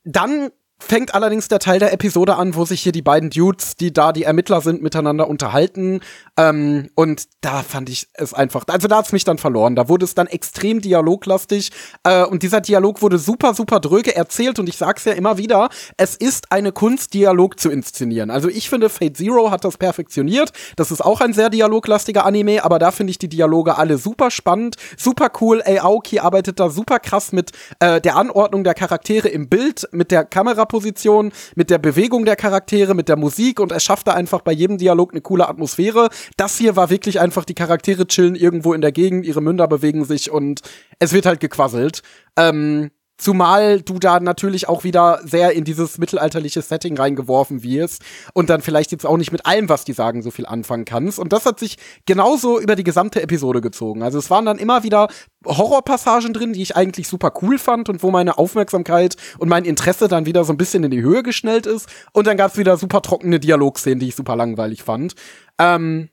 [0.03, 0.49] Dann
[0.87, 4.11] fängt allerdings der Teil der Episode an, wo sich hier die beiden Dudes, die da
[4.11, 6.01] die Ermittler sind, miteinander unterhalten.
[6.37, 9.75] Ähm, und da fand ich es einfach, also da hat's mich dann verloren.
[9.75, 11.71] Da wurde es dann extrem dialoglastig.
[12.03, 14.59] Äh, und dieser Dialog wurde super, super dröge erzählt.
[14.59, 18.29] Und ich sag's ja immer wieder, es ist eine Kunst, Dialog zu inszenieren.
[18.29, 20.51] Also ich finde, Fate Zero hat das perfektioniert.
[20.75, 24.31] Das ist auch ein sehr dialoglastiger Anime, aber da finde ich die Dialoge alle super
[24.31, 25.61] spannend, super cool.
[25.63, 30.25] Aoki arbeitet da super krass mit äh, der Anordnung der Charaktere im Bild, mit der
[30.25, 34.41] Kamera Kameraposition, mit der Bewegung der Charaktere, mit der Musik und er schafft da einfach
[34.41, 36.09] bei jedem Dialog eine coole Atmosphäre.
[36.37, 40.05] Das hier war wirklich einfach, die Charaktere chillen irgendwo in der Gegend, ihre Münder bewegen
[40.05, 40.61] sich und
[40.99, 42.01] es wird halt gequasselt.
[42.37, 42.91] Ähm,
[43.23, 48.01] Zumal du da natürlich auch wieder sehr in dieses mittelalterliche Setting reingeworfen wirst
[48.33, 51.19] und dann vielleicht jetzt auch nicht mit allem, was die sagen, so viel anfangen kannst.
[51.19, 54.03] Und das hat sich genauso über die gesamte Episode gezogen.
[54.03, 55.07] Also es waren dann immer wieder
[55.45, 60.09] Horrorpassagen drin, die ich eigentlich super cool fand und wo meine Aufmerksamkeit und mein Interesse
[60.09, 61.87] dann wieder so ein bisschen in die Höhe geschnellt ist.
[62.11, 65.15] Und dann gab es wieder super trockene Dialogszenen, die ich super langweilig fand.
[65.57, 66.09] Ähm,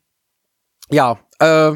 [0.92, 1.72] ja, äh,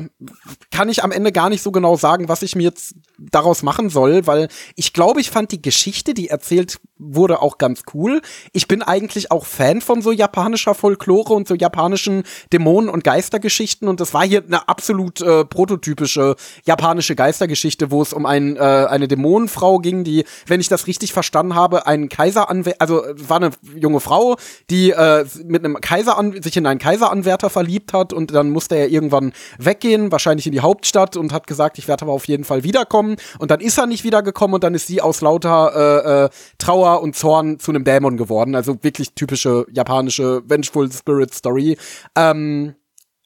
[0.70, 3.90] kann ich am Ende gar nicht so genau sagen, was ich mir jetzt daraus machen
[3.90, 8.20] soll, weil ich glaube, ich fand die Geschichte, die erzählt wurde, auch ganz cool.
[8.52, 13.88] Ich bin eigentlich auch Fan von so japanischer Folklore und so japanischen Dämonen- und Geistergeschichten
[13.88, 18.60] und das war hier eine absolut äh, prototypische japanische Geistergeschichte, wo es um ein, äh,
[18.60, 23.50] eine Dämonenfrau ging, die, wenn ich das richtig verstanden habe, einen Kaiser also war eine
[23.74, 24.36] junge Frau,
[24.70, 28.88] die äh, mit einem Kaiser sich in einen Kaiseranwärter verliebt hat und dann musste er
[28.88, 32.64] irgendwann weggehen, wahrscheinlich in die Hauptstadt und hat gesagt, ich werde aber auf jeden Fall
[32.64, 33.16] wiederkommen.
[33.38, 36.28] Und dann ist er nicht wiedergekommen und dann ist sie aus lauter äh, äh,
[36.58, 38.54] Trauer und Zorn zu einem Dämon geworden.
[38.54, 41.76] Also wirklich typische japanische Vengeful Spirit Story.
[42.16, 42.74] Ähm,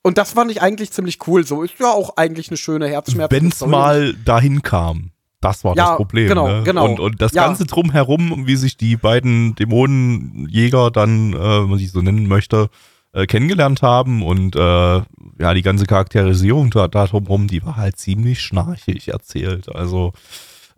[0.02, 1.44] und das fand ich eigentlich ziemlich cool.
[1.44, 3.30] So ist ja auch eigentlich eine schöne Herzschmerz.
[3.30, 5.10] Wenn es mal dahin kam.
[5.40, 6.28] Das war ja, das Problem.
[6.28, 6.62] Genau, ne?
[6.64, 6.84] genau.
[6.84, 7.46] Und, und das ja.
[7.46, 12.70] Ganze drumherum, wie sich die beiden Dämonenjäger dann, äh, wenn man sie so nennen möchte,
[13.12, 17.97] äh, kennengelernt haben und äh, ja, die ganze Charakterisierung da, da drumherum, die war halt
[17.97, 19.74] ziemlich schnarchig erzählt.
[19.74, 20.12] Also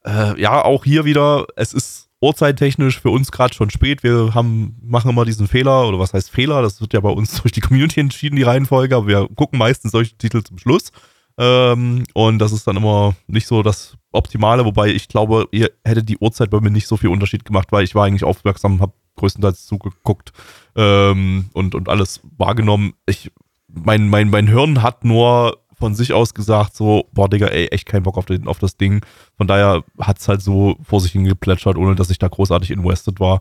[0.04, 4.02] äh, ja, auch hier wieder, es ist uhrzeittechnisch für uns gerade schon spät.
[4.02, 6.62] Wir haben, machen immer diesen Fehler, oder was heißt Fehler?
[6.62, 9.92] Das wird ja bei uns durch die Community entschieden, die Reihenfolge, aber wir gucken meistens
[9.92, 10.90] solche Titel zum Schluss.
[11.38, 16.08] Ähm, und das ist dann immer nicht so das Optimale, wobei ich glaube, ihr hättet
[16.08, 18.92] die Uhrzeit bei mir nicht so viel Unterschied gemacht, weil ich war eigentlich aufmerksam, habe
[19.20, 20.32] größtenteils zugeguckt
[20.76, 22.94] ähm, und, und alles wahrgenommen.
[23.06, 23.30] Ich,
[23.68, 27.86] mein, mein, mein Hirn hat nur von sich aus gesagt, so, boah, Digga, ey, echt
[27.86, 29.04] keinen Bock auf, den, auf das Ding.
[29.36, 33.18] Von daher hat es halt so vor sich hingeplätschert, ohne dass ich da großartig invested
[33.18, 33.40] war.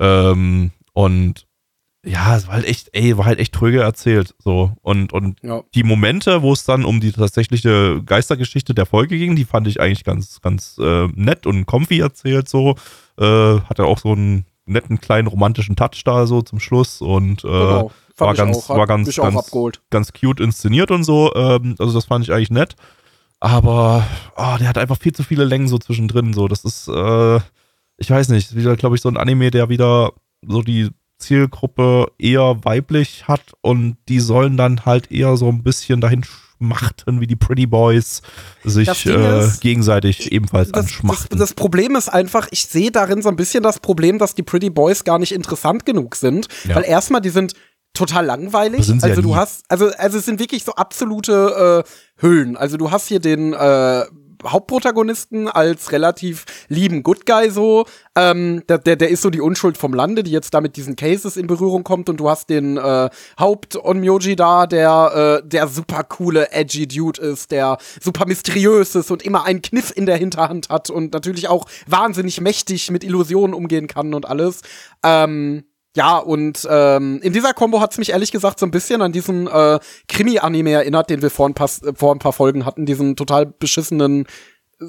[0.00, 1.46] Ähm, und
[2.04, 4.34] ja, es war halt echt, ey, war halt echt tröge erzählt.
[4.38, 4.72] So.
[4.82, 5.62] Und, und Ja.
[5.74, 9.80] die Momente, wo es dann um die tatsächliche Geistergeschichte der Folge ging, die fand ich
[9.80, 12.48] eigentlich ganz, ganz äh, nett und comfy erzählt.
[12.48, 12.76] So.
[13.18, 17.48] Äh, hatte auch so einen netten kleinen romantischen Touch da so zum Schluss und äh,
[17.48, 17.90] Genau.
[18.18, 19.52] War ganz, war ganz, ganz,
[19.90, 21.32] ganz cute inszeniert und so.
[21.36, 22.74] Ähm, also das fand ich eigentlich nett.
[23.40, 24.04] Aber
[24.34, 26.32] ah, der hat einfach viel zu viele Längen so zwischendrin.
[26.32, 27.36] So, das ist, äh,
[27.96, 30.12] ich weiß nicht, wieder, glaube ich, so ein Anime, der wieder
[30.42, 36.00] so die Zielgruppe eher weiblich hat und die sollen dann halt eher so ein bisschen
[36.00, 36.24] dahin
[36.58, 38.22] schmachten, wie die Pretty Boys
[38.64, 41.38] Das sich äh, ist, gegenseitig ebenfalls Das, das, anschmachten.
[41.38, 44.70] das Problem ist einfach, ich sehe darin so ein bisschen das Problem, dass die Pretty
[44.70, 46.48] Boys gar nicht interessant genug sind.
[46.64, 46.76] Ja.
[46.76, 47.54] Weil erstmal, die sind
[47.94, 48.86] total langweilig.
[48.86, 49.34] Das also ja du nie.
[49.34, 52.56] hast, also, also es sind wirklich so absolute äh, Hüllen.
[52.56, 54.04] Also du hast hier den äh,
[54.44, 57.86] Hauptprotagonisten als relativ lieben Good Guy so.
[58.14, 60.96] Ähm, der, der, der ist so die Unschuld vom Lande, die jetzt da mit diesen
[60.96, 62.08] Cases in Berührung kommt.
[62.08, 67.50] Und du hast den äh, Haupt-Onmyoji da, der, äh, der super coole, edgy Dude ist,
[67.50, 71.66] der super mysteriös ist und immer einen Kniff in der Hinterhand hat und natürlich auch
[71.86, 74.62] wahnsinnig mächtig mit Illusionen umgehen kann und alles.
[75.04, 75.64] Ähm,
[75.96, 79.46] ja, und ähm, in dieser Combo hat's mich ehrlich gesagt so ein bisschen an diesen
[79.46, 79.78] äh,
[80.08, 84.26] Krimi-Anime erinnert, den wir vor ein, paar, vor ein paar Folgen hatten, diesen total beschissenen,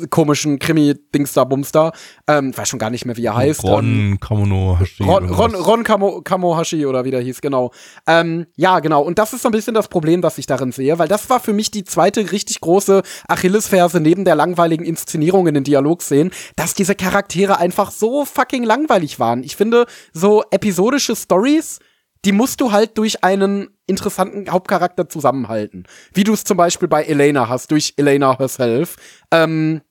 [0.09, 1.91] komischen Krimi-Dingster Bumster.
[2.27, 3.63] Ähm, weiß schon gar nicht mehr, wie er heißt.
[3.63, 5.03] Ähm, Ron Kamono Hashi.
[5.03, 5.67] Ron, Ron, was.
[5.67, 7.71] Ron Kamo, Kamohashi oder wie der hieß, genau.
[8.07, 9.01] Ähm, ja, genau.
[9.01, 11.39] Und das ist so ein bisschen das Problem, das ich darin sehe, weil das war
[11.39, 16.73] für mich die zweite richtig große Achillesferse neben der langweiligen Inszenierung in den Dialogszenen, dass
[16.73, 19.43] diese Charaktere einfach so fucking langweilig waren.
[19.43, 21.79] Ich finde, so episodische Stories,
[22.25, 25.83] die musst du halt durch einen interessanten Hauptcharakter zusammenhalten.
[26.13, 28.95] Wie du es zum Beispiel bei Elena hast, durch Elena herself.
[29.31, 29.81] Ähm,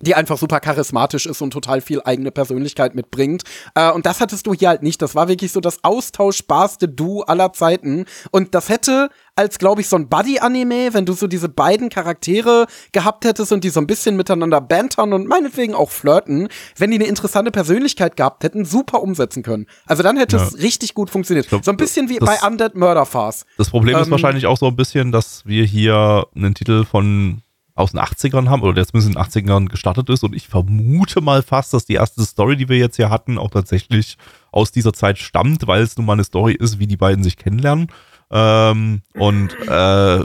[0.00, 3.42] die einfach super charismatisch ist und total viel eigene Persönlichkeit mitbringt.
[3.74, 5.00] Äh, und das hattest du hier halt nicht.
[5.02, 8.06] Das war wirklich so das austauschbarste Du aller Zeiten.
[8.30, 12.66] Und das hätte als, glaube ich, so ein Buddy-Anime, wenn du so diese beiden Charaktere
[12.92, 16.96] gehabt hättest und die so ein bisschen miteinander bantern und meinetwegen auch flirten, wenn die
[16.96, 19.66] eine interessante Persönlichkeit gehabt hätten, super umsetzen können.
[19.86, 20.42] Also dann hätte ja.
[20.42, 21.48] es richtig gut funktioniert.
[21.48, 23.44] Glaub, so ein bisschen wie bei Undead Murder Farce.
[23.58, 27.42] Das Problem ähm, ist wahrscheinlich auch so ein bisschen, dass wir hier einen Titel von
[27.76, 30.24] aus den 80ern haben oder der zumindest in den 80ern gestartet ist.
[30.24, 33.50] Und ich vermute mal fast, dass die erste Story, die wir jetzt hier hatten, auch
[33.50, 34.16] tatsächlich
[34.50, 37.36] aus dieser Zeit stammt, weil es nun mal eine Story ist, wie die beiden sich
[37.36, 37.88] kennenlernen.
[38.30, 40.24] Ähm, und äh,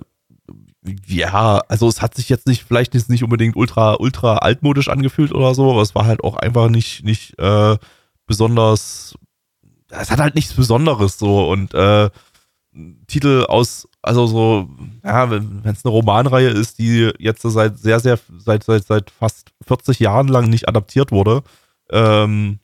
[1.05, 5.33] ja, also es hat sich jetzt nicht, vielleicht ist nicht unbedingt ultra, ultra altmodisch angefühlt
[5.33, 7.77] oder so, aber es war halt auch einfach nicht, nicht äh,
[8.25, 9.15] besonders,
[9.89, 12.09] es hat halt nichts Besonderes so und äh,
[13.07, 14.69] Titel aus, also so,
[15.03, 19.51] ja, wenn es eine Romanreihe ist, die jetzt seit sehr, sehr, seit, seit, seit fast
[19.67, 21.43] 40 Jahren lang nicht adaptiert wurde,
[21.89, 22.59] ähm,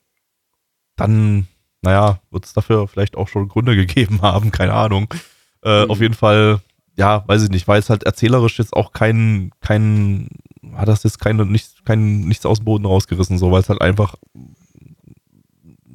[0.95, 1.47] dann,
[1.81, 5.13] naja, wird es dafür vielleicht auch schon Gründe gegeben haben, keine Ahnung.
[5.61, 5.91] Äh, mhm.
[5.91, 6.61] Auf jeden Fall,
[6.95, 10.29] ja, weiß ich nicht, weil es halt erzählerisch jetzt auch kein, kein,
[10.73, 13.81] hat das jetzt keine, nicht, kein, nichts aus dem Boden rausgerissen, so, weil es halt
[13.81, 14.15] einfach,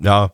[0.02, 0.32] ja,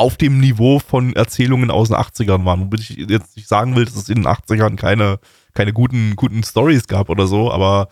[0.00, 2.60] auf dem Niveau von Erzählungen aus den 80ern waren.
[2.60, 5.20] Womit ich jetzt nicht sagen will, dass es in den 80ern keine,
[5.52, 7.88] keine guten, guten Stories gab oder so, aber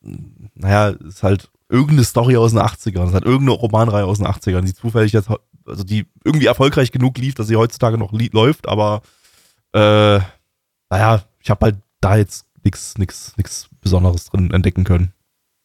[0.00, 3.06] naja, es ist halt irgendeine Story aus den 80ern.
[3.06, 5.28] Es halt irgendeine Romanreihe aus den 80ern, die zufällig jetzt,
[5.64, 9.02] also die irgendwie erfolgreich genug lief, dass sie heutzutage noch läuft, aber
[9.72, 10.18] äh,
[10.90, 15.12] naja, ich habe halt da jetzt nichts nix, nix Besonderes drin entdecken können.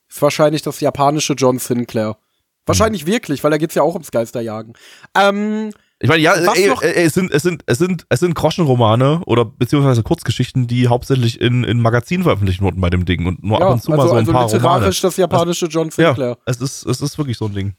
[0.07, 2.17] Ist wahrscheinlich das japanische John Sinclair.
[2.65, 3.11] Wahrscheinlich mhm.
[3.11, 4.73] wirklich, weil da geht's ja auch ums Geisterjagen.
[5.17, 9.21] Ähm, ich meine, ja, ey, ey, es, sind, es, sind, es, sind, es sind Groschenromane
[9.25, 13.59] oder beziehungsweise Kurzgeschichten, die hauptsächlich in, in Magazinen veröffentlicht wurden bei dem Ding und nur
[13.59, 15.09] ja, ab und zu also, mal so ein also paar literarisch Romane.
[15.09, 16.29] das japanische John Sinclair.
[16.29, 17.75] Ja, es ist, es ist wirklich so ein Ding.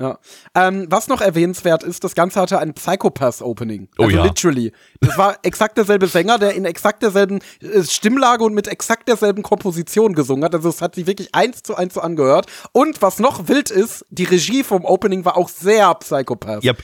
[0.00, 0.18] Ja.
[0.54, 3.88] Ähm, was noch erwähnenswert ist, das Ganze hatte ein Psychopath-Opening.
[3.98, 4.24] Oh also ja.
[4.24, 4.72] literally.
[5.00, 9.42] Das war exakt derselbe Sänger, der in exakt derselben äh, Stimmlage und mit exakt derselben
[9.42, 10.54] Komposition gesungen hat.
[10.54, 12.46] Also es hat sich wirklich eins zu eins so angehört.
[12.72, 16.64] Und was noch wild ist, die Regie vom Opening war auch sehr Psychopath.
[16.64, 16.78] Yep.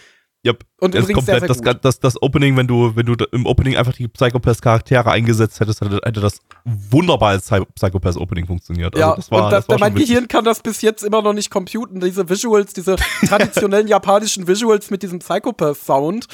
[0.47, 0.64] Yep.
[0.78, 3.47] Und das übrigens komplett, sehr, sehr das, das, das, Opening, wenn du, wenn du im
[3.47, 8.94] Opening einfach die Psychopath-Charaktere eingesetzt hättest, hätte, das wunderbar als Psychopath-Opening funktioniert.
[8.94, 11.23] Also ja, das war, und das, das war mein Gehirn kann das bis jetzt immer
[11.23, 12.01] noch nicht computen.
[12.01, 12.97] Diese Visuals, diese
[13.27, 16.28] traditionellen japanischen Visuals mit diesem Psychopath-Sound.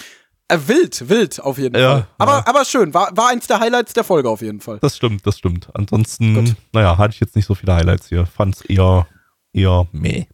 [0.48, 2.06] Äh, wild, wild auf jeden ja, Fall.
[2.18, 2.46] Aber, ja.
[2.46, 4.78] aber schön, war, war eins der Highlights der Folge auf jeden Fall.
[4.80, 5.68] Das stimmt, das stimmt.
[5.72, 6.54] Ansonsten, Gut.
[6.72, 8.26] naja, hatte ich jetzt nicht so viele Highlights hier.
[8.26, 9.06] Fand's eher,
[9.54, 10.26] eher meh.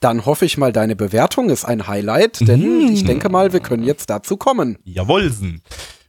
[0.00, 2.92] Dann hoffe ich mal, deine Bewertung ist ein Highlight, denn mhm.
[2.92, 4.78] ich denke mal, wir können jetzt dazu kommen.
[4.84, 5.62] Jawohlsen.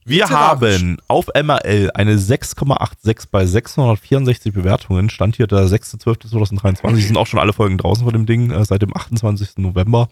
[0.08, 5.10] Wir haben auf MRL eine 6,86 bei 664 Bewertungen.
[5.10, 7.08] Stand hier der 6.12.2023.
[7.08, 9.58] sind auch schon alle Folgen draußen von dem Ding äh, seit dem 28.
[9.58, 10.08] November.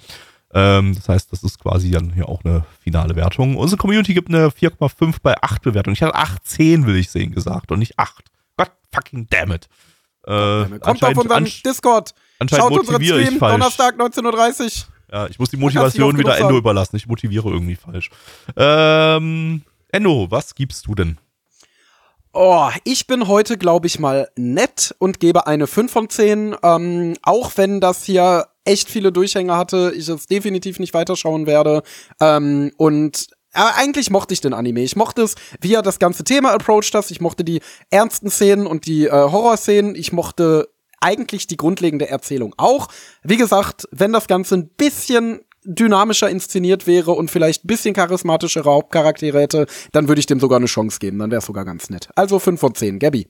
[0.53, 3.55] Ähm, das heißt, das ist quasi dann hier auch eine finale Wertung.
[3.55, 5.93] Unsere Community gibt eine 4,5 bei 8 Bewertungen.
[5.93, 8.25] Ich hatte 8,10 will ich sehen gesagt und nicht 8.
[8.57, 9.69] God fucking damn it.
[10.27, 12.13] Äh, Kommt auf unseren Discord.
[12.39, 13.53] Anscheinend Schaut motiviere Stream, ich falsch.
[13.53, 14.71] Donnerstag 19.30 Uhr.
[15.11, 16.95] Ja, ich muss die Motivation wieder Endo überlassen.
[16.95, 18.09] Ich motiviere irgendwie falsch.
[18.55, 21.17] Ähm, Endo, was gibst du denn?
[22.33, 26.55] Oh, ich bin heute, glaube ich, mal nett und gebe eine 5 von 10.
[26.61, 31.81] Ähm, auch wenn das hier echt viele Durchhänge hatte, ich es definitiv nicht weiterschauen werde.
[32.19, 34.81] Ähm, und aber eigentlich mochte ich den Anime.
[34.81, 37.09] Ich mochte es, wie er das ganze Thema approached hat.
[37.09, 39.95] Ich mochte die ernsten Szenen und die äh, Horrorszenen.
[39.95, 40.67] Ich mochte
[41.05, 42.87] eigentlich die grundlegende Erzählung auch.
[43.23, 48.69] Wie gesagt, wenn das Ganze ein bisschen dynamischer inszeniert wäre und vielleicht ein bisschen charismatischere
[48.69, 51.19] Hauptcharaktere hätte, dann würde ich dem sogar eine Chance geben.
[51.19, 52.09] Dann wäre es sogar ganz nett.
[52.15, 52.99] Also 5 von 10.
[52.99, 53.27] Gabby.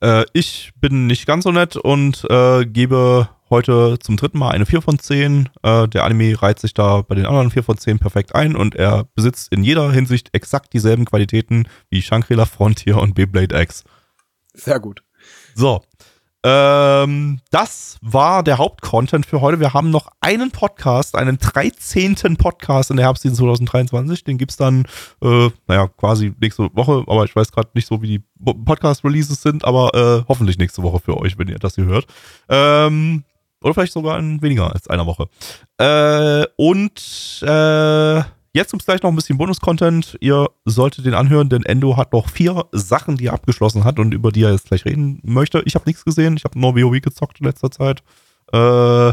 [0.00, 4.66] Äh, ich bin nicht ganz so nett und äh, gebe heute zum dritten Mal eine
[4.66, 5.48] 4 von 10.
[5.62, 8.74] Äh, der Anime reiht sich da bei den anderen 4 von 10 perfekt ein und
[8.74, 13.84] er besitzt in jeder Hinsicht exakt dieselben Qualitäten wie Shangri-La Frontier und Beyblade X.
[14.54, 15.02] Sehr gut.
[15.54, 15.82] So,
[16.44, 19.60] ähm, das war der Hauptcontent für heute.
[19.60, 22.36] Wir haben noch einen Podcast, einen 13.
[22.36, 24.24] Podcast in der Herbstseason 2023.
[24.24, 24.84] Den gibt's dann,
[25.22, 29.64] äh, naja, quasi nächste Woche, aber ich weiß gerade nicht so, wie die Podcast-Releases sind,
[29.64, 32.06] aber äh, hoffentlich nächste Woche für euch, wenn ihr das hier hört.
[32.50, 33.24] Ähm,
[33.62, 35.28] oder vielleicht sogar in weniger als einer Woche.
[35.78, 38.22] Äh, und äh,
[38.56, 40.16] Jetzt gibt es gleich noch ein bisschen Bonus-Content.
[40.20, 44.14] Ihr solltet den anhören, denn Endo hat noch vier Sachen, die er abgeschlossen hat und
[44.14, 45.60] über die er jetzt gleich reden möchte.
[45.66, 46.36] Ich habe nichts gesehen.
[46.36, 48.04] Ich habe nur WoW gezockt in letzter Zeit.
[48.52, 49.12] Äh,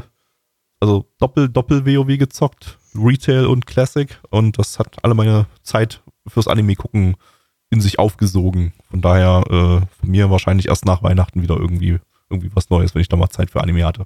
[0.80, 2.78] also Doppel-Doppel-WoW gezockt.
[2.94, 4.16] Retail und Classic.
[4.30, 7.16] Und das hat alle meine Zeit fürs Anime gucken
[7.72, 8.74] in sich aufgesogen.
[8.92, 11.98] Von daher äh, von mir wahrscheinlich erst nach Weihnachten wieder irgendwie
[12.32, 14.06] irgendwie was Neues, wenn ich da mal Zeit für Anime hatte.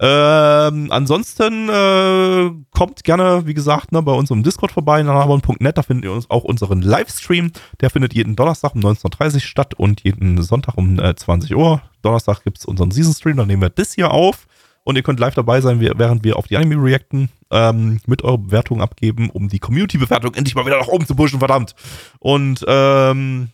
[0.00, 5.82] Ähm, ansonsten äh, kommt gerne, wie gesagt, ne, bei uns im Discord vorbei, nanabon.net, da
[5.82, 7.52] findet ihr uns auch unseren Livestream.
[7.80, 11.82] Der findet jeden Donnerstag um 19.30 Uhr statt und jeden Sonntag um äh, 20 Uhr.
[12.02, 14.46] Donnerstag gibt es unseren Season Stream, dann nehmen wir das hier auf.
[14.84, 18.36] Und ihr könnt live dabei sein, während wir auf die Anime reacten, ähm, mit eurer
[18.36, 21.74] Bewertung abgeben, um die Community-Bewertung endlich mal wieder nach oben zu pushen, verdammt.
[22.18, 23.48] Und ähm,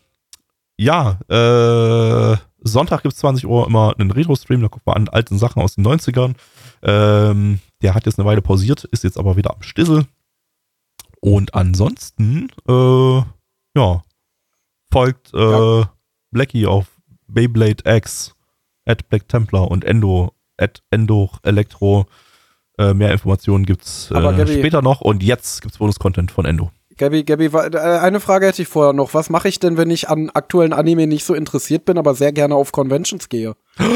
[0.76, 5.38] ja, äh, Sonntag gibt es 20 Uhr immer einen Retro-Stream, da gucken wir an alten
[5.38, 6.34] Sachen aus den 90ern.
[6.82, 10.06] Ähm, der hat jetzt eine Weile pausiert, ist jetzt aber wieder am Stissel.
[11.20, 13.22] Und ansonsten, äh,
[13.76, 14.02] ja,
[14.90, 15.92] folgt äh, ja.
[16.30, 16.86] Blackie auf
[17.26, 18.34] Beyblade X,
[18.86, 22.06] at Black Templar und Endo, at Endo Elektro.
[22.78, 26.70] Äh, mehr Informationen gibt's äh, später noch und jetzt gibt's Bonus-Content von Endo.
[27.00, 29.14] Gabi, Gabi, äh, eine Frage hätte ich vorher noch.
[29.14, 32.30] Was mache ich denn, wenn ich an aktuellen Anime nicht so interessiert bin, aber sehr
[32.30, 33.56] gerne auf Conventions gehe?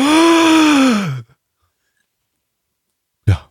[3.28, 3.50] Ja,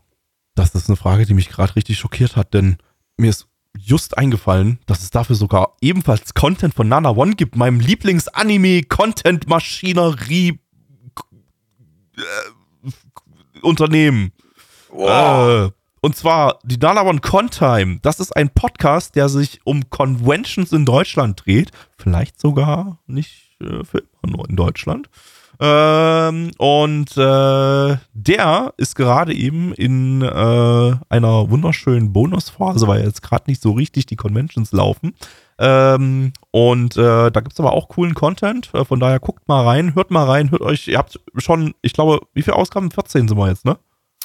[0.56, 2.78] das ist eine Frage, die mich gerade richtig schockiert hat, denn
[3.16, 3.48] mir ist
[3.78, 10.60] just eingefallen, dass es dafür sogar ebenfalls Content von Nana One gibt, meinem Lieblings-Anime-Content-Maschinerie
[12.18, 12.22] äh,
[13.62, 14.32] Unternehmen.
[14.90, 15.70] Wow.
[15.70, 18.00] Äh, und zwar die Dalawan Contime.
[18.02, 21.72] Das ist ein Podcast, der sich um Conventions in Deutschland dreht.
[21.98, 25.10] Vielleicht sogar nicht äh, für immer nur in Deutschland.
[25.62, 33.46] Ähm, und äh, der ist gerade eben in äh, einer wunderschönen Bonusphase, weil jetzt gerade
[33.48, 35.16] nicht so richtig die Conventions laufen.
[35.58, 38.74] Ähm, und äh, da gibt es aber auch coolen Content.
[38.74, 40.90] Äh, von daher guckt mal rein, hört mal rein, hört euch.
[40.90, 42.92] Ihr habt schon, ich glaube, wie viele Ausgaben?
[42.92, 43.78] 14 sind wir jetzt, ne?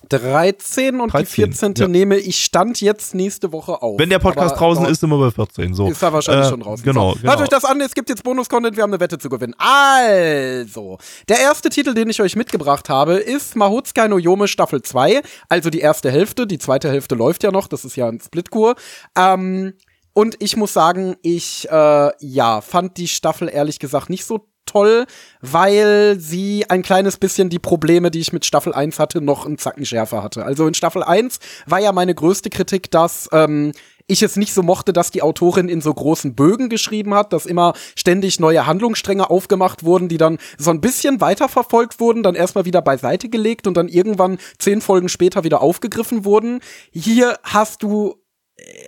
[0.09, 1.75] 13 und 13, die 14.
[1.77, 1.89] Ja.
[1.89, 3.99] nehme ich Stand jetzt nächste Woche auf.
[3.99, 5.75] Wenn der Podcast Aber, draußen ist, sind wir bei 14.
[5.75, 5.89] So.
[5.89, 6.83] Ist er wahrscheinlich äh, schon raus.
[6.83, 7.29] Genau, genau.
[7.31, 9.55] Hört euch das an, es gibt jetzt Bonus-Content, wir haben eine Wette zu gewinnen.
[9.59, 10.99] Also,
[11.29, 15.69] der erste Titel, den ich euch mitgebracht habe, ist Mahotsukai no Yome Staffel 2, also
[15.69, 16.47] die erste Hälfte.
[16.47, 18.77] Die zweite Hälfte läuft ja noch, das ist ja ein Splitkur.
[19.17, 19.75] Ähm,
[20.13, 25.07] und ich muss sagen, ich äh, ja fand die Staffel ehrlich gesagt nicht so toll,
[25.41, 29.59] weil sie ein kleines bisschen die Probleme, die ich mit Staffel 1 hatte, noch einen
[29.59, 30.45] Zacken schärfer hatte.
[30.45, 33.73] Also in Staffel 1 war ja meine größte Kritik, dass ähm,
[34.09, 37.47] ich es nicht so mochte, dass die Autorin in so großen Bögen geschrieben hat, dass
[37.47, 42.65] immer ständig neue Handlungsstränge aufgemacht wurden, die dann so ein bisschen weiterverfolgt wurden, dann erstmal
[42.65, 46.61] wieder beiseite gelegt und dann irgendwann zehn Folgen später wieder aufgegriffen wurden.
[46.91, 48.17] Hier hast du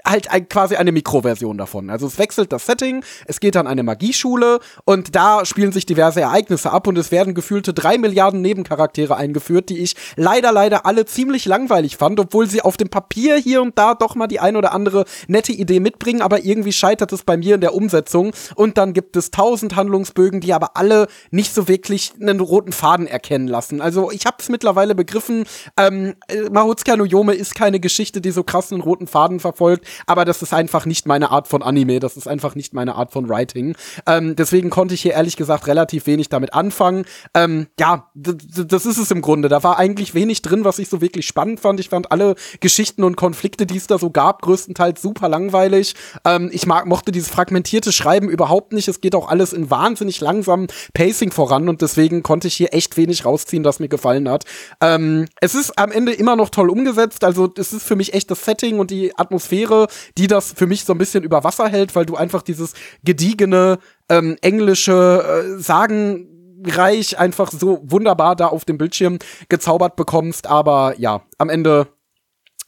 [0.05, 1.91] halt ein, quasi eine Mikroversion davon.
[1.91, 6.21] Also es wechselt das Setting, es geht an eine Magieschule und da spielen sich diverse
[6.21, 11.05] Ereignisse ab und es werden gefühlte drei Milliarden Nebencharaktere eingeführt, die ich leider, leider alle
[11.05, 14.57] ziemlich langweilig fand, obwohl sie auf dem Papier hier und da doch mal die ein
[14.57, 18.79] oder andere nette Idee mitbringen, aber irgendwie scheitert es bei mir in der Umsetzung und
[18.79, 23.49] dann gibt es tausend Handlungsbögen, die aber alle nicht so wirklich einen roten Faden erkennen
[23.49, 23.81] lassen.
[23.81, 25.45] Also ich habe es mittlerweile begriffen,
[25.77, 26.15] ähm,
[26.51, 30.25] Mahotsuka no Yome ist keine Geschichte, die so krass einen roten Faden verfolgt verfolgt, aber
[30.25, 33.29] das ist einfach nicht meine Art von Anime, das ist einfach nicht meine Art von
[33.29, 33.77] Writing.
[34.07, 37.05] Ähm, deswegen konnte ich hier ehrlich gesagt relativ wenig damit anfangen.
[37.35, 39.49] Ähm, ja, das ist es im Grunde.
[39.49, 41.79] Da war eigentlich wenig drin, was ich so wirklich spannend fand.
[41.79, 45.95] Ich fand alle Geschichten und Konflikte, die es da so gab, größtenteils super langweilig.
[46.25, 48.89] Ähm, ich mag, mochte dieses fragmentierte Schreiben überhaupt nicht.
[48.89, 52.97] Es geht auch alles in wahnsinnig langsamem Pacing voran und deswegen konnte ich hier echt
[52.97, 54.45] wenig rausziehen, das mir gefallen hat.
[54.81, 57.25] Ähm, es ist am Ende immer noch toll umgesetzt.
[57.25, 60.67] Also es ist für mich echt das Setting und die Atmosphäre Atmosphäre, die das für
[60.67, 62.75] mich so ein bisschen über Wasser hält, weil du einfach dieses
[63.05, 63.79] gediegene
[64.09, 69.19] ähm, englische äh, Sagenreich einfach so wunderbar da auf dem Bildschirm
[69.49, 70.47] gezaubert bekommst.
[70.47, 71.89] Aber ja, am Ende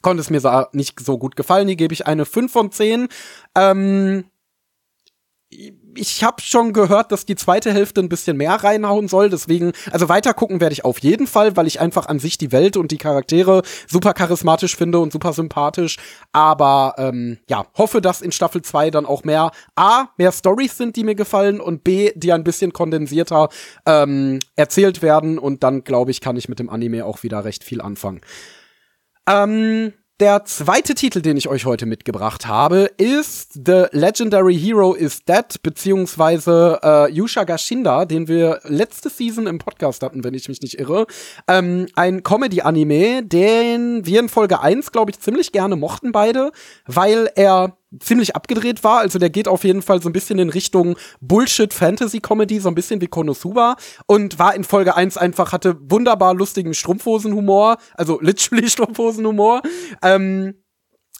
[0.02, 1.68] konnte es mir nicht so gut gefallen.
[1.68, 3.08] Hier gebe ich eine 5 von 10.
[3.56, 4.24] Ähm,
[5.94, 9.30] ich habe schon gehört, dass die zweite Hälfte ein bisschen mehr reinhauen soll.
[9.30, 12.52] Deswegen, also weiter gucken werde ich auf jeden Fall, weil ich einfach an sich die
[12.52, 15.98] Welt und die Charaktere super charismatisch finde und super sympathisch.
[16.32, 20.96] Aber ähm, ja, hoffe, dass in Staffel 2 dann auch mehr A, mehr Stories sind,
[20.96, 23.48] die mir gefallen und B, die ein bisschen kondensierter
[23.86, 25.38] ähm, erzählt werden.
[25.38, 28.20] Und dann, glaube ich, kann ich mit dem Anime auch wieder recht viel anfangen.
[29.28, 35.24] Ähm, der zweite Titel, den ich euch heute mitgebracht habe, ist The Legendary Hero is
[35.24, 40.60] Dead, beziehungsweise äh, Yusha Gashinda, den wir letzte Season im Podcast hatten, wenn ich mich
[40.60, 41.06] nicht irre.
[41.48, 46.52] Ähm, ein Comedy-Anime, den wir in Folge 1, glaube ich, ziemlich gerne mochten beide,
[46.86, 48.98] weil er ziemlich abgedreht war.
[48.98, 53.00] Also der geht auf jeden Fall so ein bisschen in Richtung Bullshit-Fantasy-Comedy, so ein bisschen
[53.00, 53.76] wie Konosuba.
[54.06, 59.62] Und war in Folge 1 einfach, hatte wunderbar lustigen Strumpfhosen-Humor, also literally Strumpfhosen-Humor.
[60.02, 60.54] Ähm,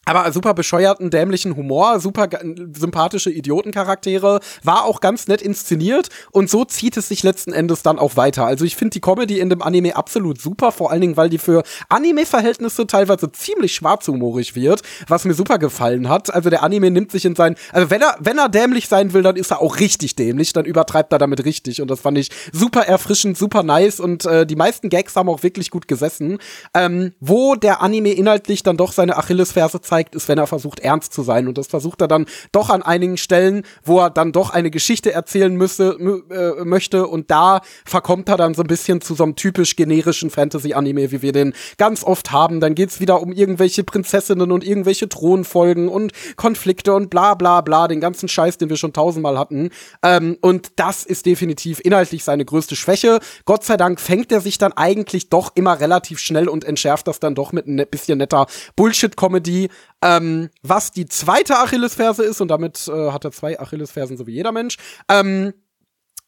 [0.05, 2.29] aber super bescheuerten, dämlichen Humor, super
[2.74, 7.99] sympathische Idiotencharaktere, war auch ganz nett inszeniert und so zieht es sich letzten Endes dann
[7.99, 8.45] auch weiter.
[8.45, 11.39] Also ich finde die Comedy in dem Anime absolut super, vor allen Dingen, weil die
[11.39, 16.35] für Anime-Verhältnisse teilweise ziemlich schwarzhumorig wird, was mir super gefallen hat.
[16.35, 19.23] Also der Anime nimmt sich in sein, also wenn er, wenn er dämlich sein will,
[19.23, 22.31] dann ist er auch richtig dämlich, dann übertreibt er damit richtig und das fand ich
[22.53, 26.39] super erfrischend, super nice und äh, die meisten Gags haben auch wirklich gut gesessen.
[26.74, 30.81] Ähm, wo der Anime inhaltlich dann doch seine Achillesferse zeigt, zeigt, ist, wenn er versucht,
[30.81, 31.47] ernst zu sein.
[31.48, 35.12] Und das versucht er dann doch an einigen Stellen, wo er dann doch eine Geschichte
[35.12, 35.98] erzählen müsse,
[36.31, 37.06] äh, möchte.
[37.06, 41.20] Und da verkommt er dann so ein bisschen zu so einem typisch generischen Fantasy-Anime, wie
[41.20, 42.60] wir den ganz oft haben.
[42.60, 47.86] Dann geht's wieder um irgendwelche Prinzessinnen und irgendwelche Thronfolgen und Konflikte und bla bla bla,
[47.86, 49.69] den ganzen Scheiß, den wir schon tausendmal hatten.
[50.02, 53.20] Ähm, und das ist definitiv inhaltlich seine größte Schwäche.
[53.44, 57.20] Gott sei Dank fängt er sich dann eigentlich doch immer relativ schnell und entschärft das
[57.20, 58.47] dann doch mit ein bisschen netter
[58.77, 59.69] Bullshit-Comedy.
[60.03, 64.33] Ähm, was die zweite Achillesferse ist, und damit äh, hat er zwei Achillesfersen, so wie
[64.33, 64.77] jeder Mensch,
[65.09, 65.55] ähm,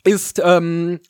[0.04, 1.00] ist ähm,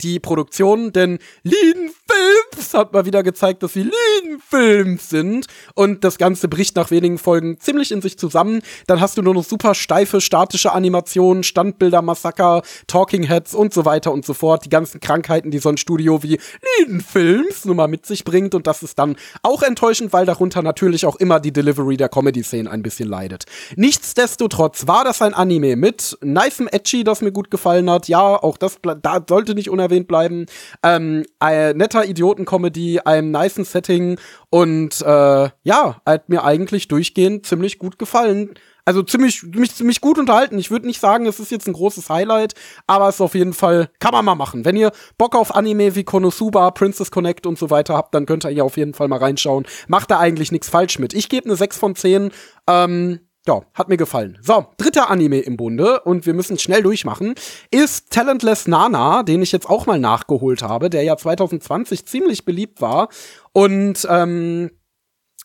[0.00, 6.04] die Produktion, denn Lean Films hat mal wieder gezeigt, dass sie Lean Films sind und
[6.04, 8.62] das Ganze bricht nach wenigen Folgen ziemlich in sich zusammen.
[8.86, 13.84] Dann hast du nur noch super steife, statische Animationen, Standbilder, Massaker, Talking Heads und so
[13.84, 14.64] weiter und so fort.
[14.64, 16.38] Die ganzen Krankheiten, die so ein Studio wie
[16.78, 20.62] Lean Films nun mal mit sich bringt und das ist dann auch enttäuschend, weil darunter
[20.62, 23.44] natürlich auch immer die Delivery der Comedy-Szenen ein bisschen leidet.
[23.76, 28.08] Nichtsdestotrotz war das ein Anime mit nicem Edgy, das mir gut gefallen hat.
[28.08, 30.46] Ja, auch das da sollte nicht unerwähnt bleiben.
[30.82, 34.18] Ähm, ein netter Idioten-Comedy, einem nicen Setting
[34.50, 38.54] und äh, ja, hat mir eigentlich durchgehend ziemlich gut gefallen.
[38.84, 40.58] Also ziemlich, mich ziemlich gut unterhalten.
[40.58, 42.54] Ich würde nicht sagen, es ist jetzt ein großes Highlight,
[42.88, 44.64] aber es ist auf jeden Fall, kann man mal machen.
[44.64, 48.44] Wenn ihr Bock auf Anime wie Konosuba, Princess Connect und so weiter habt, dann könnt
[48.44, 49.66] ihr hier auf jeden Fall mal reinschauen.
[49.86, 51.14] Macht da eigentlich nichts falsch mit.
[51.14, 52.32] Ich gebe eine 6 von 10.
[52.68, 54.38] Ähm, ja, hat mir gefallen.
[54.40, 57.34] So, dritter Anime im Bunde und wir müssen schnell durchmachen,
[57.70, 62.80] ist Talentless Nana, den ich jetzt auch mal nachgeholt habe, der ja 2020 ziemlich beliebt
[62.80, 63.08] war.
[63.52, 64.70] Und ähm,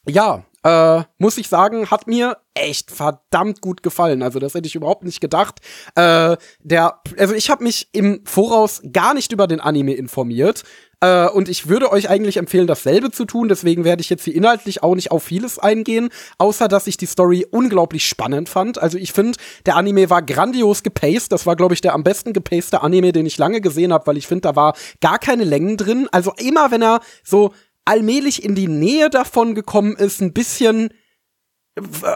[0.07, 4.23] ja, äh, muss ich sagen, hat mir echt verdammt gut gefallen.
[4.23, 5.59] Also das hätte ich überhaupt nicht gedacht.
[5.95, 10.63] Äh, der, also ich habe mich im Voraus gar nicht über den Anime informiert.
[10.99, 13.47] Äh, und ich würde euch eigentlich empfehlen, dasselbe zu tun.
[13.47, 16.09] Deswegen werde ich jetzt hier inhaltlich auch nicht auf vieles eingehen,
[16.39, 18.81] außer dass ich die Story unglaublich spannend fand.
[18.81, 21.31] Also ich finde, der Anime war grandios gepaced.
[21.31, 24.17] Das war, glaube ich, der am besten gepacete Anime, den ich lange gesehen habe, weil
[24.17, 26.09] ich finde, da war gar keine Längen drin.
[26.11, 27.53] Also immer, wenn er so
[27.87, 30.89] allmählich in die Nähe davon gekommen ist, ein bisschen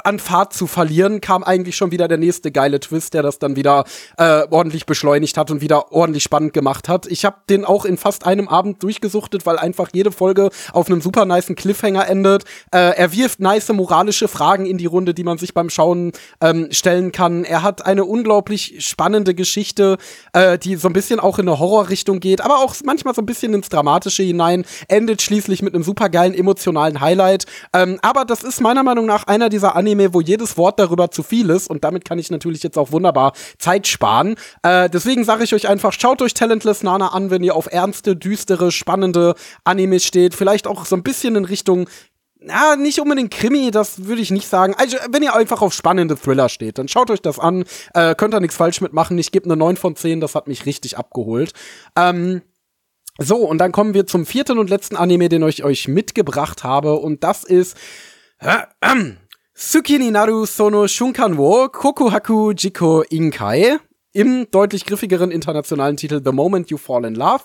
[0.04, 3.56] an Fahrt zu verlieren, kam eigentlich schon wieder der nächste geile Twist, der das dann
[3.56, 3.86] wieder
[4.18, 7.08] äh, ordentlich beschleunigt hat und wieder ordentlich spannend gemacht hat.
[7.08, 11.02] Ich habe den auch in fast einem Abend durchgesuchtet, weil einfach jede Folge auf einem
[11.02, 12.46] super niceen Cliffhanger endet.
[12.72, 16.12] Äh, er wirft nice moralische Fragen in die Runde, die man sich beim Schauen
[16.42, 17.44] ähm, stellen kann.
[17.44, 19.98] Er hat eine unglaublich spannende Geschichte,
[20.34, 23.26] äh, die so ein bisschen auch in eine Horrorrichtung geht, aber auch manchmal so ein
[23.26, 24.66] bisschen ins Dramatische hinein.
[24.88, 27.46] Endet schließlich mit einem super geilen emotionalen Highlight.
[27.74, 31.24] Ähm, aber das ist meiner Meinung nach einer dieser Anime, wo jedes Wort darüber zu
[31.24, 34.36] viel ist und damit kann ich natürlich jetzt auch wunderbar Zeit sparen.
[34.64, 38.16] Äh, deswegen sage ich euch einfach, schaut euch Talentless Nana an, wenn ihr auf ernste,
[38.16, 40.34] düstere, spannende Animes steht.
[40.34, 41.88] Vielleicht auch so ein bisschen in Richtung
[42.44, 44.74] na, nicht unbedingt Krimi, das würde ich nicht sagen.
[44.76, 47.66] Also, wenn ihr einfach auf spannende Thriller steht, dann schaut euch das an.
[47.94, 49.18] Äh, könnt ihr nichts falsch mitmachen.
[49.20, 51.54] Ich gebe eine 9 von 10, das hat mich richtig abgeholt.
[51.96, 52.42] Ähm,
[53.20, 56.96] so, und dann kommen wir zum vierten und letzten Anime, den ich euch mitgebracht habe.
[56.96, 57.78] Und das ist
[58.40, 59.14] äh, äh,
[59.62, 63.78] Tsuki ni naru sono shunkan wo kokuhaku jiko inkai
[64.12, 67.44] im deutlich griffigeren internationalen Titel The Moment You Fall in Love.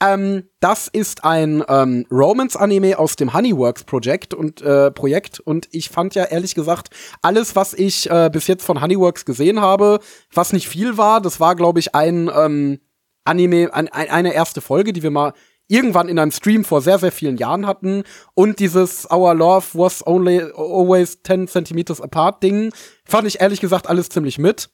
[0.00, 5.88] Ähm, das ist ein ähm, Romance-Anime aus dem Honeyworks Projekt und äh, Projekt und ich
[5.88, 6.90] fand ja ehrlich gesagt
[7.20, 9.98] alles, was ich äh, bis jetzt von Honeyworks gesehen habe,
[10.32, 12.78] was nicht viel war, das war glaube ich ein ähm,
[13.24, 15.32] Anime, ein, eine erste Folge, die wir mal
[15.68, 18.04] irgendwann in einem Stream vor sehr, sehr vielen Jahren hatten.
[18.34, 22.72] Und dieses Our Love was only always 10 centimeters apart Ding
[23.04, 24.70] fand ich ehrlich gesagt alles ziemlich mit.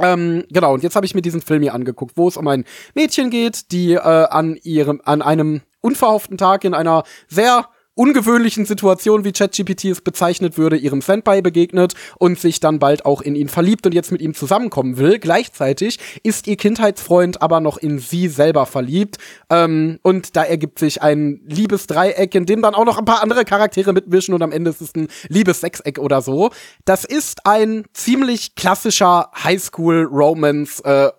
[0.00, 2.64] Ähm, genau, und jetzt habe ich mir diesen Film hier angeguckt, wo es um ein
[2.94, 7.68] Mädchen geht, die äh, an ihrem, an einem unverhofften Tag in einer sehr
[7.98, 13.20] ungewöhnlichen Situation, wie ChatGPT es bezeichnet würde, ihrem Senpai begegnet und sich dann bald auch
[13.20, 15.18] in ihn verliebt und jetzt mit ihm zusammenkommen will.
[15.18, 19.18] Gleichzeitig ist ihr Kindheitsfreund aber noch in sie selber verliebt.
[19.50, 23.44] Ähm, und da ergibt sich ein Liebesdreieck, in dem dann auch noch ein paar andere
[23.44, 26.50] Charaktere mitwischen und am Ende ist es ein Liebessechseck oder so.
[26.84, 31.12] Das ist ein ziemlich klassischer Highschool-Romance, äh, äh.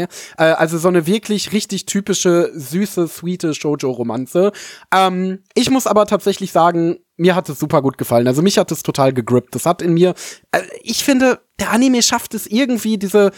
[0.00, 4.52] Äh, also so eine wirklich richtig typische, süße, sweete Shoujo-Romanze.
[4.94, 8.26] Ähm, ich muss aber tatsächlich sagen, mir hat es super gut gefallen.
[8.26, 9.54] Also mich hat es total gegrippt.
[9.54, 10.14] Das hat in mir,
[10.52, 13.30] äh, ich finde, der Anime schafft es irgendwie, diese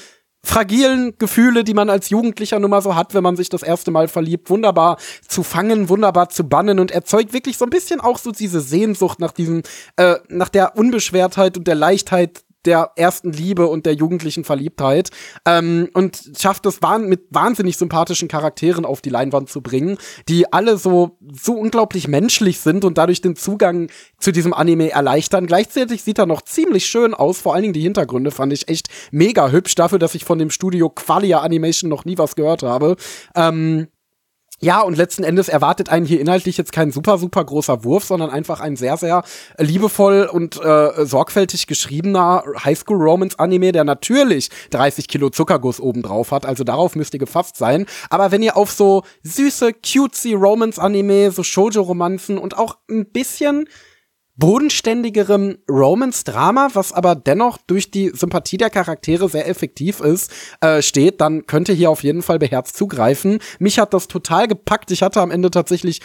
[0.44, 3.90] fragilen Gefühle, die man als Jugendlicher nun mal so hat, wenn man sich das erste
[3.90, 4.96] Mal verliebt, wunderbar
[5.26, 9.20] zu fangen, wunderbar zu bannen und erzeugt wirklich so ein bisschen auch so diese Sehnsucht
[9.20, 9.62] nach diesem,
[9.96, 15.10] äh, nach der Unbeschwertheit und der Leichtheit der ersten Liebe und der jugendlichen Verliebtheit
[15.46, 19.98] ähm, und schafft es wahn mit wahnsinnig sympathischen Charakteren auf die Leinwand zu bringen,
[20.28, 25.46] die alle so so unglaublich menschlich sind und dadurch den Zugang zu diesem Anime erleichtern.
[25.46, 28.88] Gleichzeitig sieht er noch ziemlich schön aus, vor allen Dingen die Hintergründe fand ich echt
[29.10, 32.96] mega hübsch dafür, dass ich von dem Studio Qualia Animation noch nie was gehört habe.
[33.34, 33.88] Ähm,
[34.62, 38.30] ja, und letzten Endes erwartet einen hier inhaltlich jetzt kein super, super großer Wurf, sondern
[38.30, 39.24] einfach ein sehr, sehr
[39.58, 46.94] liebevoll und äh, sorgfältig geschriebener Highschool-Romance-Anime, der natürlich 30 Kilo Zuckerguss obendrauf hat, also darauf
[46.94, 47.86] müsst ihr gefasst sein.
[48.08, 53.66] Aber wenn ihr auf so süße, cutesy Romance-Anime, so Shoujo-Romanzen und auch ein bisschen
[54.42, 61.20] bodenständigerem Romance-Drama, was aber dennoch durch die Sympathie der Charaktere sehr effektiv ist, äh, steht,
[61.20, 63.38] dann könnte hier auf jeden Fall beherzt zugreifen.
[63.60, 64.90] Mich hat das total gepackt.
[64.90, 66.00] Ich hatte am Ende tatsächlich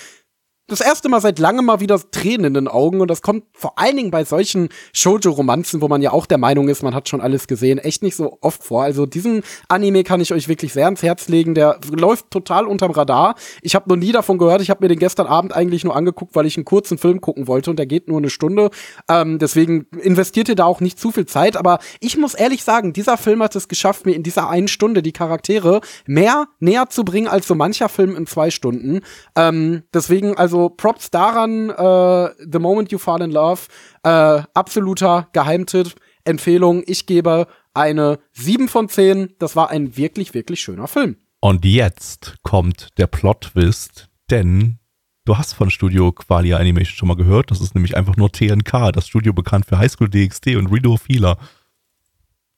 [0.68, 3.80] das erste Mal seit langem mal wieder Tränen in den Augen und das kommt vor
[3.80, 7.22] allen Dingen bei solchen Shoujo-Romanzen, wo man ja auch der Meinung ist, man hat schon
[7.22, 8.84] alles gesehen, echt nicht so oft vor.
[8.84, 11.56] Also diesen Anime kann ich euch wirklich sehr ans Herz legen.
[11.56, 13.36] Der läuft total unterm Radar.
[13.62, 14.62] Ich habe noch nie davon gehört.
[14.62, 17.48] Ich habe mir den gestern Abend eigentlich nur angeguckt, weil ich einen kurzen Film gucken
[17.48, 18.70] wollte und der geht nur eine Stunde.
[19.10, 21.56] Ähm, deswegen investiert ihr da auch nicht zu viel Zeit.
[21.56, 25.02] Aber ich muss ehrlich sagen, dieser Film hat es geschafft, mir in dieser einen Stunde
[25.02, 29.00] die Charaktere mehr näher zu bringen als so mancher Film in zwei Stunden.
[29.36, 33.62] Ähm, deswegen also also Props daran, äh, The Moment You Fall in Love,
[34.04, 36.84] äh, absoluter Geheimtipp, Empfehlung.
[36.86, 39.36] Ich gebe eine 7 von 10.
[39.40, 41.18] Das war ein wirklich, wirklich schöner Film.
[41.40, 44.80] Und jetzt kommt der Plot-Twist, denn
[45.26, 47.52] du hast von Studio Qualia Animation schon mal gehört.
[47.52, 51.38] Das ist nämlich einfach nur TNK, das Studio bekannt für Highschool DxD und Rido Fila.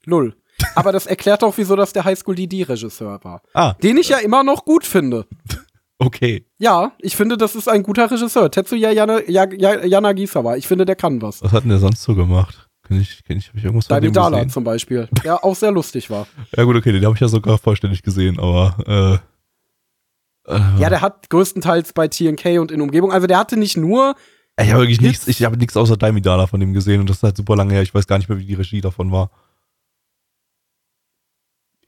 [0.06, 0.36] Null.
[0.76, 3.42] Aber das erklärt auch, wieso das der Highschool DD-Regisseur war.
[3.54, 3.74] Ah.
[3.84, 5.26] Den ich ja immer noch gut finde.
[6.02, 6.46] Okay.
[6.58, 8.50] Ja, ich finde, das ist ein guter Regisseur.
[8.50, 10.56] Tetsuya Yana, Yanagisawa.
[10.56, 11.44] Ich finde, der kann was.
[11.44, 12.68] Was hat denn der sonst so gemacht?
[12.88, 14.50] Kenn ich, kenn ich, hab ich irgendwas von Deine dem Dala gesehen?
[14.50, 15.10] zum Beispiel.
[15.24, 16.26] Der auch sehr lustig war.
[16.58, 19.22] Ja gut, okay, den habe ich ja sogar vollständig gesehen, aber
[20.48, 23.12] äh, äh, Ja, der hat größtenteils bei TNK und in Umgebung.
[23.12, 24.16] Also der hatte nicht nur.
[24.60, 27.24] ich habe wirklich nichts, ich habe nichts außer Daimidala von dem gesehen und das ist
[27.24, 27.82] halt super lange her.
[27.82, 29.30] Ich weiß gar nicht mehr, wie die Regie davon war.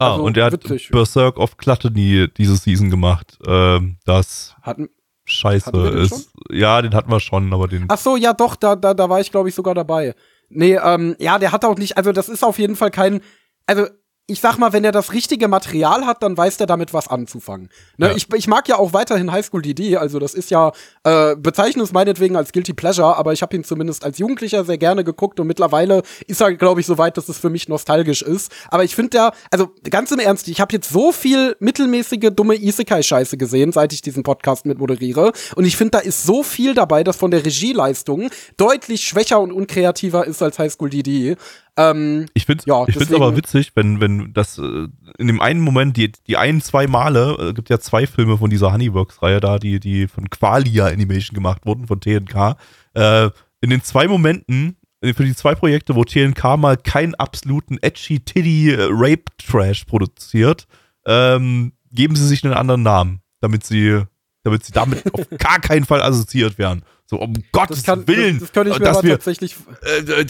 [0.01, 0.89] Ah, Also, und er hat witzig.
[0.89, 3.37] Berserk of Gluttony diese Season gemacht.
[3.45, 4.89] Ähm, das Hatten,
[5.25, 6.31] scheiße Hatten ist.
[6.49, 7.85] Ja, den hatten wir schon, aber den.
[7.87, 10.15] ach so, ja doch, da, da, da war ich, glaube ich, sogar dabei.
[10.49, 13.21] Nee, ähm, ja, der hat auch nicht, also das ist auf jeden Fall kein,
[13.67, 13.85] also
[14.31, 17.69] ich sag mal, wenn er das richtige Material hat, dann weiß der damit was anzufangen.
[17.97, 18.07] Ne?
[18.07, 18.15] Ja.
[18.15, 20.71] Ich, ich mag ja auch weiterhin Highschool DD, also das ist ja,
[21.03, 24.77] äh, bezeichne es meinetwegen als Guilty Pleasure, aber ich habe ihn zumindest als Jugendlicher sehr
[24.77, 28.21] gerne geguckt und mittlerweile ist er, glaube ich, so weit, dass es für mich nostalgisch
[28.21, 28.51] ist.
[28.69, 32.55] Aber ich finde der, also ganz im Ernst, ich habe jetzt so viel mittelmäßige, dumme
[32.55, 35.33] Isekai-Scheiße gesehen, seit ich diesen Podcast mit moderiere.
[35.55, 39.51] Und ich finde, da ist so viel dabei, das von der Regieleistung deutlich schwächer und
[39.51, 41.35] unkreativer ist als Highschool DD.
[41.77, 44.87] Ähm, Ich finde Ja, ich find's deswegen- aber witzig, wenn, wenn das äh,
[45.17, 48.49] in dem einen Moment, die, die ein, zwei Male, äh, gibt ja zwei Filme von
[48.49, 52.57] dieser Honeyworks-Reihe da, die, die von Qualia Animation gemacht wurden, von TNK.
[52.93, 53.29] Äh,
[53.61, 58.19] in den zwei Momenten, äh, für die zwei Projekte, wo TNK mal keinen absoluten edgy
[58.19, 60.67] Tiddy äh, Rape Trash produziert,
[61.05, 64.01] ähm, geben sie sich einen anderen Namen, damit sie,
[64.43, 66.83] damit sie damit auf gar keinen Fall assoziiert werden.
[67.11, 69.57] So, um Gottes das kann, Willen, das, das könnte ich mir dass aber wir, tatsächlich
[69.81, 70.25] äh,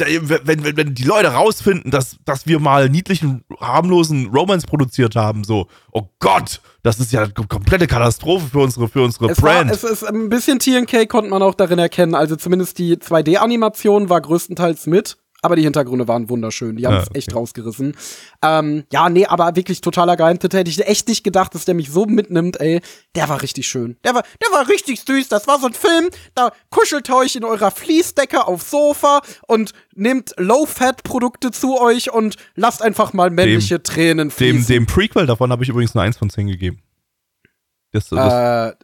[0.47, 5.43] wenn, wenn, wenn die Leute rausfinden, dass, dass wir mal niedlichen, harmlosen Romance produziert haben,
[5.43, 9.57] so, oh Gott, das ist ja eine komplette Katastrophe für unsere, für unsere Es war,
[9.57, 9.69] Brand.
[9.69, 12.15] es ist ein bisschen TNK konnte man auch darin erkennen.
[12.15, 15.17] Also zumindest die 2D-Animation war größtenteils mit.
[15.43, 16.75] Aber die Hintergründe waren wunderschön.
[16.77, 17.17] Die haben es Ja, okay.
[17.17, 17.95] echt rausgerissen.
[18.43, 20.53] Ähm, ja, nee, aber wirklich totaler Geheimtipp.
[20.53, 22.81] Hätte ich echt nicht gedacht, dass der mich so mitnimmt, ey.
[23.15, 23.97] Der war richtig schön.
[24.03, 25.29] Der war, der war richtig süß.
[25.29, 26.09] Das war so ein Film.
[26.35, 32.35] Da kuschelt ihr euch in eurer Fließdecke aufs Sofa und nehmt Low-Fat-Produkte zu euch und
[32.55, 34.67] lasst einfach mal männliche Tränen dem, fließen.
[34.67, 36.83] dem Prequel davon habe ich übrigens eine 1 von 10 gegeben.
[37.91, 38.75] Das, das, äh,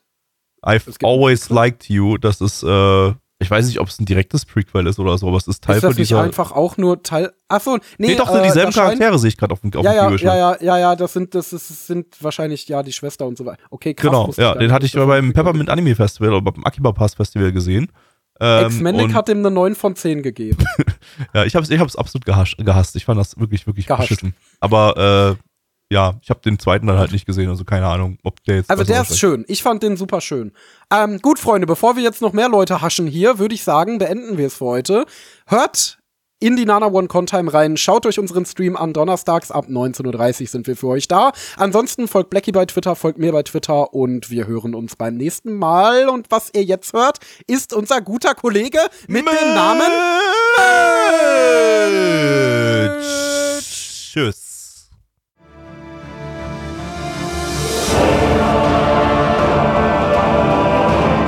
[0.64, 2.18] I've always liked you.
[2.18, 5.38] Das ist, äh, ich weiß nicht, ob es ein direktes Prequel ist oder so, aber
[5.38, 6.22] es ist Teil ist das von nicht dieser.
[6.24, 7.32] einfach auch nur Teil.
[7.48, 9.94] Ach so, nee, nee, doch, äh, dieselben Charaktere sehe ich gerade auf dem, auf Ja,
[9.94, 13.28] ja, ja, ja, ja, ja, das sind, das ist, das sind wahrscheinlich ja die Schwester
[13.28, 13.62] und so weiter.
[13.70, 14.10] Okay, krass.
[14.10, 17.52] Genau, ja, den nicht, hatte ich beim Peppermint Anime Festival oder beim Akiba Pass Festival
[17.52, 17.92] gesehen.
[18.40, 20.58] Ähm, Ex-Manic und- hat ihm eine 9 von 10 gegeben.
[21.34, 22.96] Ja, ich hab's, ich hab's absolut gehasst.
[22.96, 24.10] Ich fand das wirklich, wirklich Gehasst.
[24.10, 24.36] beschissen.
[24.60, 25.36] Aber
[25.90, 28.70] ja, ich habe den zweiten dann halt nicht gesehen, also keine Ahnung, ob der jetzt.
[28.70, 29.46] Also der ist schön.
[29.48, 30.52] Ich fand den super schön.
[30.92, 34.38] Ähm, gut, Freunde, bevor wir jetzt noch mehr Leute haschen hier, würde ich sagen, beenden
[34.38, 35.06] wir es für heute.
[35.46, 35.98] Hört
[36.40, 37.78] in die Nana One Contime rein.
[37.78, 38.94] Schaut euch unseren Stream an.
[38.94, 41.32] Donnerstags ab 19.30 Uhr sind wir für euch da.
[41.56, 45.54] Ansonsten folgt Blackie bei Twitter, folgt mir bei Twitter und wir hören uns beim nächsten
[45.54, 46.10] Mal.
[46.10, 49.92] Und was ihr jetzt hört, ist unser guter Kollege mit dem Namen
[53.60, 54.47] Tschüss.